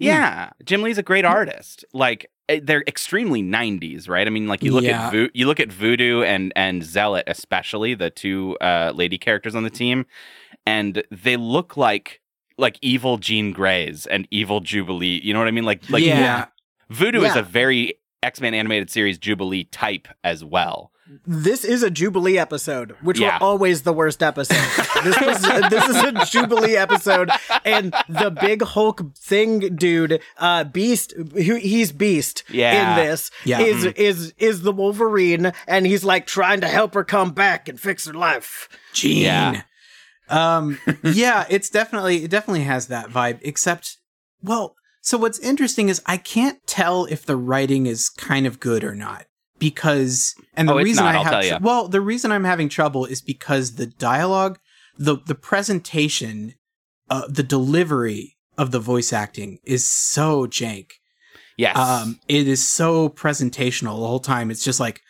Yeah, 0.00 0.50
Jim 0.64 0.82
Lee's 0.82 0.98
a 0.98 1.02
great 1.04 1.24
artist. 1.24 1.84
Like 1.92 2.28
they're 2.62 2.82
extremely 2.86 3.42
90s, 3.42 4.08
right? 4.08 4.26
I 4.26 4.30
mean, 4.30 4.46
like 4.46 4.62
you 4.62 4.72
look 4.72 4.84
Yeah. 4.84 5.06
at 5.08 5.12
Vo- 5.12 5.28
you 5.34 5.46
look 5.46 5.60
at 5.60 5.70
Voodoo 5.72 6.22
and 6.22 6.52
and 6.56 6.82
Zealot, 6.82 7.24
especially 7.26 7.94
the 7.94 8.10
two 8.10 8.56
uh, 8.60 8.92
lady 8.94 9.18
characters 9.18 9.54
on 9.54 9.64
the 9.64 9.70
team, 9.70 10.06
and 10.66 11.02
they 11.10 11.36
look 11.36 11.76
like 11.76 12.20
like 12.56 12.78
evil 12.82 13.18
Jean 13.18 13.52
Greys 13.52 14.06
and 14.06 14.26
evil 14.30 14.60
Jubilee. 14.60 15.20
You 15.22 15.32
know 15.32 15.38
what 15.38 15.48
I 15.48 15.52
mean? 15.52 15.64
Like 15.64 15.88
like 15.90 16.02
Yeah. 16.02 16.46
Voodoo 16.90 17.22
is 17.22 17.36
a 17.36 17.42
very 17.42 17.94
X 18.22 18.40
Men 18.40 18.54
animated 18.54 18.90
series 18.90 19.18
Jubilee 19.18 19.64
type 19.64 20.08
as 20.24 20.42
well. 20.44 20.90
This 21.26 21.64
is 21.64 21.82
a 21.82 21.90
Jubilee 21.90 22.36
episode, 22.38 22.94
which 23.00 23.18
Yeah. 23.18 23.38
were 23.38 23.44
always 23.44 23.82
the 23.82 23.92
worst 23.94 24.22
episodes. 24.22 24.76
this 25.04 25.18
was 25.20 25.40
this 25.70 25.88
is 25.88 25.96
a 25.96 26.24
Jubilee 26.26 26.76
episode, 26.76 27.30
and 27.64 27.94
the 28.08 28.30
big 28.30 28.62
Hulk 28.62 29.16
thing 29.16 29.74
dude, 29.76 30.20
uh, 30.36 30.64
Beast, 30.64 31.14
who 31.16 31.54
he's 31.56 31.92
Beast 31.92 32.44
Yeah. 32.50 32.90
in 33.00 33.06
this 33.06 33.30
Yeah. 33.44 33.60
is 33.60 33.84
is 33.86 34.34
is 34.38 34.62
the 34.62 34.72
Wolverine, 34.72 35.52
and 35.66 35.86
he's 35.86 36.04
like 36.04 36.26
trying 36.26 36.60
to 36.60 36.68
help 36.68 36.92
her 36.94 37.04
come 37.04 37.30
back 37.30 37.68
and 37.68 37.80
fix 37.80 38.06
her 38.06 38.12
life. 38.12 38.68
Gene. 38.92 39.22
Yeah. 39.24 39.62
Um, 40.28 40.78
yeah, 41.02 41.46
it's 41.48 41.70
definitely 41.70 42.24
it 42.24 42.30
definitely 42.30 42.64
has 42.64 42.88
that 42.88 43.08
vibe. 43.08 43.38
Except, 43.42 43.96
well, 44.42 44.74
so 45.00 45.16
what's 45.16 45.38
interesting 45.38 45.88
is 45.88 46.02
I 46.04 46.18
can't 46.18 46.58
tell 46.66 47.06
if 47.06 47.24
the 47.24 47.36
writing 47.36 47.86
is 47.86 48.10
kind 48.10 48.46
of 48.46 48.60
good 48.60 48.84
or 48.84 48.94
not 48.94 49.24
because, 49.58 50.34
and 50.56 50.68
the 50.68 50.74
Oh, 50.74 50.78
reason 50.78 51.04
not, 51.04 51.14
I 51.14 51.22
have 51.22 51.58
tr- 51.60 51.64
well, 51.64 51.88
the 51.88 52.00
reason 52.00 52.32
I'm 52.32 52.44
having 52.44 52.68
trouble 52.68 53.04
is 53.04 53.20
because 53.20 53.74
the 53.74 53.86
dialogue, 53.86 54.58
the 54.96 55.16
the 55.26 55.34
presentation, 55.34 56.54
uh, 57.10 57.22
the 57.28 57.42
delivery 57.42 58.36
of 58.56 58.70
the 58.70 58.80
voice 58.80 59.12
acting 59.12 59.58
is 59.64 59.88
so 59.88 60.46
jank. 60.46 60.90
Yes. 61.56 61.76
Um, 61.76 62.20
it 62.28 62.46
is 62.48 62.66
so 62.68 63.08
presentational 63.08 63.98
the 64.00 64.06
whole 64.06 64.20
time. 64.20 64.50
It's 64.50 64.64
just 64.64 64.80
like, 64.80 65.00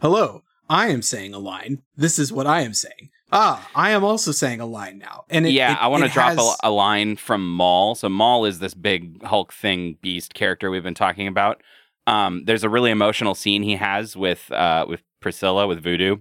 hello, 0.00 0.42
I 0.68 0.88
am 0.88 1.02
saying 1.02 1.34
a 1.34 1.38
line. 1.38 1.82
This 1.96 2.18
is 2.18 2.32
what 2.32 2.46
I 2.46 2.62
am 2.62 2.74
saying. 2.74 3.10
Ah, 3.30 3.68
I 3.74 3.90
am 3.90 4.04
also 4.04 4.32
saying 4.32 4.60
a 4.60 4.64
line 4.66 4.98
now. 4.98 5.24
And 5.28 5.46
it, 5.46 5.50
yeah, 5.50 5.72
it- 5.72 5.82
I 5.82 5.86
want 5.88 6.04
to 6.04 6.08
drop 6.10 6.30
has- 6.30 6.56
a, 6.62 6.68
a 6.68 6.70
line 6.70 7.16
from 7.16 7.46
Maul. 7.50 7.94
So 7.94 8.08
Maul 8.08 8.46
is 8.46 8.58
this 8.58 8.72
big 8.72 9.22
Hulk 9.22 9.52
thing 9.52 9.98
beast 10.00 10.32
character 10.32 10.70
we've 10.70 10.82
been 10.82 10.94
talking 10.94 11.28
about. 11.28 11.62
Um, 12.08 12.44
there's 12.46 12.64
a 12.64 12.68
really 12.68 12.90
emotional 12.90 13.34
scene 13.34 13.62
he 13.62 13.76
has 13.76 14.16
with 14.16 14.50
uh, 14.52 14.86
with 14.88 15.02
Priscilla 15.20 15.66
with 15.66 15.82
Voodoo, 15.82 16.16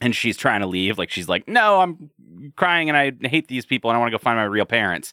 and 0.00 0.14
she's 0.16 0.36
trying 0.36 0.60
to 0.60 0.66
leave. 0.66 0.98
Like 0.98 1.10
she's 1.10 1.28
like, 1.28 1.46
"No, 1.48 1.80
I'm 1.80 2.10
crying 2.56 2.88
and 2.88 2.96
I 2.96 3.12
hate 3.28 3.48
these 3.48 3.64
people 3.66 3.90
and 3.90 3.96
I 3.96 4.00
want 4.00 4.10
to 4.12 4.18
go 4.18 4.22
find 4.22 4.36
my 4.36 4.44
real 4.44 4.64
parents." 4.66 5.12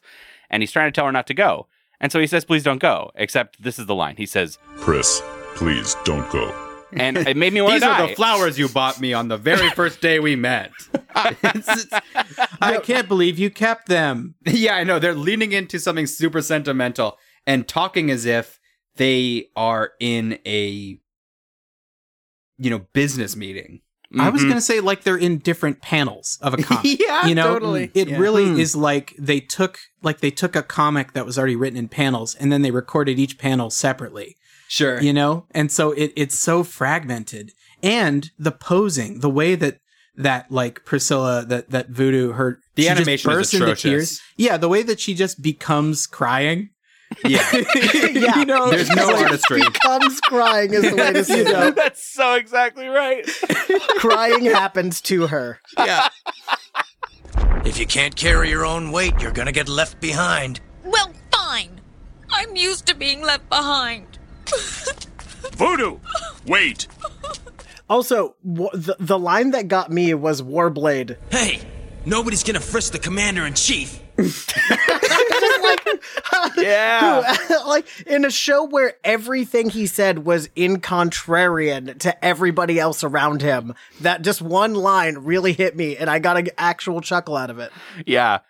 And 0.50 0.62
he's 0.62 0.72
trying 0.72 0.88
to 0.88 0.92
tell 0.92 1.06
her 1.06 1.12
not 1.12 1.26
to 1.28 1.34
go. 1.34 1.68
And 2.00 2.10
so 2.10 2.18
he 2.18 2.26
says, 2.26 2.44
"Please 2.44 2.62
don't 2.64 2.80
go." 2.80 3.10
Except 3.14 3.62
this 3.62 3.78
is 3.78 3.86
the 3.86 3.94
line. 3.94 4.16
He 4.16 4.26
says, 4.26 4.58
Pris, 4.78 5.22
please 5.54 5.96
don't 6.04 6.28
go. 6.32 6.52
and 6.92 7.16
it 7.18 7.36
made 7.36 7.52
me 7.52 7.60
want 7.66 7.74
to 7.74 7.80
These 7.80 7.88
are 7.88 8.08
the 8.08 8.14
flowers 8.16 8.58
you 8.58 8.68
bought 8.68 9.00
me 9.00 9.12
on 9.12 9.28
the 9.28 9.36
very 9.36 9.70
first 9.80 10.00
day 10.00 10.18
we 10.18 10.34
met. 10.36 10.72
It's- 11.16 11.84
it's- 11.84 12.00
I 12.62 12.78
can't 12.78 13.08
believe 13.08 13.38
you 13.38 13.50
kept 13.50 13.88
them. 13.88 14.34
yeah, 14.46 14.74
I 14.76 14.84
know. 14.84 14.98
They're 14.98 15.14
leaning 15.14 15.52
into 15.52 15.78
something 15.78 16.06
super 16.06 16.40
sentimental 16.42 17.18
and 17.46 17.66
talking 17.68 18.10
as 18.10 18.24
if 18.26 18.59
they 19.00 19.48
are 19.56 19.92
in 19.98 20.38
a 20.46 21.00
you 22.58 22.70
know 22.70 22.80
business 22.92 23.34
meeting. 23.34 23.80
I 24.18 24.28
was 24.28 24.42
Mhm. 24.42 24.48
gonna 24.48 24.60
say 24.60 24.80
like 24.80 25.04
they're 25.04 25.16
in 25.16 25.38
different 25.38 25.80
panels 25.80 26.36
of 26.42 26.52
a 26.54 26.56
comic. 26.62 26.98
Yeah, 27.00 27.26
you 27.28 27.34
know, 27.34 27.52
totally. 27.54 27.90
It 27.94 28.08
Yeah. 28.08 28.18
really 28.18 28.46
Hmm. 28.46 28.58
is 28.60 28.74
like 28.76 29.14
they 29.18 29.40
took 29.40 29.78
like 30.02 30.20
they 30.20 30.30
took 30.32 30.54
a 30.56 30.62
comic 30.62 31.12
that 31.14 31.24
was 31.24 31.38
already 31.38 31.56
written 31.56 31.78
in 31.78 31.88
panels 31.88 32.34
and 32.34 32.50
then 32.52 32.62
they 32.62 32.70
recorded 32.72 33.18
each 33.18 33.38
panel 33.38 33.70
separately. 33.70 34.36
Sure. 34.68 35.00
You 35.00 35.12
know, 35.12 35.46
and 35.52 35.70
so 35.72 35.92
it 35.92 36.12
it's 36.16 36.38
so 36.38 36.62
fragmented, 36.64 37.52
and 37.82 38.30
the 38.38 38.52
posing, 38.52 39.20
the 39.20 39.30
way 39.30 39.54
that 39.54 39.78
that 40.16 40.50
like 40.50 40.84
Priscilla 40.84 41.44
that 41.46 41.70
that 41.70 41.90
Voodoo 41.90 42.32
her 42.32 42.58
The 42.74 42.82
she 42.82 42.88
just 42.88 43.00
animation 43.00 43.30
is 43.30 43.36
bursts 43.36 43.54
into 43.54 43.74
tears. 43.76 44.20
Yeah, 44.36 44.56
the 44.58 44.68
way 44.68 44.82
that 44.82 45.00
she 45.00 45.14
just 45.14 45.40
becomes 45.40 46.06
crying. 46.06 46.70
Yeah. 47.26 47.44
Yeah. 48.12 48.38
you 48.40 48.44
know, 48.46 48.70
There's 48.70 48.90
no 48.90 49.06
Like, 49.08 49.22
artistry. 49.24 49.60
Becomes 49.62 50.20
crying 50.22 50.72
is 50.74 50.82
the 50.82 50.96
way 50.96 51.12
to 51.12 51.24
see 51.24 51.42
that. 51.42 51.74
That's 51.76 52.02
so 52.04 52.34
exactly 52.34 52.86
right. 52.86 53.26
Crying 53.98 54.44
happens 54.44 55.00
to 55.02 55.26
her. 55.28 55.60
yeah. 55.78 56.08
If 57.64 57.78
you 57.78 57.86
can't 57.86 58.14
carry 58.16 58.50
your 58.50 58.64
own 58.64 58.90
weight, 58.92 59.14
you're 59.20 59.32
gonna 59.32 59.52
get 59.52 59.68
left 59.68 60.00
behind. 60.00 60.60
Well, 60.84 61.12
fine. 61.32 61.80
I'm 62.30 62.56
used 62.56 62.86
to 62.86 62.94
being 62.94 63.22
left 63.22 63.48
behind. 63.48 64.18
Voodoo! 65.56 65.98
Wait! 66.46 66.86
Also, 67.88 68.36
w- 68.46 68.70
the, 68.72 68.96
the 68.98 69.18
line 69.18 69.50
that 69.50 69.68
got 69.68 69.90
me 69.90 70.14
was 70.14 70.42
Warblade. 70.42 71.16
Hey, 71.30 71.60
nobody's 72.06 72.42
gonna 72.44 72.60
frisk 72.60 72.92
the 72.92 72.98
commander 72.98 73.46
in 73.46 73.54
chief. 73.54 74.00
Yeah. 76.56 77.36
like 77.66 77.86
in 78.06 78.24
a 78.24 78.30
show 78.30 78.64
where 78.64 78.94
everything 79.04 79.70
he 79.70 79.86
said 79.86 80.20
was 80.20 80.48
in 80.54 80.80
contrarian 80.80 81.98
to 81.98 82.24
everybody 82.24 82.78
else 82.78 83.04
around 83.04 83.42
him, 83.42 83.74
that 84.00 84.22
just 84.22 84.42
one 84.42 84.74
line 84.74 85.18
really 85.18 85.52
hit 85.52 85.76
me 85.76 85.96
and 85.96 86.10
I 86.10 86.18
got 86.18 86.36
an 86.36 86.48
actual 86.58 87.00
chuckle 87.00 87.36
out 87.36 87.50
of 87.50 87.58
it. 87.58 87.72
Yeah. 88.06 88.40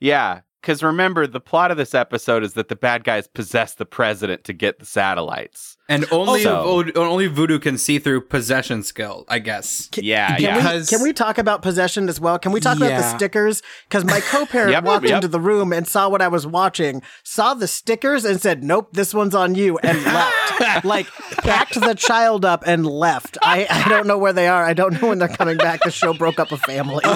Yeah. 0.00 0.40
Because 0.60 0.82
remember, 0.82 1.26
the 1.28 1.40
plot 1.40 1.70
of 1.70 1.76
this 1.76 1.94
episode 1.94 2.42
is 2.42 2.54
that 2.54 2.68
the 2.68 2.74
bad 2.76 3.04
guys 3.04 3.28
possess 3.28 3.74
the 3.74 3.86
president 3.86 4.42
to 4.44 4.52
get 4.52 4.80
the 4.80 4.86
satellites. 4.86 5.76
And 5.88 6.04
only 6.10 6.44
Also- 6.44 6.82
vo- 6.82 6.92
only 7.00 7.28
voodoo 7.28 7.60
can 7.60 7.78
see 7.78 8.00
through 8.00 8.22
possession 8.22 8.82
skill, 8.82 9.24
I 9.28 9.38
guess. 9.38 9.88
Yeah, 9.94 10.34
Can, 10.34 10.42
yeah. 10.42 10.78
we, 10.80 10.84
can 10.86 11.02
we 11.02 11.12
talk 11.12 11.38
about 11.38 11.62
possession 11.62 12.08
as 12.08 12.18
well? 12.18 12.40
Can 12.40 12.50
we 12.50 12.58
talk 12.58 12.78
about 12.78 12.88
the 12.88 13.02
stickers? 13.16 13.62
Because 13.88 14.04
my 14.04 14.18
co-parent 14.28 14.72
Yep, 14.72 14.82
walked 14.84 15.04
yep. 15.04 15.14
into 15.16 15.28
the 15.28 15.38
room 15.38 15.72
and 15.72 15.86
saw 15.86 16.08
what 16.08 16.20
I 16.20 16.26
was 16.26 16.44
watching, 16.44 17.02
saw 17.22 17.54
the 17.54 17.68
stickers 17.68 18.24
and 18.24 18.40
said, 18.40 18.64
"Nope, 18.64 18.88
this 18.94 19.14
one's 19.14 19.36
on 19.36 19.54
you," 19.54 19.78
and 19.78 20.02
left. 20.02 20.84
like 20.84 21.06
packed 21.38 21.74
the 21.80 21.94
child 21.94 22.44
up 22.44 22.64
and 22.66 22.84
left. 22.84 23.38
I, 23.40 23.68
I 23.70 23.88
don't 23.88 24.08
know 24.08 24.18
where 24.18 24.32
they 24.32 24.48
are. 24.48 24.64
I 24.64 24.72
don't 24.74 25.00
know 25.00 25.10
when 25.10 25.18
they're 25.20 25.28
coming 25.28 25.56
back. 25.58 25.82
The 25.84 25.92
show 25.92 26.12
broke 26.14 26.40
up 26.40 26.50
a 26.50 26.56
family. 26.56 27.04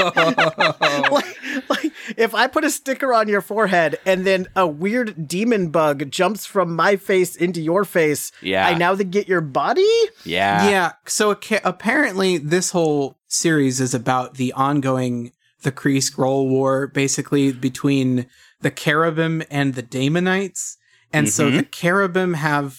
Oh, 0.00 1.08
like, 1.12 1.36
like 1.68 1.87
if 2.16 2.34
I 2.34 2.46
put 2.46 2.64
a 2.64 2.70
sticker 2.70 3.12
on 3.12 3.28
your 3.28 3.40
forehead 3.40 3.98
and 4.06 4.26
then 4.26 4.46
a 4.56 4.66
weird 4.66 5.28
demon 5.28 5.68
bug 5.70 6.10
jumps 6.10 6.46
from 6.46 6.74
my 6.74 6.96
face 6.96 7.36
into 7.36 7.60
your 7.60 7.84
face, 7.84 8.32
Yeah. 8.42 8.66
I 8.66 8.74
now 8.74 8.94
get 8.94 9.28
your 9.28 9.40
body. 9.40 9.86
Yeah. 10.24 10.68
Yeah. 10.70 10.92
So 11.06 11.34
ca- 11.34 11.60
apparently, 11.64 12.38
this 12.38 12.70
whole 12.70 13.16
series 13.28 13.80
is 13.80 13.94
about 13.94 14.34
the 14.34 14.52
ongoing 14.54 15.32
the 15.62 15.72
Kree-Skrull 15.72 16.48
War, 16.48 16.86
basically 16.86 17.50
between 17.52 18.26
the 18.60 18.70
Cherubim 18.70 19.42
and 19.50 19.74
the 19.74 19.82
Daemonites, 19.82 20.76
and 21.12 21.28
so 21.28 21.50
Mhm. 21.50 21.56
the 21.56 21.62
Cherubim 21.64 22.34
have 22.34 22.78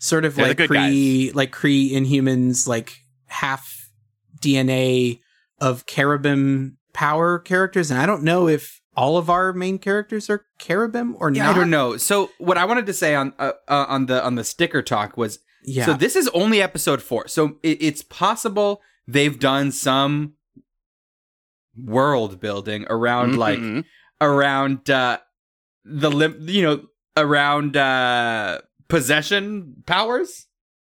sort 0.00 0.24
of 0.24 0.34
They're 0.34 0.48
like 0.48 0.56
good 0.56 0.70
Kree, 0.70 1.34
like 1.34 1.52
Kree 1.52 1.92
Inhumans, 1.92 2.66
like 2.66 2.94
half 3.26 3.90
DNA 4.40 5.20
of 5.60 5.84
Cherubim 5.86 6.75
power 6.96 7.38
characters, 7.38 7.90
and 7.90 8.00
I 8.00 8.06
don't 8.06 8.22
know 8.22 8.48
if 8.48 8.80
all 8.96 9.18
of 9.18 9.28
our 9.28 9.52
main 9.52 9.78
characters 9.78 10.30
are 10.30 10.46
Cherubim 10.58 11.14
or 11.20 11.30
Yeah, 11.30 11.42
not. 11.44 11.54
I 11.54 11.58
don't 11.58 11.68
know. 11.70 11.98
So 11.98 12.30
what 12.38 12.56
I 12.56 12.64
wanted 12.64 12.86
to 12.86 12.94
say 12.94 13.14
on 13.14 13.34
uh, 13.38 13.52
uh, 13.68 13.84
on 13.88 14.06
the 14.06 14.24
on 14.24 14.34
the 14.36 14.44
sticker 14.44 14.80
talk 14.82 15.16
was 15.18 15.38
Yeah. 15.62 15.84
So 15.86 15.92
this 15.92 16.16
is 16.16 16.28
only 16.28 16.62
episode 16.62 17.02
four. 17.02 17.28
So 17.28 17.58
it, 17.62 17.76
it's 17.82 18.00
possible 18.02 18.80
they've 19.06 19.38
done 19.38 19.70
some 19.72 20.32
world 21.76 22.40
building 22.40 22.86
around 22.88 23.36
like 23.36 23.58
Mhm. 23.58 23.84
around 24.20 24.88
uh 24.88 25.18
the 25.84 26.10
lim- 26.10 26.48
you 26.48 26.62
know 26.62 26.86
around 27.16 27.76
uh 27.76 28.60
possession 28.88 29.82
powers. 29.86 30.46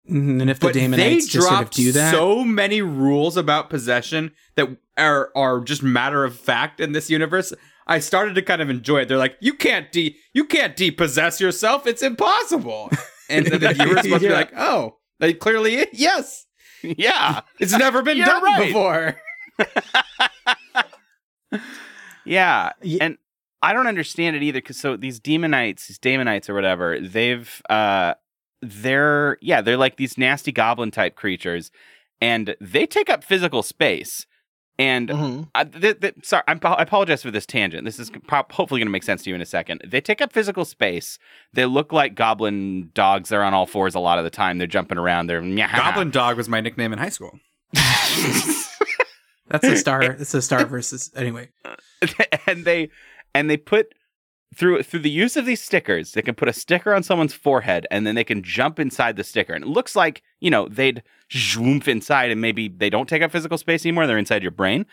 Mhm, 0.09 0.41
And 0.41 0.49
if 0.49 0.59
the 0.61 0.67
But 0.67 0.73
they 0.75 0.87
Daemonites 0.87 1.27
just 1.29 1.47
sort 1.49 1.61
of 1.61 1.69
do 1.71 1.91
that, 1.91 2.13
so 2.13 2.45
many 2.45 2.81
rules 2.81 3.35
about 3.35 3.69
possession 3.69 4.31
that 4.55 4.69
are 4.97 5.31
are 5.35 5.61
just 5.61 5.83
matter 5.83 6.23
of 6.23 6.35
fact 6.35 6.79
in 6.79 6.91
this 6.91 7.09
universe. 7.09 7.53
I 7.89 7.99
started 7.99 8.35
to 8.35 8.41
kind 8.41 8.61
of 8.61 8.69
enjoy 8.69 9.01
it. 9.01 9.07
They're 9.07 9.17
like, 9.17 9.37
you 9.39 9.53
can't 9.53 9.91
de 9.91 10.15
you 10.33 10.45
can't 10.45 10.75
depossess 10.75 11.39
yourself. 11.39 11.87
It's 11.87 12.03
impossible. 12.03 12.91
And 13.29 13.45
then 13.45 13.59
the 13.59 13.73
viewers 13.73 14.07
must 14.07 14.23
be 14.23 14.29
like, 14.29 14.53
oh, 14.55 14.99
they 15.19 15.33
clearly 15.33 15.85
yes. 15.91 16.45
Yeah. 16.81 17.41
It's 17.59 17.73
never 17.73 18.01
been 18.01 18.19
done 18.19 18.41
right. 18.41 18.67
before. 18.67 19.21
Yeah. 22.27 22.71
And 22.99 23.17
I 23.61 23.73
don't 23.73 23.87
understand 23.87 24.35
it 24.35 24.43
either 24.43 24.59
because 24.59 24.77
so 24.77 24.97
these 24.97 25.19
demonites, 25.19 25.87
these 25.87 25.97
daemonites 25.97 26.49
or 26.49 26.53
whatever, 26.53 26.99
they've 26.99 27.61
uh 27.69 28.13
they're 28.61 29.37
yeah, 29.41 29.61
they're 29.61 29.77
like 29.77 29.97
these 29.97 30.17
nasty 30.17 30.51
goblin 30.51 30.91
type 30.91 31.15
creatures 31.15 31.71
and 32.19 32.55
they 32.59 32.85
take 32.85 33.09
up 33.09 33.23
physical 33.23 33.63
space. 33.63 34.25
And 34.79 35.09
Mhm. 35.09 35.49
I, 35.55 35.63
th- 35.63 35.99
th- 36.01 36.13
sorry, 36.21 36.43
I'm, 36.47 36.59
I 36.63 36.83
apologize 36.83 37.23
for 37.23 37.31
this 37.31 37.47
tangent. 37.47 37.83
This 37.83 37.97
is 37.97 38.11
pro- 38.27 38.43
hopefully 38.51 38.79
going 38.79 38.85
to 38.87 38.91
make 38.91 39.01
sense 39.03 39.23
to 39.23 39.29
you 39.31 39.35
in 39.35 39.41
a 39.41 39.45
second. 39.45 39.81
They 39.85 39.99
take 40.01 40.21
up 40.21 40.31
physical 40.31 40.65
space. 40.65 41.17
They 41.53 41.65
look 41.65 41.91
like 41.91 42.13
goblin 42.13 42.91
dogs. 42.93 43.29
They're 43.29 43.43
on 43.43 43.55
all 43.55 43.65
fours 43.65 43.95
a 43.95 43.99
lot 43.99 44.19
of 44.19 44.23
the 44.23 44.29
time. 44.29 44.59
They're 44.59 44.67
jumping 44.67 44.99
around. 44.99 45.27
They're 45.27 45.41
Goblin 45.41 46.11
dog 46.11 46.37
was 46.37 46.47
my 46.47 46.61
nickname 46.61 46.93
in 46.93 46.99
high 46.99 47.09
school. 47.09 47.39
that's 47.73 49.63
a 49.63 49.75
star. 49.77 50.01
It's 50.03 50.33
a 50.33 50.41
star 50.41 50.65
versus 50.65 51.11
anyway. 51.15 51.49
and 52.47 52.65
they 52.65 52.89
and 53.33 53.49
they 53.49 53.57
put 53.57 53.93
through 54.55 54.83
through 54.83 55.01
the 55.01 55.09
use 55.09 55.35
of 55.35 55.45
these 55.45 55.61
stickers, 55.61 56.13
they 56.13 56.21
can 56.21 56.35
put 56.35 56.47
a 56.47 56.53
sticker 56.53 56.93
on 56.93 57.03
someone's 57.03 57.33
forehead 57.33 57.85
and 57.91 58.07
then 58.07 58.15
they 58.15 58.23
can 58.23 58.43
jump 58.43 58.79
inside 58.79 59.15
the 59.15 59.23
sticker. 59.23 59.53
And 59.53 59.63
it 59.63 59.69
looks 59.69 59.95
like, 59.95 60.23
you 60.39 60.49
know, 60.49 60.67
they'd 60.67 61.03
zoom 61.31 61.81
inside 61.85 62.31
and 62.31 62.41
maybe 62.41 62.67
they 62.67 62.89
don't 62.89 63.09
take 63.09 63.21
up 63.21 63.31
physical 63.31 63.57
space 63.57 63.85
anymore, 63.85 64.07
they're 64.07 64.17
inside 64.17 64.41
your 64.41 64.51
brain. 64.51 64.85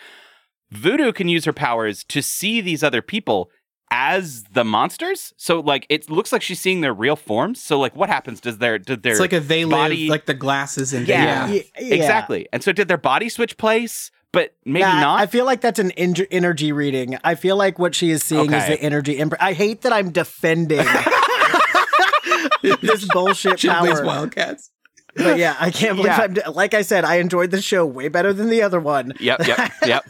Voodoo 0.71 1.13
can 1.13 1.29
use 1.29 1.45
her 1.45 1.53
powers 1.53 2.05
to 2.05 2.21
see 2.23 2.61
these 2.61 2.83
other 2.83 3.03
people 3.03 3.51
as 3.91 4.43
the 4.45 4.65
monsters. 4.65 5.33
So 5.37 5.61
like 5.61 5.87
it 5.89 6.11
looks 6.11 6.33
like 6.33 6.43
she's 6.43 6.61
seeing 6.61 6.81
their 6.81 6.95
real 6.95 7.17
forms. 7.17 7.63
So 7.63 7.79
like 7.79 7.95
what 7.95 8.09
happens? 8.09 8.41
Does 8.41 8.59
their 8.59 8.79
did 8.79 9.03
their 9.03 9.13
It's 9.13 9.21
like 9.21 9.33
a 9.33 9.41
they 9.41 9.65
body 9.65 10.03
live, 10.03 10.09
like 10.09 10.27
the 10.27 10.35
glasses 10.35 10.93
and 10.93 11.07
yeah, 11.07 11.49
Yeah. 11.49 11.63
Yeah. 11.79 11.95
exactly. 11.95 12.49
And 12.53 12.63
so 12.63 12.73
did 12.73 12.89
their 12.89 12.99
body 12.99 13.29
switch 13.29 13.57
place? 13.57 14.11
But 14.35 14.55
maybe 14.65 14.81
Nah, 14.85 15.01
not. 15.01 15.21
I 15.21 15.27
feel 15.27 15.45
like 15.47 15.61
that's 15.63 15.79
an 15.79 15.91
en- 15.93 16.15
energy 16.31 16.73
reading. 16.73 17.17
I 17.25 17.35
feel 17.37 17.57
like 17.57 17.79
what 17.79 17.95
she 17.95 18.11
is 18.11 18.23
seeing 18.23 18.53
is 18.53 18.67
the 18.67 18.81
energy. 18.81 19.15
Imp- 19.19 19.35
I 19.41 19.53
hate 19.55 19.83
that 19.83 19.93
I'm 19.93 20.11
defending 20.11 20.79
this 22.63 23.07
bullshit 23.13 23.55
Chipley's 23.55 23.95
power. 24.01 24.05
Wildcats. 24.05 24.71
But 25.17 25.39
yeah, 25.39 25.57
I 25.61 25.71
can't 25.71 25.97
believe 25.97 26.13
Yeah. 26.13 26.21
I'm. 26.23 26.35
De- 26.35 26.51
like 26.51 26.75
I 26.75 26.83
said, 26.83 27.05
I 27.05 27.17
enjoyed 27.17 27.51
the 27.53 27.63
show 27.63 27.87
way 27.87 28.09
better 28.09 28.33
than 28.33 28.49
the 28.51 28.63
other 28.63 28.81
one. 28.81 29.13
Yep, 29.21 29.47
yep, 29.47 29.73
yep. 29.87 30.05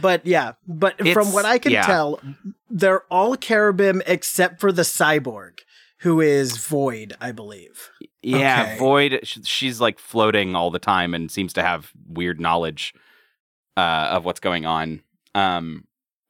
But 0.00 0.26
yeah, 0.26 0.52
but 0.66 0.96
from 1.08 1.32
what 1.32 1.44
I 1.46 1.58
can 1.58 1.72
yeah. 1.72 1.86
tell, 1.86 2.20
they're 2.68 3.02
all 3.10 3.36
cherubim 3.36 4.02
except 4.06 4.60
for 4.60 4.70
the 4.70 4.82
cyborg, 4.82 5.60
who 6.00 6.20
is 6.20 6.58
Void, 6.58 7.14
I 7.20 7.32
believe. 7.32 7.90
Yeah, 8.22 8.62
Okay. 8.64 8.78
Void. 8.78 9.20
She's 9.24 9.80
like 9.80 9.98
floating 9.98 10.54
all 10.54 10.70
the 10.70 10.78
time 10.78 11.14
and 11.14 11.30
seems 11.30 11.52
to 11.54 11.62
have 11.62 11.90
weird 12.06 12.38
knowledge 12.40 12.92
uh, 13.78 14.08
of 14.16 14.24
what's 14.24 14.40
going 14.40 14.66
on. 14.66 15.02
Um, 15.34 15.84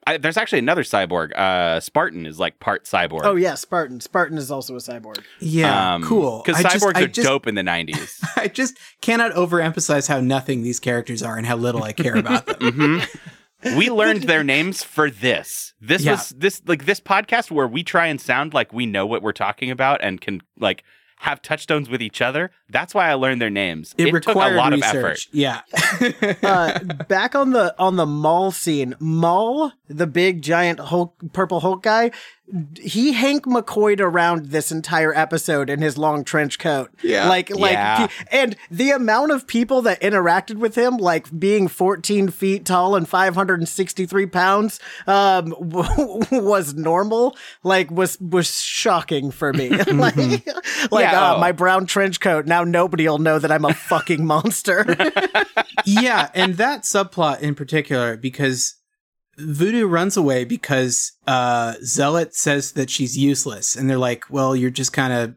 I, 0.07 0.17
there's 0.17 0.37
actually 0.39 0.61
another 0.61 0.85
cyborg. 0.85 1.33
Uh, 1.37 1.81
Spartan 1.81 2.25
is 2.27 2.39
like 2.39 2.61
part 2.61 2.85
cyborg. 2.85 3.21
Oh 3.25 3.37
yeah, 3.37 3.55
Spartan. 3.55 4.01
Spartan 4.01 4.39
is 4.39 4.51
also 4.51 4.75
a 4.75 4.79
cyborg. 4.79 5.23
Yeah, 5.41 5.99
cool. 6.03 6.43
Because 6.45 6.65
I 6.65 6.69
just- 6.71 6.85
cyborgs 6.85 7.03
are 7.03 7.09
just- 7.09 7.27
dope 7.29 7.47
in 7.47 7.55
the 7.55 7.63
'90s. 7.75 8.23
I 8.37 8.49
just 8.49 8.79
cannot 9.03 9.33
overemphasize 9.33 10.09
how 10.09 10.21
nothing 10.21 10.63
these 10.63 10.81
characters 10.81 11.23
are 11.23 11.37
and 11.37 11.47
how 11.47 11.57
little 11.57 11.83
I 11.83 11.93
care 11.93 12.17
about 12.17 12.47
them. 12.47 12.73
hmm 13.63 13.77
We 13.77 13.91
learned 13.91 14.23
their 14.23 14.45
names 14.45 14.83
for 14.85 15.11
this. 15.11 15.75
This 15.81 16.05
Yeah. 16.05 16.13
was 16.13 16.29
this 16.31 16.63
like 16.67 16.85
this 16.87 17.01
podcast 17.01 17.51
where 17.51 17.67
we 17.67 17.83
try 17.83 18.07
and 18.07 18.21
sound 18.21 18.55
like 18.55 18.73
we 18.73 18.87
know 18.87 19.05
what 19.05 19.21
we're 19.21 19.33
talking 19.33 19.71
about 19.71 20.01
and 20.03 20.21
can 20.21 20.41
like 20.59 20.85
have 21.21 21.43
touchstones 21.43 21.89
with 21.89 22.01
each 22.01 22.23
other. 22.23 22.51
That's 22.69 22.95
why 22.95 23.11
I 23.11 23.15
learned 23.15 23.41
their 23.41 23.51
names. 23.51 23.95
It, 23.99 24.07
took 24.07 24.15
required 24.15 24.55
a 24.55 24.57
lot 24.57 24.73
research. 24.73 24.95
of 24.95 24.97
effort. 24.97 25.27
Yeah. 25.33 25.63
uh, 26.43 26.79
back 27.09 27.35
on 27.35 27.51
the 27.53 27.75
on 27.79 27.97
the 27.97 28.07
Maul 28.07 28.51
scene, 28.51 28.95
Maul, 29.01 29.73
the 29.89 30.07
big 30.07 30.43
giant 30.43 30.79
Hulk, 30.79 31.15
purple 31.33 31.61
Hulk 31.61 31.83
guy, 31.83 32.11
he 32.81 33.13
Hank 33.13 33.45
McCoyed 33.45 34.01
around 34.01 34.47
this 34.47 34.73
entire 34.73 35.15
episode 35.15 35.69
in 35.69 35.83
his 35.83 35.99
long 35.99 36.25
trench 36.25 36.59
coat. 36.59 36.91
Yeah. 37.03 37.29
Like, 37.29 37.51
like, 37.51 37.73
Yeah. 37.73 38.09
and 38.33 38.57
the 38.71 38.91
amount 38.91 39.33
of 39.33 39.47
people 39.47 39.83
that 39.83 40.01
interacted 40.01 40.57
with 40.57 40.75
him, 40.75 40.97
like 40.97 41.37
being 41.39 41.69
14 41.69 42.31
feet 42.31 42.65
tall 42.65 42.97
and 42.97 43.07
563 43.07 44.27
pounds, 44.27 44.81
um, 45.07 45.55
was 45.61 46.75
normal, 46.75 47.37
like, 47.63 47.91
was, 47.91 48.19
was 48.21 48.63
shocking 48.63 49.31
for 49.31 49.53
me. 49.53 49.69
like, 49.93 50.17
like, 50.91 51.03
Yeah, 51.03 51.33
uh, 51.33 51.35
oh. 51.37 51.41
my 51.41 51.53
brown 51.53 51.85
trench 51.85 52.19
coat. 52.21 52.47
Now 52.47 52.65
nobody 52.65 53.07
will 53.07 53.19
know 53.19 53.39
that 53.39 53.53
I'm 53.53 53.67
a 53.67 53.75
fucking 53.75 54.25
monster. 54.25 54.87
yeah, 55.85 56.31
and 56.35 56.55
that 56.57 56.85
subplot 56.85 57.41
in 57.41 57.55
particular, 57.55 58.17
because 58.17 58.75
Voodoo 59.39 59.87
runs 59.87 60.17
away 60.17 60.45
because 60.45 61.13
uh, 61.27 61.75
Zealot 61.85 62.35
says 62.35 62.73
that 62.73 62.91
she's 62.91 63.17
useless, 63.17 63.77
and 63.77 63.89
they're 63.89 63.97
like, 63.99 64.25
"Well, 64.31 64.57
you're 64.57 64.71
just 64.71 64.93
kind 64.93 65.13
of, 65.13 65.35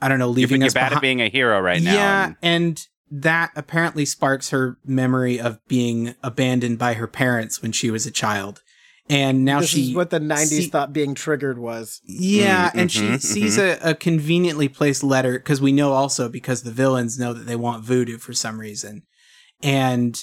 I 0.00 0.08
don't 0.08 0.18
know, 0.18 0.26
You're, 0.28 0.34
leaving 0.34 0.60
you're 0.62 0.68
us 0.68 0.74
bad 0.74 0.92
at 0.94 1.00
being 1.02 1.20
a 1.20 1.28
hero 1.28 1.60
right 1.60 1.82
now. 1.82 1.92
yeah, 1.94 2.24
and- 2.26 2.36
and 2.42 2.86
that 3.10 3.52
apparently 3.56 4.04
sparks 4.04 4.50
her 4.50 4.76
memory 4.84 5.40
of 5.40 5.58
being 5.68 6.14
abandoned 6.22 6.78
by 6.78 6.94
her 6.94 7.06
parents 7.06 7.62
when 7.62 7.72
she 7.72 7.90
was 7.90 8.04
a 8.06 8.10
child, 8.10 8.62
and 9.10 9.44
now 9.44 9.60
this 9.60 9.70
she 9.70 9.90
is 9.90 9.94
what 9.96 10.10
the 10.10 10.20
90s 10.20 10.46
see- 10.48 10.66
thought 10.68 10.92
being 10.92 11.14
triggered 11.14 11.58
was. 11.58 12.00
yeah, 12.04 12.70
Mm, 12.70 12.80
and 12.80 12.92
she 12.92 13.00
mhm, 13.02 13.20
sees 13.22 13.56
a, 13.58 13.78
a 13.82 13.94
conveniently 13.94 14.68
placed 14.68 15.02
letter 15.02 15.38
because 15.38 15.60
we 15.60 15.72
know 15.72 15.92
also 15.92 16.28
because 16.28 16.62
the 16.62 16.70
villains 16.70 17.18
know 17.18 17.32
that 17.32 17.46
they 17.46 17.56
want 17.56 17.82
voodoo 17.84 18.18
for 18.18 18.32
some 18.34 18.60
reason, 18.60 19.02
and 19.62 20.22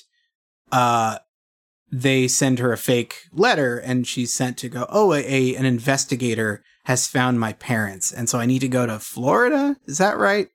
uh, 0.71 1.17
they 2.01 2.27
send 2.27 2.59
her 2.59 2.73
a 2.73 2.77
fake 2.77 3.15
letter, 3.31 3.77
and 3.77 4.05
she's 4.07 4.33
sent 4.33 4.57
to 4.59 4.69
go. 4.69 4.85
Oh, 4.89 5.13
a, 5.13 5.19
a 5.25 5.55
an 5.55 5.65
investigator 5.65 6.63
has 6.85 7.07
found 7.07 7.39
my 7.39 7.53
parents, 7.53 8.11
and 8.11 8.29
so 8.29 8.39
I 8.39 8.45
need 8.45 8.59
to 8.59 8.67
go 8.67 8.85
to 8.85 8.99
Florida. 8.99 9.77
Is 9.85 9.97
that 9.97 10.17
right? 10.17 10.47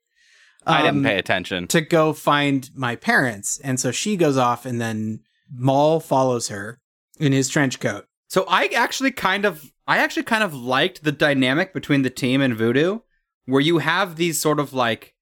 I 0.67 0.83
didn't 0.83 0.99
Um, 0.99 1.05
pay 1.05 1.19
attention. 1.19 1.67
to 1.69 1.81
go 1.81 2.13
find 2.13 2.69
my 2.75 2.95
parents, 2.97 3.59
and 3.65 3.81
so 3.81 3.91
she 3.91 4.17
goes 4.17 4.37
off, 4.37 4.67
and 4.67 4.81
then 4.81 5.21
Maul 5.53 6.01
follows 6.01 6.49
her 6.49 6.79
in 7.19 7.33
his 7.33 7.49
trench 7.49 7.81
coat. 7.81 8.05
So 8.29 8.45
I 8.49 8.67
actually 8.77 9.11
kind 9.13 9.45
of 9.45 9.73
I 9.87 9.99
actually 9.99 10.23
kind 10.25 10.45
of 10.45 10.55
liked 10.55 11.03
the 11.03 11.13
dynamic 11.13 11.73
between 11.75 12.03
the 12.03 12.11
team 12.11 12.41
and 12.41 12.55
Voodoo, 12.55 13.01
where 13.47 13.61
you 13.63 13.79
have 13.79 14.17
these 14.17 14.39
sort 14.39 14.61
of 14.61 14.73
like 14.73 15.15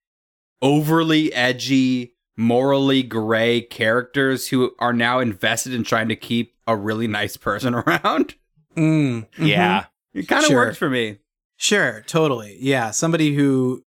overly 0.60 1.32
edgy, 1.32 2.14
morally 2.38 3.02
gray 3.02 3.60
characters 3.60 4.48
who 4.48 4.70
are 4.78 4.92
now 4.92 5.18
invested 5.18 5.74
in 5.74 5.82
trying 5.82 6.08
to 6.08 6.14
keep 6.16 6.54
a 6.68 6.76
really 6.76 7.08
nice 7.08 7.36
person 7.36 7.74
around. 7.74 8.36
Mm, 8.76 9.26
mhm. 9.36 9.38
yeah. 9.38 9.86
It 10.14 10.28
kind 10.28 10.44
of 10.44 10.48
Sure. 10.48 10.56
worked 10.66 10.78
for 10.78 10.88
me. 10.88 11.18
Sure, 11.56 12.04
totally. 12.06 12.56
Yeah, 12.60 12.92
somebody 12.92 13.34
who, 13.34 13.82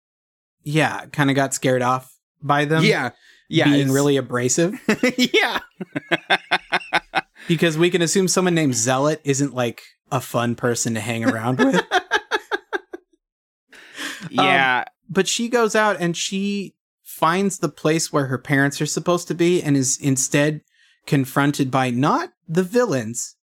yeah, 0.63 1.07
kind 1.07 1.29
of 1.29 1.35
got 1.37 1.53
scared 1.55 1.83
off 1.83 2.17
by 2.41 2.65
them. 2.65 2.85
yeah. 2.85 3.11
Yeah. 3.49 3.65
being 3.67 3.91
really 3.93 4.17
abrasive 4.17 4.75
yeah. 5.17 5.61
because 7.47 7.79
we 7.79 7.91
can 7.91 8.03
assume 8.03 8.27
someone 8.29 8.55
named 8.57 8.75
Zealot 8.75 9.21
isn't 9.25 9.55
like 9.55 9.83
a 10.11 10.21
fun 10.21 10.57
person 10.57 10.95
to 10.95 11.01
hang 11.01 11.25
around 11.25 11.59
with. 11.59 11.81
Yeah. 14.31 14.85
but 15.09 15.29
she 15.29 15.49
goes 15.49 15.77
out 15.77 15.97
and 16.01 16.17
she 16.17 16.75
finds 17.17 17.59
the 17.59 17.69
place 17.69 18.13
where 18.13 18.27
her 18.27 18.39
parents 18.39 18.81
are 18.81 18.87
supposed 18.87 19.27
to 19.29 19.35
be 19.35 19.63
and 19.63 19.77
is 19.77 19.99
instead 20.01 20.61
confronted 21.07 21.71
by 21.71 21.91
not 21.91 22.31
the 22.47 22.63
villains, 22.63 23.37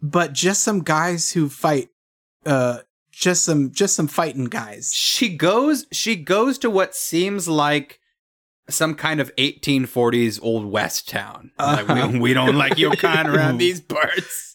but 0.00 0.32
just 0.32 0.62
some 0.62 0.80
guys 0.82 1.32
who 1.32 1.48
fight. 1.48 1.88
Uh, 2.46 2.78
just 3.12 3.44
some 3.44 3.70
just 3.70 3.94
some 3.94 4.08
fighting 4.08 4.46
guys. 4.46 4.90
she 4.92 5.28
goes 5.36 5.84
she 5.92 6.16
goes 6.16 6.56
to 6.58 6.70
what 6.70 6.94
seems 6.94 7.46
like 7.46 8.00
some 8.70 8.94
kind 8.94 9.20
of 9.20 9.30
1840s 9.36 10.40
old 10.42 10.64
west 10.64 11.08
town. 11.08 11.50
Uh-huh. 11.58 12.08
we, 12.10 12.18
we 12.18 12.34
don't 12.34 12.56
like 12.56 12.78
your 12.84 12.96
kind 12.96 13.28
around 13.28 13.58
these 13.58 13.80
parts. 13.82 14.54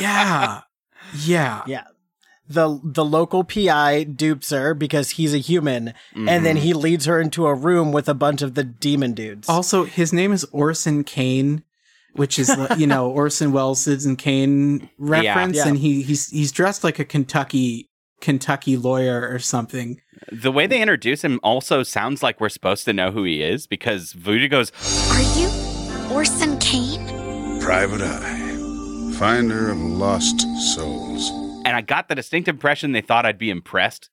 yeah, 0.00 0.60
yeah. 1.24 1.62
Yeah. 1.66 1.84
The 2.50 2.80
the 2.82 3.04
local 3.04 3.44
PI 3.44 4.02
dupes 4.04 4.50
her 4.50 4.74
because 4.74 5.10
he's 5.10 5.32
a 5.32 5.38
human, 5.38 5.94
and 6.14 6.26
Mm-hmm. 6.28 6.44
then 6.44 6.56
he 6.56 6.72
leads 6.74 7.04
her 7.06 7.20
into 7.20 7.46
a 7.46 7.54
room 7.54 7.92
with 7.92 8.08
a 8.08 8.14
bunch 8.14 8.42
of 8.42 8.54
the 8.56 8.64
demon 8.64 9.12
dudes. 9.14 9.48
Also, 9.48 9.84
his 9.84 10.12
name 10.12 10.32
is 10.32 10.42
Orson 10.50 11.04
Kane, 11.04 11.62
which 12.14 12.40
is 12.40 12.50
you 12.76 12.88
know 12.88 13.08
Orson 13.20 13.52
Welles' 13.52 13.82
Citizen 13.82 14.16
Kane 14.16 14.90
reference, 14.98 15.58
Yeah. 15.58 15.68
and 15.68 15.78
he 15.78 16.02
he's 16.02 16.28
he's 16.28 16.50
dressed 16.50 16.82
like 16.82 16.98
a 16.98 17.04
Kentucky 17.04 17.88
Kentucky 18.20 18.76
lawyer 18.76 19.28
or 19.30 19.38
something. 19.38 20.00
The 20.32 20.50
way 20.52 20.66
they 20.66 20.82
introduce 20.82 21.22
him 21.22 21.38
also 21.44 21.82
sounds 21.84 22.20
like 22.22 22.40
we're 22.40 22.48
supposed 22.48 22.84
to 22.86 22.92
know 22.92 23.12
who 23.12 23.22
he 23.24 23.42
is 23.42 23.66
because 23.68 24.12
Voodoo 24.12 24.48
goes, 24.48 24.72
Are 25.12 25.38
you 25.38 25.48
Orson 26.14 26.58
Kane? 26.58 27.06
Private 27.60 28.00
Eye, 28.02 29.12
finder 29.16 29.70
of 29.70 29.78
lost 29.78 30.40
souls. 30.74 31.30
And 31.64 31.76
I 31.76 31.80
got 31.80 32.08
the 32.08 32.14
distinct 32.14 32.48
impression 32.48 32.92
they 32.92 33.00
thought 33.00 33.26
I'd 33.26 33.38
be 33.38 33.50
impressed 33.50 34.10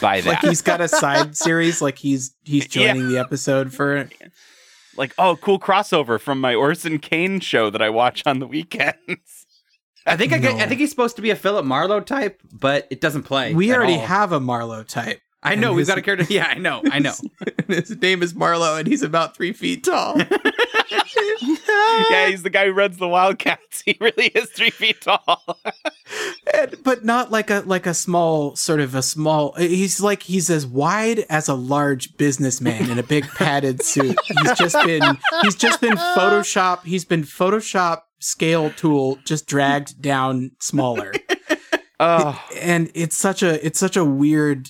by 0.00 0.20
that. 0.20 0.28
Like 0.28 0.40
he's 0.40 0.62
got 0.62 0.80
a 0.80 0.88
side 0.88 1.36
series, 1.36 1.82
like 1.82 1.98
he's 1.98 2.34
he's 2.44 2.66
joining 2.66 3.08
the 3.08 3.18
episode 3.18 3.72
for. 3.72 4.08
like, 4.96 5.12
oh, 5.18 5.36
cool 5.36 5.58
crossover 5.58 6.20
from 6.20 6.40
my 6.40 6.54
Orson 6.54 6.98
Kane 6.98 7.40
show 7.40 7.68
that 7.70 7.82
I 7.82 7.90
watch 7.90 8.22
on 8.26 8.38
the 8.38 8.46
weekends. 8.46 9.46
I 10.06 10.16
think 10.16 10.32
I, 10.34 10.38
get, 10.38 10.56
No. 10.56 10.62
I 10.62 10.66
think 10.68 10.80
he's 10.80 10.90
supposed 10.90 11.16
to 11.16 11.22
be 11.22 11.30
a 11.30 11.36
Philip 11.36 11.64
Marlowe 11.64 12.00
type, 12.00 12.40
but 12.52 12.86
it 12.90 13.00
doesn't 13.00 13.22
play. 13.22 13.54
We 13.54 13.74
already 13.74 13.94
all. 13.94 14.00
have 14.06 14.32
a 14.32 14.40
Marlowe 14.40 14.82
type. 14.82 15.20
I 15.42 15.54
know 15.56 15.68
and 15.68 15.76
we've 15.76 15.82
his- 15.82 15.88
got 15.88 15.98
a 15.98 16.02
character. 16.02 16.26
Yeah, 16.32 16.46
I 16.46 16.54
know. 16.58 16.82
I 16.90 16.98
know. 16.98 17.12
His 17.68 17.90
name 18.00 18.22
is 18.22 18.34
Marlowe, 18.34 18.76
and 18.76 18.86
he's 18.86 19.02
about 19.02 19.36
three 19.36 19.52
feet 19.52 19.84
tall. 19.84 20.16
yeah, 22.10 22.28
he's 22.28 22.42
the 22.42 22.50
guy 22.50 22.66
who 22.66 22.72
runs 22.72 22.96
the 22.96 23.08
Wildcats. 23.08 23.60
He 23.84 23.98
really 24.00 24.28
is 24.28 24.48
three 24.50 24.70
feet 24.70 25.02
tall. 25.02 25.58
And- 26.54 26.76
but 26.82 27.04
not 27.04 27.30
like 27.30 27.50
a 27.50 27.62
like 27.66 27.86
a 27.86 27.92
small 27.94 28.56
sort 28.56 28.80
of 28.80 28.94
a 28.94 29.02
small 29.02 29.52
he's 29.54 30.00
like 30.00 30.22
he's 30.22 30.48
as 30.48 30.66
wide 30.66 31.20
as 31.28 31.48
a 31.48 31.54
large 31.54 32.16
businessman 32.16 32.90
in 32.90 32.98
a 32.98 33.02
big 33.02 33.26
padded 33.28 33.82
suit 33.82 34.16
he's 34.24 34.52
just 34.58 34.76
been 34.86 35.02
he's 35.42 35.56
just 35.56 35.80
been 35.80 35.96
photoshop 35.96 36.82
he's 36.84 37.04
been 37.04 37.22
photoshop 37.22 38.02
scale 38.20 38.70
tool 38.70 39.18
just 39.24 39.46
dragged 39.46 40.00
down 40.00 40.52
smaller 40.60 41.12
oh, 42.00 42.42
and 42.60 42.90
it's 42.94 43.16
such 43.16 43.42
a 43.42 43.64
it's 43.66 43.78
such 43.78 43.96
a 43.96 44.04
weird 44.04 44.68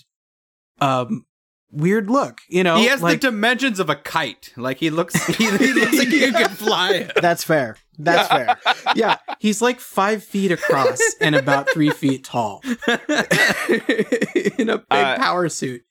um 0.80 1.26
weird 1.74 2.08
look 2.08 2.40
you 2.48 2.62
know 2.64 2.76
he 2.76 2.86
has 2.86 3.02
like 3.02 3.20
the 3.20 3.28
dimensions 3.30 3.78
of 3.80 3.90
a 3.90 3.96
kite. 3.96 4.52
Like 4.56 4.78
he 4.78 4.90
looks. 4.90 5.14
He, 5.36 5.44
he 5.44 5.72
looks 5.72 5.98
like 5.98 6.08
he 6.08 6.32
could 6.32 6.50
fly. 6.50 7.10
That's 7.20 7.42
fair. 7.44 7.76
That's 7.98 8.28
fair. 8.28 8.56
yeah 8.96 9.18
he's 9.38 9.60
like 9.62 9.80
five 9.80 10.24
feet 10.24 10.50
across 10.52 10.98
and 11.20 11.34
about 11.34 11.68
three 11.70 11.90
feet 11.90 12.24
tall 12.24 12.60
in 12.88 14.68
a 14.68 14.78
big 14.78 14.84
Uh, 14.90 15.16
power 15.16 15.48
suit 15.48 15.82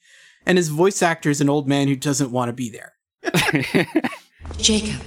and 0.45 0.57
his 0.57 0.67
voice 0.69 1.01
actor 1.01 1.29
is 1.29 1.39
an 1.39 1.49
old 1.49 1.67
man 1.67 1.88
who 1.88 1.95
doesn't 1.95 2.31
want 2.31 2.49
to 2.49 2.53
be 2.53 2.69
there 2.69 2.93
Jacob, 4.57 5.01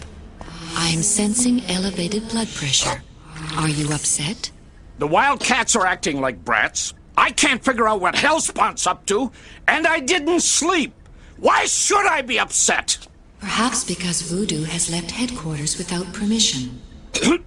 I 0.75 0.89
am 0.89 1.03
sensing 1.03 1.63
elevated 1.67 2.29
blood 2.31 2.49
pressure. 2.49 3.03
Are 3.57 3.69
you 3.69 3.93
upset? 3.93 4.51
The 4.99 5.07
Wildcats 5.07 5.77
are 5.77 5.85
acting 5.87 6.21
like 6.23 6.43
brats. 6.45 6.95
I 7.17 7.31
can't 7.31 7.65
figure 7.65 7.89
out 7.89 8.01
what 8.01 8.15
Helspont's 8.17 8.87
up 8.87 9.07
to, 9.07 9.33
and 9.67 9.87
I 9.87 10.01
didn't 10.01 10.41
sleep. 10.41 10.93
Why 11.39 11.67
should 11.67 12.07
I 12.07 12.23
be 12.23 12.39
upset? 12.39 13.07
Perhaps 13.41 13.85
because 13.85 14.23
Voodoo 14.23 14.65
has 14.65 14.91
left 14.91 15.11
headquarters 15.11 15.79
without 15.79 16.13
permission. 16.13 16.81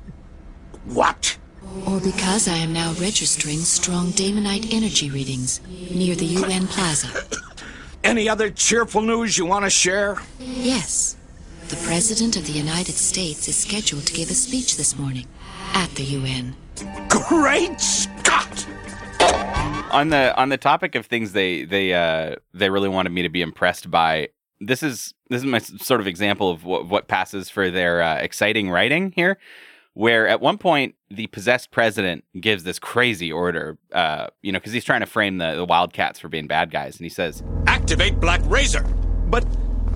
What? 0.85 1.37
Or 1.85 1.99
because 1.99 2.47
I 2.47 2.55
am 2.55 2.73
now 2.73 2.93
registering 2.93 3.59
strong 3.59 4.07
Daemonite 4.07 4.73
energy 4.73 5.11
readings 5.11 5.61
near 5.91 6.15
the 6.15 6.25
UN 6.25 6.65
Plaza. 6.65 7.09
Any 8.03 8.27
other 8.27 8.49
cheerful 8.49 9.01
news 9.03 9.37
you 9.37 9.45
want 9.45 9.65
to 9.65 9.69
share? 9.69 10.17
Yes. 10.39 11.15
The 11.67 11.75
President 11.85 12.37
of 12.37 12.47
the 12.47 12.53
United 12.53 12.95
States 12.95 13.47
is 13.47 13.55
scheduled 13.55 14.07
to 14.07 14.13
give 14.13 14.31
a 14.31 14.33
speech 14.33 14.77
this 14.77 14.97
morning 14.97 15.27
at 15.75 15.91
the 15.91 16.03
UN. 16.03 16.55
Great 17.07 17.79
Scott! 17.79 18.65
On 19.91 20.09
the 20.09 20.35
on 20.39 20.49
the 20.49 20.57
topic 20.57 20.95
of 20.95 21.05
things 21.05 21.33
they 21.33 21.63
they 21.63 21.93
uh 21.93 22.35
they 22.53 22.69
really 22.69 22.89
wanted 22.89 23.11
me 23.11 23.21
to 23.21 23.29
be 23.29 23.41
impressed 23.41 23.89
by. 23.89 24.29
This 24.61 24.83
is 24.83 25.13
this 25.29 25.41
is 25.41 25.45
my 25.45 25.59
sort 25.59 26.01
of 26.01 26.07
example 26.07 26.49
of 26.51 26.65
what 26.65 26.87
what 26.87 27.07
passes 27.07 27.49
for 27.49 27.71
their 27.71 28.01
uh, 28.01 28.15
exciting 28.15 28.69
writing 28.69 29.13
here. 29.15 29.37
Where 29.93 30.27
at 30.27 30.39
one 30.39 30.57
point 30.57 30.95
the 31.09 31.27
possessed 31.27 31.71
president 31.71 32.23
gives 32.39 32.63
this 32.63 32.79
crazy 32.79 33.31
order, 33.31 33.77
uh, 33.91 34.27
you 34.41 34.51
know, 34.51 34.59
because 34.59 34.71
he's 34.71 34.85
trying 34.85 34.99
to 35.01 35.05
frame 35.05 35.39
the, 35.39 35.55
the 35.55 35.65
Wildcats 35.65 36.19
for 36.19 36.29
being 36.29 36.47
bad 36.47 36.71
guys, 36.71 36.95
and 36.97 37.05
he 37.05 37.09
says, 37.09 37.43
Activate 37.67 38.19
Black 38.19 38.39
Razor. 38.45 38.83
But 39.27 39.45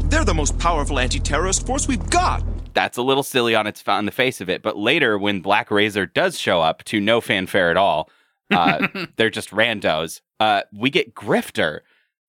they're 0.05 0.25
the 0.25 0.33
most 0.33 0.57
powerful 0.59 0.99
anti-terrorist 0.99 1.65
force 1.65 1.87
we've 1.87 2.09
got. 2.09 2.43
that's 2.73 2.97
a 2.97 3.01
little 3.01 3.23
silly 3.23 3.55
on 3.55 3.67
its 3.67 3.83
on 3.87 4.05
the 4.05 4.11
face 4.11 4.41
of 4.41 4.49
it. 4.49 4.61
But 4.61 4.77
later, 4.77 5.17
when 5.17 5.41
Black 5.41 5.71
Razor 5.71 6.07
does 6.07 6.37
show 6.39 6.61
up 6.61 6.83
to 6.85 6.99
no 6.99 7.21
fanfare 7.21 7.69
at 7.69 7.77
all, 7.77 8.09
Uh, 8.53 8.87
they're 9.17 9.29
just 9.29 9.49
randos. 9.51 10.21
Uh, 10.39 10.61
we 10.73 10.89
get 10.89 11.13
Grifter, 11.15 11.79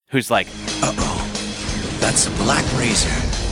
who's 0.08 0.30
like, 0.30 0.46
uh 0.82 0.92
oh, 0.98 1.98
That's 2.00 2.26
a 2.26 2.30
Black 2.42 2.64
Razor. 2.78 3.10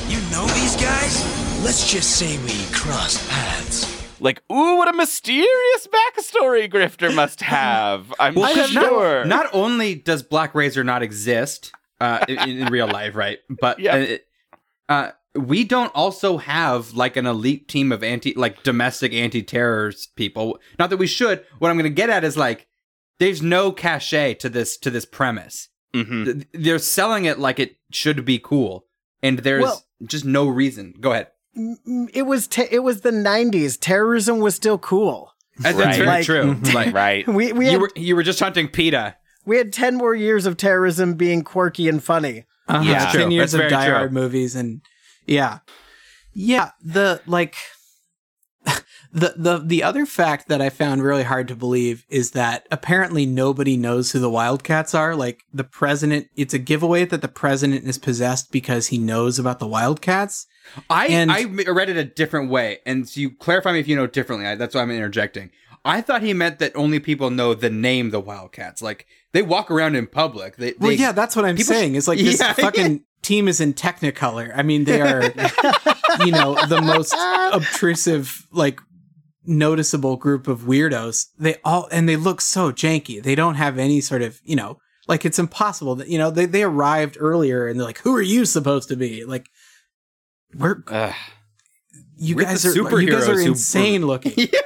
You 0.09 0.19
know 0.31 0.47
these 0.55 0.77
guys? 0.77 1.63
Let's 1.65 1.91
just 1.91 2.17
say 2.17 2.39
we 2.39 2.65
crossed 2.73 3.29
paths. 3.29 4.21
like, 4.21 4.43
ooh, 4.53 4.77
what 4.77 4.89
a 4.89 4.93
mysterious 4.93 5.87
backstory 5.89 6.71
Grifter 6.73 7.15
must 7.15 7.41
have. 7.43 8.13
I'm 8.21 8.35
Well, 8.35 8.55
'cause 8.55 8.73
not- 8.75 8.85
sure. 8.85 9.25
Not, 9.25 9.47
only 9.53 9.95
does 9.95 10.23
Black 10.23 10.55
Razor 10.55 10.85
not 10.85 11.03
exist 11.03 11.73
uh, 12.01 12.25
in, 12.29 12.39
in 12.39 12.67
real 12.67 12.89
life, 12.89 13.15
right? 13.15 13.39
But 13.49 13.79
Yeah. 13.81 14.17
It- 15.35 15.39
we 15.39 15.65
don't 15.65 15.91
also 15.95 16.39
have 16.39 16.93
like 16.95 17.17
an 17.17 17.27
elite 17.27 17.69
team 17.69 17.93
of 17.93 18.03
anti, 18.03 18.35
like 18.35 18.63
domestic 18.63 19.13
anti-terrors 19.13 20.09
people. 20.17 20.59
Not 20.79 20.91
that 20.91 20.97
we 20.99 21.07
should. 21.07 21.45
What 21.59 21.71
I'm 21.71 21.77
going 21.79 21.91
to 21.91 21.95
get 21.95 22.11
at 22.11 22.25
is 22.25 22.37
like, 22.37 22.67
there's 23.19 23.43
no 23.43 23.73
cachet 23.73 24.35
to 24.35 24.49
this 24.49 24.77
to 24.79 24.91
this 24.91 25.05
premise. 25.05 25.69
Mhm. 25.95 26.47
They're 26.53 26.79
selling 26.79 27.25
it 27.27 27.39
like 27.39 27.59
it 27.59 27.77
should 27.93 28.25
be 28.25 28.39
cool, 28.39 28.87
and 29.23 29.41
there's 29.41 29.63
Well- 29.63 29.85
just 30.07 30.25
no 30.25 30.49
reason. 30.49 30.95
Go 31.01 31.13
ahead. 31.13 31.29
Mm, 31.57 32.09
It 32.15 32.23
was 32.23 32.47
te- 32.47 32.69
it 32.71 32.83
was 32.83 33.03
the 33.03 33.11
'90s. 33.13 33.77
Terrorism 33.79 34.39
was 34.41 34.55
still 34.55 34.79
cool. 34.79 35.33
That's, 35.59 35.77
that's 35.77 35.87
Right. 35.87 35.97
very 35.97 36.07
Like- 36.09 36.25
true. 36.27 36.57
Like, 36.75 36.95
right. 36.95 37.29
We 37.29 37.53
we 37.53 37.71
you 37.71 37.79
were 37.81 37.91
you 37.95 38.17
were 38.17 38.23
just 38.23 38.41
hunting 38.41 38.69
PETA. 38.69 39.17
we 39.45 39.59
had 39.59 39.73
ten 39.73 39.97
more 39.97 40.15
years 40.15 40.47
of 40.47 40.57
terrorism 40.57 41.15
being 41.15 41.43
quirky 41.43 41.89
and 41.89 42.03
funny. 42.03 42.47
Uh-huh. 42.69 42.83
Yeah. 42.89 43.13
ten 43.13 43.31
years 43.31 43.53
That's 43.53 43.55
of 43.55 43.59
very 43.59 43.71
Die. 43.71 43.91
Hard 43.91 44.13
movies, 44.15 44.57
and 44.57 44.81
yeah, 45.27 45.59
yeah. 46.33 46.71
The 46.83 47.21
like, 47.27 47.57
the 49.13 49.35
the 49.37 49.59
the 49.65 49.83
other 49.83 50.07
fact 50.07 50.49
that 50.49 50.61
I 50.63 50.71
found 50.71 51.03
really 51.03 51.25
hard 51.25 51.49
to 51.49 51.57
believe 51.57 52.05
is 52.09 52.31
that 52.33 52.67
apparently 52.71 53.27
nobody 53.27 53.77
knows 53.77 54.13
who 54.13 54.19
the 54.21 54.31
Wildcats 54.31 54.95
are. 54.95 55.15
Like 55.17 55.43
the 55.53 55.65
president, 55.65 56.29
it's 56.37 56.55
a 56.55 56.59
giveaway 56.59 57.05
that 57.07 57.23
the 57.23 57.29
president 57.29 57.85
is 57.85 57.99
possessed 57.99 58.53
because 58.53 58.89
he 58.89 58.99
knows 58.99 59.39
about 59.39 59.59
the 59.59 59.67
Wildcats. 59.67 60.47
I 60.89 61.07
And- 61.09 61.31
I 61.33 61.45
read 61.45 61.89
it 61.91 61.97
a 61.97 62.05
different 62.05 62.51
way, 62.51 62.79
and 62.87 63.09
so 63.09 63.21
you 63.21 63.31
clarify 63.31 63.73
me 63.73 63.81
if 63.81 63.89
you 63.89 63.97
know 63.97 64.07
differently. 64.07 64.47
I, 64.47 64.55
that's 64.55 64.75
why 64.75 64.83
I'm 64.83 64.91
interjecting. 64.93 65.51
I 65.85 66.01
thought 66.01 66.23
he 66.23 66.33
meant 66.33 66.61
that 66.61 66.71
only 66.77 67.01
people 67.01 67.31
know 67.31 67.55
the 67.55 67.69
name 67.69 68.11
the 68.11 68.21
Wildcats. 68.21 68.81
Like 68.81 69.05
they 69.33 69.43
walk 69.43 69.69
around 69.73 69.97
in 69.97 70.07
public. 70.07 70.55
They, 70.57 70.75
Well, 70.79 70.91
they- 70.91 70.97
yeah, 70.97 71.11
that's 71.11 71.35
what 71.35 71.45
I'm 71.45 71.59
saying. 71.59 71.95
sh- 71.95 71.97
It's 71.97 72.07
like 72.09 72.19
this 72.21 72.39
Yeah, 72.39 72.53
fucking 72.53 73.03
team 73.23 73.49
is 73.49 73.61
in 73.61 73.75
Technicolor. 73.75 74.53
I 74.55 74.63
mean, 74.63 74.85
they 74.85 75.01
are, 75.01 75.23
you 76.25 76.33
know, 76.33 76.55
the 76.67 76.81
most 76.85 77.13
obtrusive, 77.53 78.47
like 78.53 78.81
noticeable 79.45 80.17
group 80.17 80.47
of 80.49 80.61
weirdos. 80.63 81.27
They 81.39 81.57
all 81.65 81.89
and 81.91 82.09
they 82.09 82.17
look 82.17 82.41
so 82.41 82.73
janky. 82.73 83.23
They 83.23 83.35
don't 83.35 83.55
have 83.57 83.79
any 83.79 84.01
sort 84.01 84.23
of, 84.23 84.41
you 84.45 84.57
know, 84.57 84.79
like 85.09 85.25
it's 85.25 85.39
impossible 85.39 85.95
that 85.97 86.09
you 86.09 86.19
know 86.19 86.31
they 86.31 86.47
they 86.47 86.63
arrived 86.63 87.17
earlier 87.19 87.67
and 87.67 87.79
they're 87.79 87.87
like, 87.87 87.99
who 87.99 88.15
are 88.15 88.23
you 88.23 88.45
supposed 88.45 88.89
to 88.91 88.97
be? 88.97 89.25
Like, 89.25 89.47
we're 90.55 90.83
Ugh. 90.89 91.15
you 92.17 92.37
We're 92.37 92.45
guys 92.45 92.63
the 92.63 92.69
are 92.85 93.01
you 93.01 93.11
guys 93.11 93.29
are 93.29 93.35
who- 93.41 93.47
insane 93.47 94.07
looking. 94.07 94.49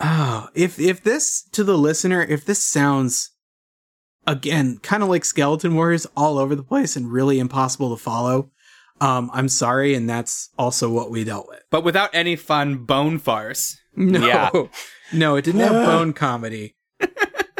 Oh, 0.00 0.48
if 0.54 0.78
if 0.80 1.02
this 1.04 1.42
to 1.52 1.62
the 1.62 1.78
listener, 1.78 2.22
if 2.22 2.44
this 2.44 2.66
sounds 2.66 3.30
again 4.26 4.78
kind 4.78 5.02
of 5.02 5.08
like 5.08 5.24
Skeleton 5.24 5.74
Warriors 5.74 6.06
all 6.16 6.38
over 6.38 6.54
the 6.54 6.62
place 6.62 6.96
and 6.96 7.10
really 7.12 7.38
impossible 7.38 7.94
to 7.96 8.02
follow, 8.02 8.50
um, 9.00 9.30
I'm 9.32 9.48
sorry, 9.48 9.94
and 9.94 10.08
that's 10.08 10.50
also 10.58 10.90
what 10.90 11.10
we 11.10 11.24
dealt 11.24 11.48
with. 11.48 11.62
but 11.70 11.84
without 11.84 12.10
any 12.14 12.36
fun 12.36 12.84
bone 12.84 13.18
farce. 13.18 13.78
No, 13.96 14.26
Yeah. 14.26 14.50
no, 15.12 15.36
it 15.36 15.44
didn't 15.44 15.60
have 15.60 15.86
bone 15.86 16.12
comedy. 16.12 16.74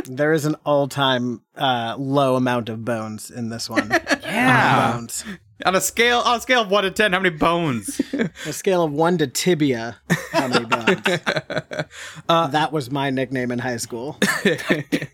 There 0.07 0.35
is 0.35 0.45
an 0.45 0.57
all-time 0.67 1.41
uh, 1.57 1.97
low 1.99 2.37
amount 2.37 2.69
of 2.69 2.85
bones 2.85 3.31
in 3.31 3.49
this 3.49 3.71
one. 3.71 3.91
Yeah. 4.23 4.93
bones. 4.93 5.25
On 5.65 5.75
a 5.75 5.81
scale 5.81 6.19
on 6.19 6.39
a 6.39 6.41
scale 6.41 6.63
of 6.63 6.71
one 6.71 6.83
to 6.85 6.91
ten, 6.91 7.13
how 7.13 7.21
many 7.21 7.35
bones? 7.35 8.01
A 8.47 8.53
scale 8.53 8.83
of 8.83 8.93
one 8.93 9.19
to 9.19 9.27
tibia. 9.29 9.97
How 10.33 10.49
many 10.49 10.65
bones? 10.65 11.01
Uh, 12.29 12.47
that 12.49 12.73
was 12.73 12.91
my 12.91 13.11
nickname 13.11 13.53
in 13.53 13.59
high 13.61 13.77
school. 13.77 14.19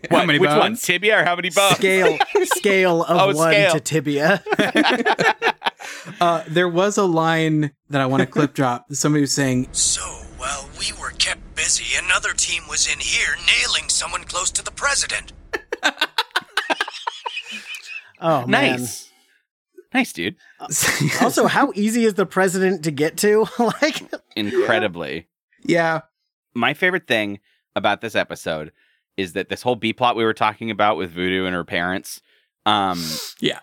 how 0.09 0.25
many 0.25 0.39
Which 0.39 0.49
one? 0.49 0.75
Tibia 0.75 1.19
or 1.19 1.23
how 1.25 1.35
many 1.35 1.49
bones? 1.51 1.75
Scale 1.75 2.17
scale 2.45 3.03
of 3.03 3.17
Oh, 3.17 3.35
one 3.37 3.51
scale. 3.53 3.73
to 3.73 3.79
tibia. 3.79 4.43
Uh, 6.19 6.43
there 6.47 6.67
was 6.69 6.97
a 6.97 7.03
line 7.03 7.71
that 7.89 8.01
I 8.01 8.05
want 8.07 8.21
to 8.21 8.27
clip 8.27 8.53
drop. 8.53 8.91
Somebody 8.93 9.21
was 9.21 9.33
saying, 9.33 9.67
So, 9.73 10.01
while 10.37 10.67
we 10.79 10.91
were 10.99 11.11
kept 11.11 11.55
busy, 11.55 11.95
another 12.03 12.33
team 12.33 12.63
was 12.69 12.91
in 12.91 12.99
here 12.99 13.35
nailing 13.45 13.89
someone 13.89 14.23
close 14.23 14.49
to 14.51 14.63
the 14.63 14.71
president. 14.71 15.33
Oh 18.19 18.45
man. 18.47 18.79
Nice. 18.81 19.10
Nice, 19.93 20.13
dude. 20.13 20.35
Also, 21.21 21.47
how 21.47 21.71
easy 21.75 22.05
is 22.05 22.13
the 22.15 22.25
president 22.25 22.83
to 22.83 22.91
get 22.91 23.17
to? 23.17 23.47
like, 23.59 24.03
Incredibly. 24.35 25.27
"Yeah, 25.63 26.01
My 26.53 26.73
favorite 26.73 27.07
thing 27.07 27.39
about 27.75 28.01
this 28.01 28.15
episode 28.15 28.71
is 29.17 29.33
that 29.33 29.49
this 29.49 29.61
whole 29.61 29.75
B 29.75 29.93
plot 29.93 30.15
we 30.15 30.23
were 30.23 30.33
talking 30.33 30.71
about 30.71 30.97
with 30.97 31.11
Voodoo 31.11 31.45
and 31.45 31.53
her 31.55 31.63
parents, 31.63 32.21
um, 32.65 33.03
Yeah. 33.39 33.59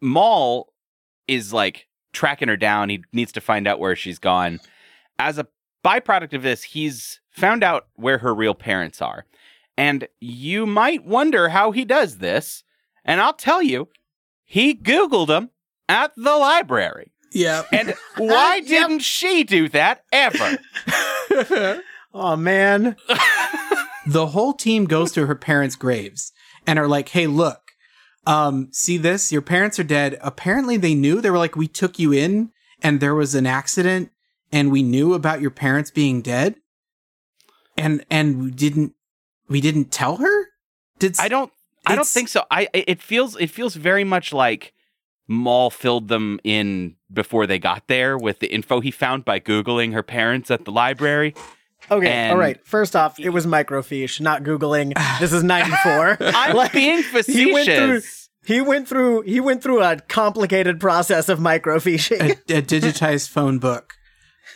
Maul 0.00 0.72
is 1.28 1.52
like 1.52 1.86
tracking 2.12 2.48
her 2.48 2.56
down. 2.56 2.88
He 2.88 3.04
needs 3.12 3.32
to 3.32 3.40
find 3.40 3.66
out 3.68 3.78
where 3.78 3.94
she's 3.96 4.18
gone. 4.18 4.60
As 5.18 5.38
a 5.38 5.46
byproduct 5.84 6.32
of 6.32 6.42
this, 6.42 6.62
he's 6.62 7.20
found 7.30 7.62
out 7.62 7.88
where 7.94 8.18
her 8.18 8.34
real 8.34 8.54
parents 8.54 9.02
are. 9.02 9.26
And 9.76 10.08
you 10.20 10.66
might 10.66 11.04
wonder 11.04 11.48
how 11.48 11.70
he 11.70 11.84
does 11.84 12.18
this. 12.18 12.64
And 13.04 13.20
I'll 13.20 13.32
tell 13.34 13.62
you, 13.62 13.88
he 14.50 14.74
Googled 14.74 15.28
them 15.28 15.50
at 15.88 16.12
the 16.16 16.34
library. 16.36 17.12
yeah." 17.32 17.62
And 17.72 17.94
why 18.16 18.60
didn't 18.60 18.98
she 18.98 19.44
do 19.44 19.68
that 19.68 20.02
ever? 20.12 20.58
oh 22.12 22.34
man. 22.36 22.96
the 24.06 24.26
whole 24.26 24.52
team 24.52 24.86
goes 24.86 25.12
to 25.12 25.26
her 25.26 25.36
parents' 25.36 25.76
graves 25.76 26.32
and 26.66 26.80
are 26.80 26.88
like, 26.88 27.10
"Hey, 27.10 27.28
look, 27.28 27.60
um, 28.26 28.68
see 28.72 28.98
this? 28.98 29.30
Your 29.30 29.42
parents 29.42 29.78
are 29.78 29.84
dead." 29.84 30.18
Apparently, 30.20 30.76
they 30.76 30.94
knew. 30.94 31.20
They 31.20 31.30
were 31.30 31.38
like, 31.38 31.54
"We 31.54 31.68
took 31.68 32.00
you 32.00 32.12
in, 32.12 32.50
and 32.82 32.98
there 32.98 33.14
was 33.14 33.36
an 33.36 33.46
accident, 33.46 34.10
and 34.50 34.72
we 34.72 34.82
knew 34.82 35.14
about 35.14 35.40
your 35.40 35.52
parents 35.52 35.92
being 35.92 36.22
dead, 36.22 36.56
and 37.78 38.04
and 38.10 38.42
we 38.42 38.50
didn't 38.50 38.94
we 39.48 39.60
didn't 39.60 39.92
tell 39.92 40.16
her." 40.16 40.46
Did 40.98 41.14
I 41.20 41.28
don't 41.28 41.52
I 41.86 41.94
don't 41.96 42.06
think 42.06 42.28
so. 42.28 42.44
I 42.50 42.68
I- 42.74 42.84
it 42.86 43.02
feels 43.02 43.36
it 43.36 43.50
feels 43.50 43.74
very 43.74 44.04
much 44.04 44.32
like 44.32 44.72
Maul 45.28 45.70
filled 45.70 46.08
them 46.08 46.40
in 46.44 46.96
before 47.12 47.46
they 47.46 47.58
got 47.58 47.86
there 47.88 48.18
with 48.18 48.40
the 48.40 48.52
info 48.52 48.80
he 48.80 48.90
found 48.90 49.24
by 49.24 49.38
googling 49.40 49.92
her 49.92 50.02
parents 50.02 50.50
at 50.50 50.64
the 50.64 50.72
library. 50.72 51.34
Okay, 51.90 52.08
And- 52.08 52.32
all 52.32 52.38
right. 52.38 52.58
First 52.66 52.94
off, 52.94 53.18
it 53.18 53.30
was 53.30 53.46
microfiche, 53.46 54.20
not 54.20 54.42
googling. 54.42 54.92
This 55.20 55.32
is 55.32 55.42
94. 55.42 56.18
I'm 56.20 56.68
being 56.72 57.02
facetious. 57.02 57.36
he 57.44 57.52
went 57.52 57.66
through 57.68 58.00
he 58.46 58.60
went 58.60 58.88
through 58.88 59.22
he 59.22 59.40
went 59.40 59.62
through 59.62 59.82
a 59.82 59.96
complicated 60.08 60.80
process 60.80 61.28
of 61.28 61.38
microfiching. 61.38 62.20
a, 62.20 62.58
a 62.58 62.62
digitized 62.62 63.28
phone 63.36 63.58
book? 63.58 63.94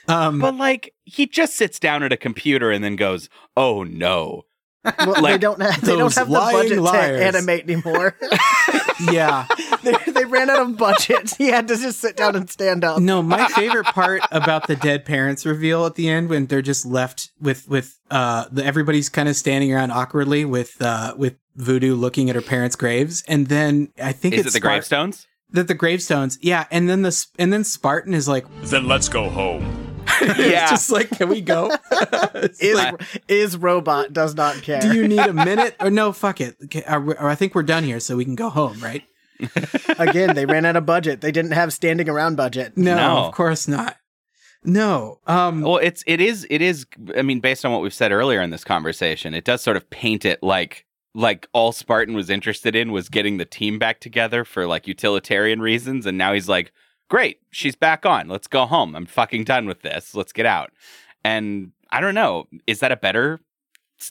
Um, 0.08 0.38
But 0.40 0.56
like 0.56 0.94
he 1.04 1.26
just 1.26 1.56
sits 1.56 1.78
down 1.78 2.02
at 2.02 2.12
a 2.12 2.16
computer 2.16 2.70
and 2.70 2.82
then 2.84 2.96
goes, 2.96 3.28
"Oh 3.56 3.82
no." 3.84 4.42
Well, 4.98 5.22
they 5.22 5.38
don't 5.38 5.60
have, 5.62 5.80
they 5.80 5.96
don't 5.96 6.14
have 6.14 6.28
the 6.28 6.34
budget 6.34 6.78
liars. 6.78 7.18
to 7.18 7.26
animate 7.26 7.64
anymore. 7.64 8.16
yeah. 9.12 9.46
they, 9.82 9.94
they 10.12 10.24
ran 10.24 10.50
out 10.50 10.62
of 10.62 10.76
budget. 10.76 11.34
He 11.36 11.48
had 11.48 11.68
to 11.68 11.76
just 11.76 12.00
sit 12.00 12.16
down 12.16 12.36
and 12.36 12.48
stand 12.48 12.84
up. 12.84 13.00
No, 13.00 13.22
my 13.22 13.48
favorite 13.48 13.86
part 13.86 14.22
about 14.30 14.66
the 14.66 14.76
dead 14.76 15.04
parents 15.04 15.44
reveal 15.44 15.84
at 15.86 15.94
the 15.94 16.08
end 16.08 16.28
when 16.28 16.46
they're 16.46 16.62
just 16.62 16.86
left 16.86 17.30
with 17.40 17.68
with 17.68 17.98
uh 18.10 18.46
the, 18.50 18.64
everybody's 18.64 19.08
kind 19.08 19.28
of 19.28 19.36
standing 19.36 19.72
around 19.72 19.90
awkwardly 19.90 20.44
with 20.44 20.80
uh 20.80 21.14
with 21.16 21.36
Voodoo 21.56 21.94
looking 21.94 22.28
at 22.30 22.36
her 22.36 22.42
parents' 22.42 22.76
graves, 22.76 23.22
and 23.28 23.46
then 23.46 23.88
I 24.02 24.12
think 24.12 24.34
Is 24.34 24.46
it's 24.46 24.54
it 24.54 24.60
the 24.60 24.66
Spart- 24.66 24.70
gravestones? 24.70 25.26
That 25.50 25.68
the 25.68 25.74
gravestones, 25.74 26.38
yeah, 26.40 26.66
and 26.70 26.88
then 26.88 27.02
the 27.02 27.26
and 27.38 27.52
then 27.52 27.62
Spartan 27.64 28.12
is 28.12 28.26
like, 28.26 28.44
Then 28.62 28.88
let's 28.88 29.08
go 29.08 29.28
home. 29.28 29.83
it's 30.20 30.38
Yeah. 30.38 30.68
just 30.70 30.90
like, 30.90 31.10
can 31.10 31.28
we 31.28 31.40
go? 31.40 31.70
Is 32.60 32.74
like, 32.76 33.00
is 33.28 33.56
robot 33.56 34.12
does 34.12 34.34
not 34.34 34.56
care. 34.62 34.80
do 34.80 34.94
you 34.94 35.08
need 35.08 35.18
a 35.20 35.32
minute 35.48 35.76
or 35.80 35.90
no? 35.90 36.12
Fuck 36.12 36.40
it. 36.40 36.56
Okay, 36.64 36.82
are 36.84 37.00
we- 37.00 37.14
or 37.14 37.28
I 37.28 37.34
think 37.34 37.54
we're 37.54 37.62
done 37.62 37.84
here, 37.84 38.00
so 38.00 38.16
we 38.16 38.24
can 38.24 38.34
go 38.34 38.50
home, 38.50 38.80
right? 38.80 39.02
Again, 39.98 40.34
they 40.34 40.46
ran 40.46 40.64
out 40.64 40.76
of 40.76 40.86
budget. 40.86 41.20
They 41.20 41.32
didn't 41.32 41.52
have 41.52 41.72
standing 41.72 42.08
around 42.08 42.36
budget. 42.36 42.76
No, 42.76 42.94
No. 42.96 43.16
of 43.26 43.34
course 43.34 43.66
not. 43.68 43.96
No. 44.62 45.20
Um. 45.26 45.60
Well, 45.62 45.76
it's 45.78 46.02
it 46.06 46.20
is 46.20 46.46
it 46.50 46.62
is. 46.62 46.86
I 47.16 47.22
mean, 47.22 47.40
based 47.40 47.64
on 47.64 47.72
what 47.72 47.82
we've 47.82 47.92
said 47.92 48.12
earlier 48.12 48.40
in 48.40 48.50
this 48.50 48.64
conversation, 48.64 49.34
it 49.34 49.44
does 49.44 49.60
sort 49.62 49.76
of 49.76 49.88
paint 49.90 50.24
it 50.24 50.42
like 50.42 50.86
like 51.14 51.46
all 51.52 51.72
Spartan 51.72 52.14
was 52.14 52.30
interested 52.30 52.74
in 52.74 52.90
was 52.92 53.08
getting 53.08 53.36
the 53.36 53.44
team 53.44 53.78
back 53.78 54.00
together 54.00 54.44
for 54.44 54.66
like 54.66 54.86
utilitarian 54.88 55.60
reasons, 55.60 56.06
and 56.06 56.16
now 56.16 56.32
he's 56.32 56.48
like, 56.48 56.72
"Great, 57.08 57.40
she's 57.50 57.76
back 57.76 58.06
on. 58.06 58.28
Let's 58.28 58.46
go 58.46 58.66
home. 58.66 58.94
I'm 58.94 59.06
fucking 59.06 59.44
done 59.44 59.66
with 59.66 59.82
this. 59.82 60.14
Let's 60.14 60.32
get 60.32 60.46
out." 60.46 60.72
and 61.24 61.72
I 61.90 62.00
don't 62.00 62.14
know, 62.14 62.46
is 62.66 62.80
that 62.80 62.92
a 62.92 62.96
better 62.96 63.40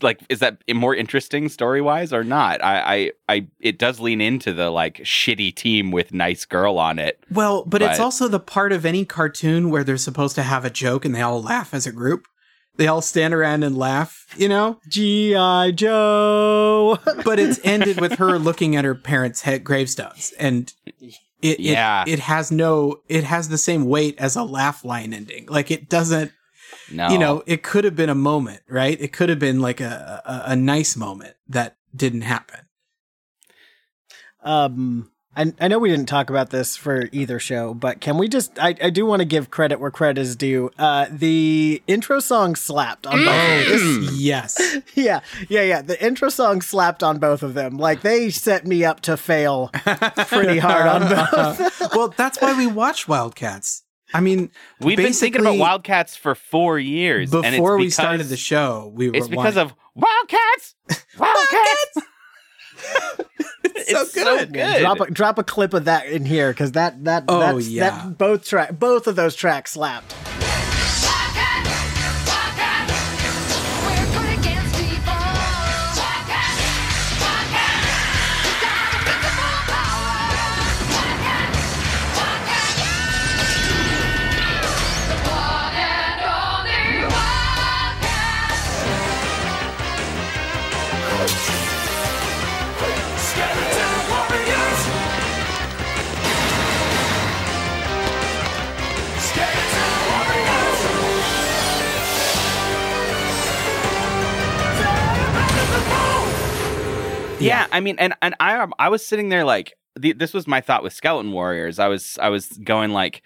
like 0.01 0.21
is 0.27 0.39
that 0.39 0.57
more 0.73 0.95
interesting 0.95 1.49
story 1.49 1.81
wise 1.81 2.11
or 2.11 2.23
not? 2.23 2.63
I, 2.63 3.11
I 3.27 3.35
I 3.35 3.47
it 3.59 3.77
does 3.77 3.99
lean 3.99 4.21
into 4.21 4.51
the 4.51 4.71
like 4.71 4.97
shitty 4.99 5.53
team 5.55 5.91
with 5.91 6.13
nice 6.13 6.45
girl 6.45 6.79
on 6.79 6.97
it. 6.97 7.23
Well, 7.29 7.63
but, 7.65 7.81
it's 7.81 7.99
also 7.99 8.27
the 8.27 8.39
part 8.39 8.71
of 8.71 8.85
any 8.85 9.05
cartoon 9.05 9.69
where 9.69 9.83
they're 9.83 9.97
supposed 9.97 10.35
to 10.35 10.43
have 10.43 10.65
a 10.65 10.69
joke 10.69 11.05
and 11.05 11.13
they 11.13 11.21
all 11.21 11.41
laugh 11.41 11.73
as 11.73 11.85
a 11.85 11.91
group. 11.91 12.27
They 12.75 12.87
all 12.87 13.03
stand 13.03 13.35
around 13.35 13.61
and 13.61 13.77
laugh, 13.77 14.25
you 14.35 14.49
know? 14.49 14.79
G.I. 14.89 15.71
Joe. 15.71 16.97
but 17.23 17.37
it's 17.37 17.59
ended 17.63 18.01
with 18.01 18.13
her 18.13 18.39
looking 18.39 18.75
at 18.75 18.83
her 18.83 18.95
parents' 18.95 19.43
head 19.43 19.63
gravestones. 19.63 20.33
And 20.39 20.73
it, 21.43 21.59
Yeah. 21.59 22.03
it, 22.07 22.13
it 22.13 22.19
has 22.19 22.51
no, 22.51 23.01
it 23.07 23.23
has 23.23 23.49
the 23.49 23.57
same 23.57 23.85
weight 23.85 24.15
as 24.17 24.35
a 24.35 24.43
laugh 24.43 24.83
line 24.85 25.13
ending. 25.13 25.45
Like 25.47 25.69
it 25.71 25.89
doesn't, 25.89 26.31
No. 26.91 27.09
you 27.09 27.17
know, 27.17 27.43
it 27.45 27.63
could 27.63 27.83
have 27.83 27.95
been 27.95 28.09
a 28.09 28.15
moment, 28.15 28.61
right? 28.67 28.99
It 28.99 29.13
could 29.13 29.29
have 29.29 29.39
been 29.39 29.59
like 29.59 29.81
a, 29.81 30.21
a, 30.25 30.51
a 30.51 30.55
nice 30.55 30.95
moment 30.95 31.35
that 31.47 31.77
didn't 31.95 32.21
happen. 32.21 32.61
Um, 34.41 35.11
I, 35.35 35.51
I 35.59 35.67
know 35.67 35.79
we 35.79 35.89
didn't 35.89 36.07
talk 36.07 36.29
about 36.29 36.51
this 36.51 36.75
for 36.77 37.09
either 37.11 37.39
show, 37.39 37.73
but 37.73 37.99
can 38.01 38.17
we 38.17 38.27
just? 38.27 38.57
I, 38.59 38.75
I 38.81 38.89
do 38.89 39.05
want 39.05 39.21
to 39.21 39.25
give 39.25 39.49
credit 39.49 39.79
where 39.79 39.89
credit 39.91 40.21
is 40.21 40.35
due. 40.35 40.69
Uh, 40.77 41.07
the 41.09 41.81
intro 41.87 42.19
song 42.19 42.55
slapped 42.55 43.07
on 43.07 43.17
both. 43.25 43.67
of 43.67 43.81
Oh, 43.81 44.09
yes. 44.13 44.59
yeah, 44.95 45.21
yeah, 45.49 45.61
yeah. 45.63 45.81
The 45.81 46.03
intro 46.05 46.29
song 46.29 46.61
slapped 46.61 47.01
on 47.03 47.17
both 47.19 47.41
of 47.43 47.53
them. 47.55 47.77
Like 47.77 48.01
they 48.01 48.29
set 48.29 48.67
me 48.67 48.85
up 48.85 49.01
to 49.01 49.17
fail 49.17 49.69
pretty 50.27 50.59
hard 50.59 50.85
on 50.87 51.01
both. 51.09 51.81
well, 51.95 52.09
that's 52.09 52.39
why 52.41 52.55
we 52.57 52.67
watch 52.67 53.07
Wildcats. 53.07 53.83
I 54.13 54.19
mean, 54.21 54.51
We've 54.79 54.95
been 54.97 55.13
thinking 55.13 55.41
about 55.41 55.57
Wildcats 55.57 56.15
for 56.15 56.35
four 56.35 56.77
years. 56.77 57.33
and 57.33 57.43
it's 57.45 57.55
Before 57.55 57.77
we 57.77 57.89
started 57.89 58.27
the 58.27 58.37
show, 58.37 58.91
we 58.93 59.09
were 59.09 59.15
It's 59.15 59.27
because 59.27 59.55
wanting- 59.55 59.71
of 59.71 59.75
Wildcats! 59.95 60.75
Wildcats! 61.17 61.97
It's 63.63 64.13
so 64.13 64.23
good. 64.23 64.55
Yeah, 64.55 64.79
drop 64.79 64.99
a 64.99 65.11
drop 65.11 65.37
a 65.39 65.43
clip 65.43 65.73
of 65.73 65.85
that 65.85 66.07
in 66.07 66.25
here 66.25 66.51
because 66.51 66.73
that 66.73 67.03
that 67.05 67.25
Oh, 67.27 67.39
that's, 67.39 67.67
yeah. 67.67 67.89
that 67.89 68.17
both 68.17 68.45
track 68.45 68.77
both 68.79 69.07
of 69.07 69.15
those 69.15 69.35
tracks 69.35 69.71
slapped. 69.71 70.15
Yeah, 107.43 107.67
I 107.71 107.79
mean, 107.79 107.95
and 107.99 108.13
and 108.21 108.35
I 108.39 108.67
I 108.79 108.89
was 108.89 109.05
sitting 109.05 109.29
there 109.29 109.45
like 109.45 109.73
the, 109.95 110.13
this 110.13 110.33
was 110.33 110.47
my 110.47 110.61
thought 110.61 110.83
with 110.83 110.93
Skeleton 110.93 111.31
Warriors. 111.31 111.79
I 111.79 111.87
was 111.87 112.17
I 112.21 112.29
was 112.29 112.47
going 112.47 112.91
like, 112.91 113.23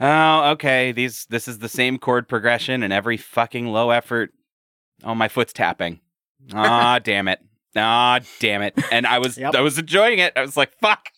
oh, 0.00 0.50
okay, 0.52 0.92
these 0.92 1.26
this 1.30 1.48
is 1.48 1.58
the 1.58 1.68
same 1.68 1.98
chord 1.98 2.28
progression 2.28 2.82
and 2.82 2.92
every 2.92 3.16
fucking 3.16 3.68
low 3.68 3.90
effort. 3.90 4.32
Oh, 5.04 5.14
my 5.14 5.28
foot's 5.28 5.52
tapping. 5.52 6.00
Ah, 6.52 6.98
damn 7.02 7.28
it. 7.28 7.40
Ah, 7.76 8.20
damn 8.38 8.62
it. 8.62 8.78
And 8.90 9.06
I 9.06 9.18
was 9.18 9.38
I 9.38 9.60
was 9.60 9.78
enjoying 9.78 10.18
it. 10.18 10.32
I 10.36 10.40
was 10.40 10.56
like, 10.56 10.72
fuck. 10.80 11.08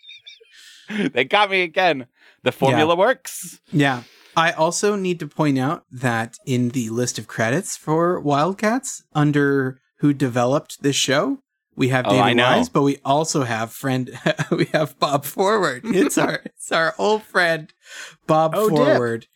they 1.12 1.24
got 1.24 1.51
me 1.51 1.62
again. 1.62 2.07
The 2.43 2.53
formula 2.53 2.97
works. 2.97 3.61
Yeah. 3.70 4.03
I 4.37 4.53
also 4.53 4.97
need 4.97 5.20
to 5.20 5.28
point 5.28 5.59
out 5.59 5.85
that 5.91 6.37
in 6.47 6.70
the 6.70 6.89
list 6.91 7.18
of 7.18 7.26
credits 7.26 7.76
for 7.76 8.18
Wildcats, 8.18 9.05
under 9.12 9.78
who 9.99 10.14
developed 10.14 10.83
this 10.83 10.97
show, 10.97 11.39
we 11.77 11.89
have 11.89 12.07
Oh, 12.07 12.11
David 12.11 12.23
I 12.25 12.33
know. 12.35 12.45
Wise, 12.57 12.68
but 12.68 12.83
we 12.83 12.99
also 13.05 13.43
have 13.45 13.73
friend 13.73 14.11
we 14.51 14.66
have 14.66 14.99
Bob 14.99 15.25
Forward. 15.25 15.83
It's 15.85 16.18
our 16.18 16.41
it's 16.45 16.70
our 16.73 16.95
old 16.99 17.23
friend 17.23 17.73
Bob 18.27 18.55
Oh. 18.55 18.68
Forward, 18.68 19.27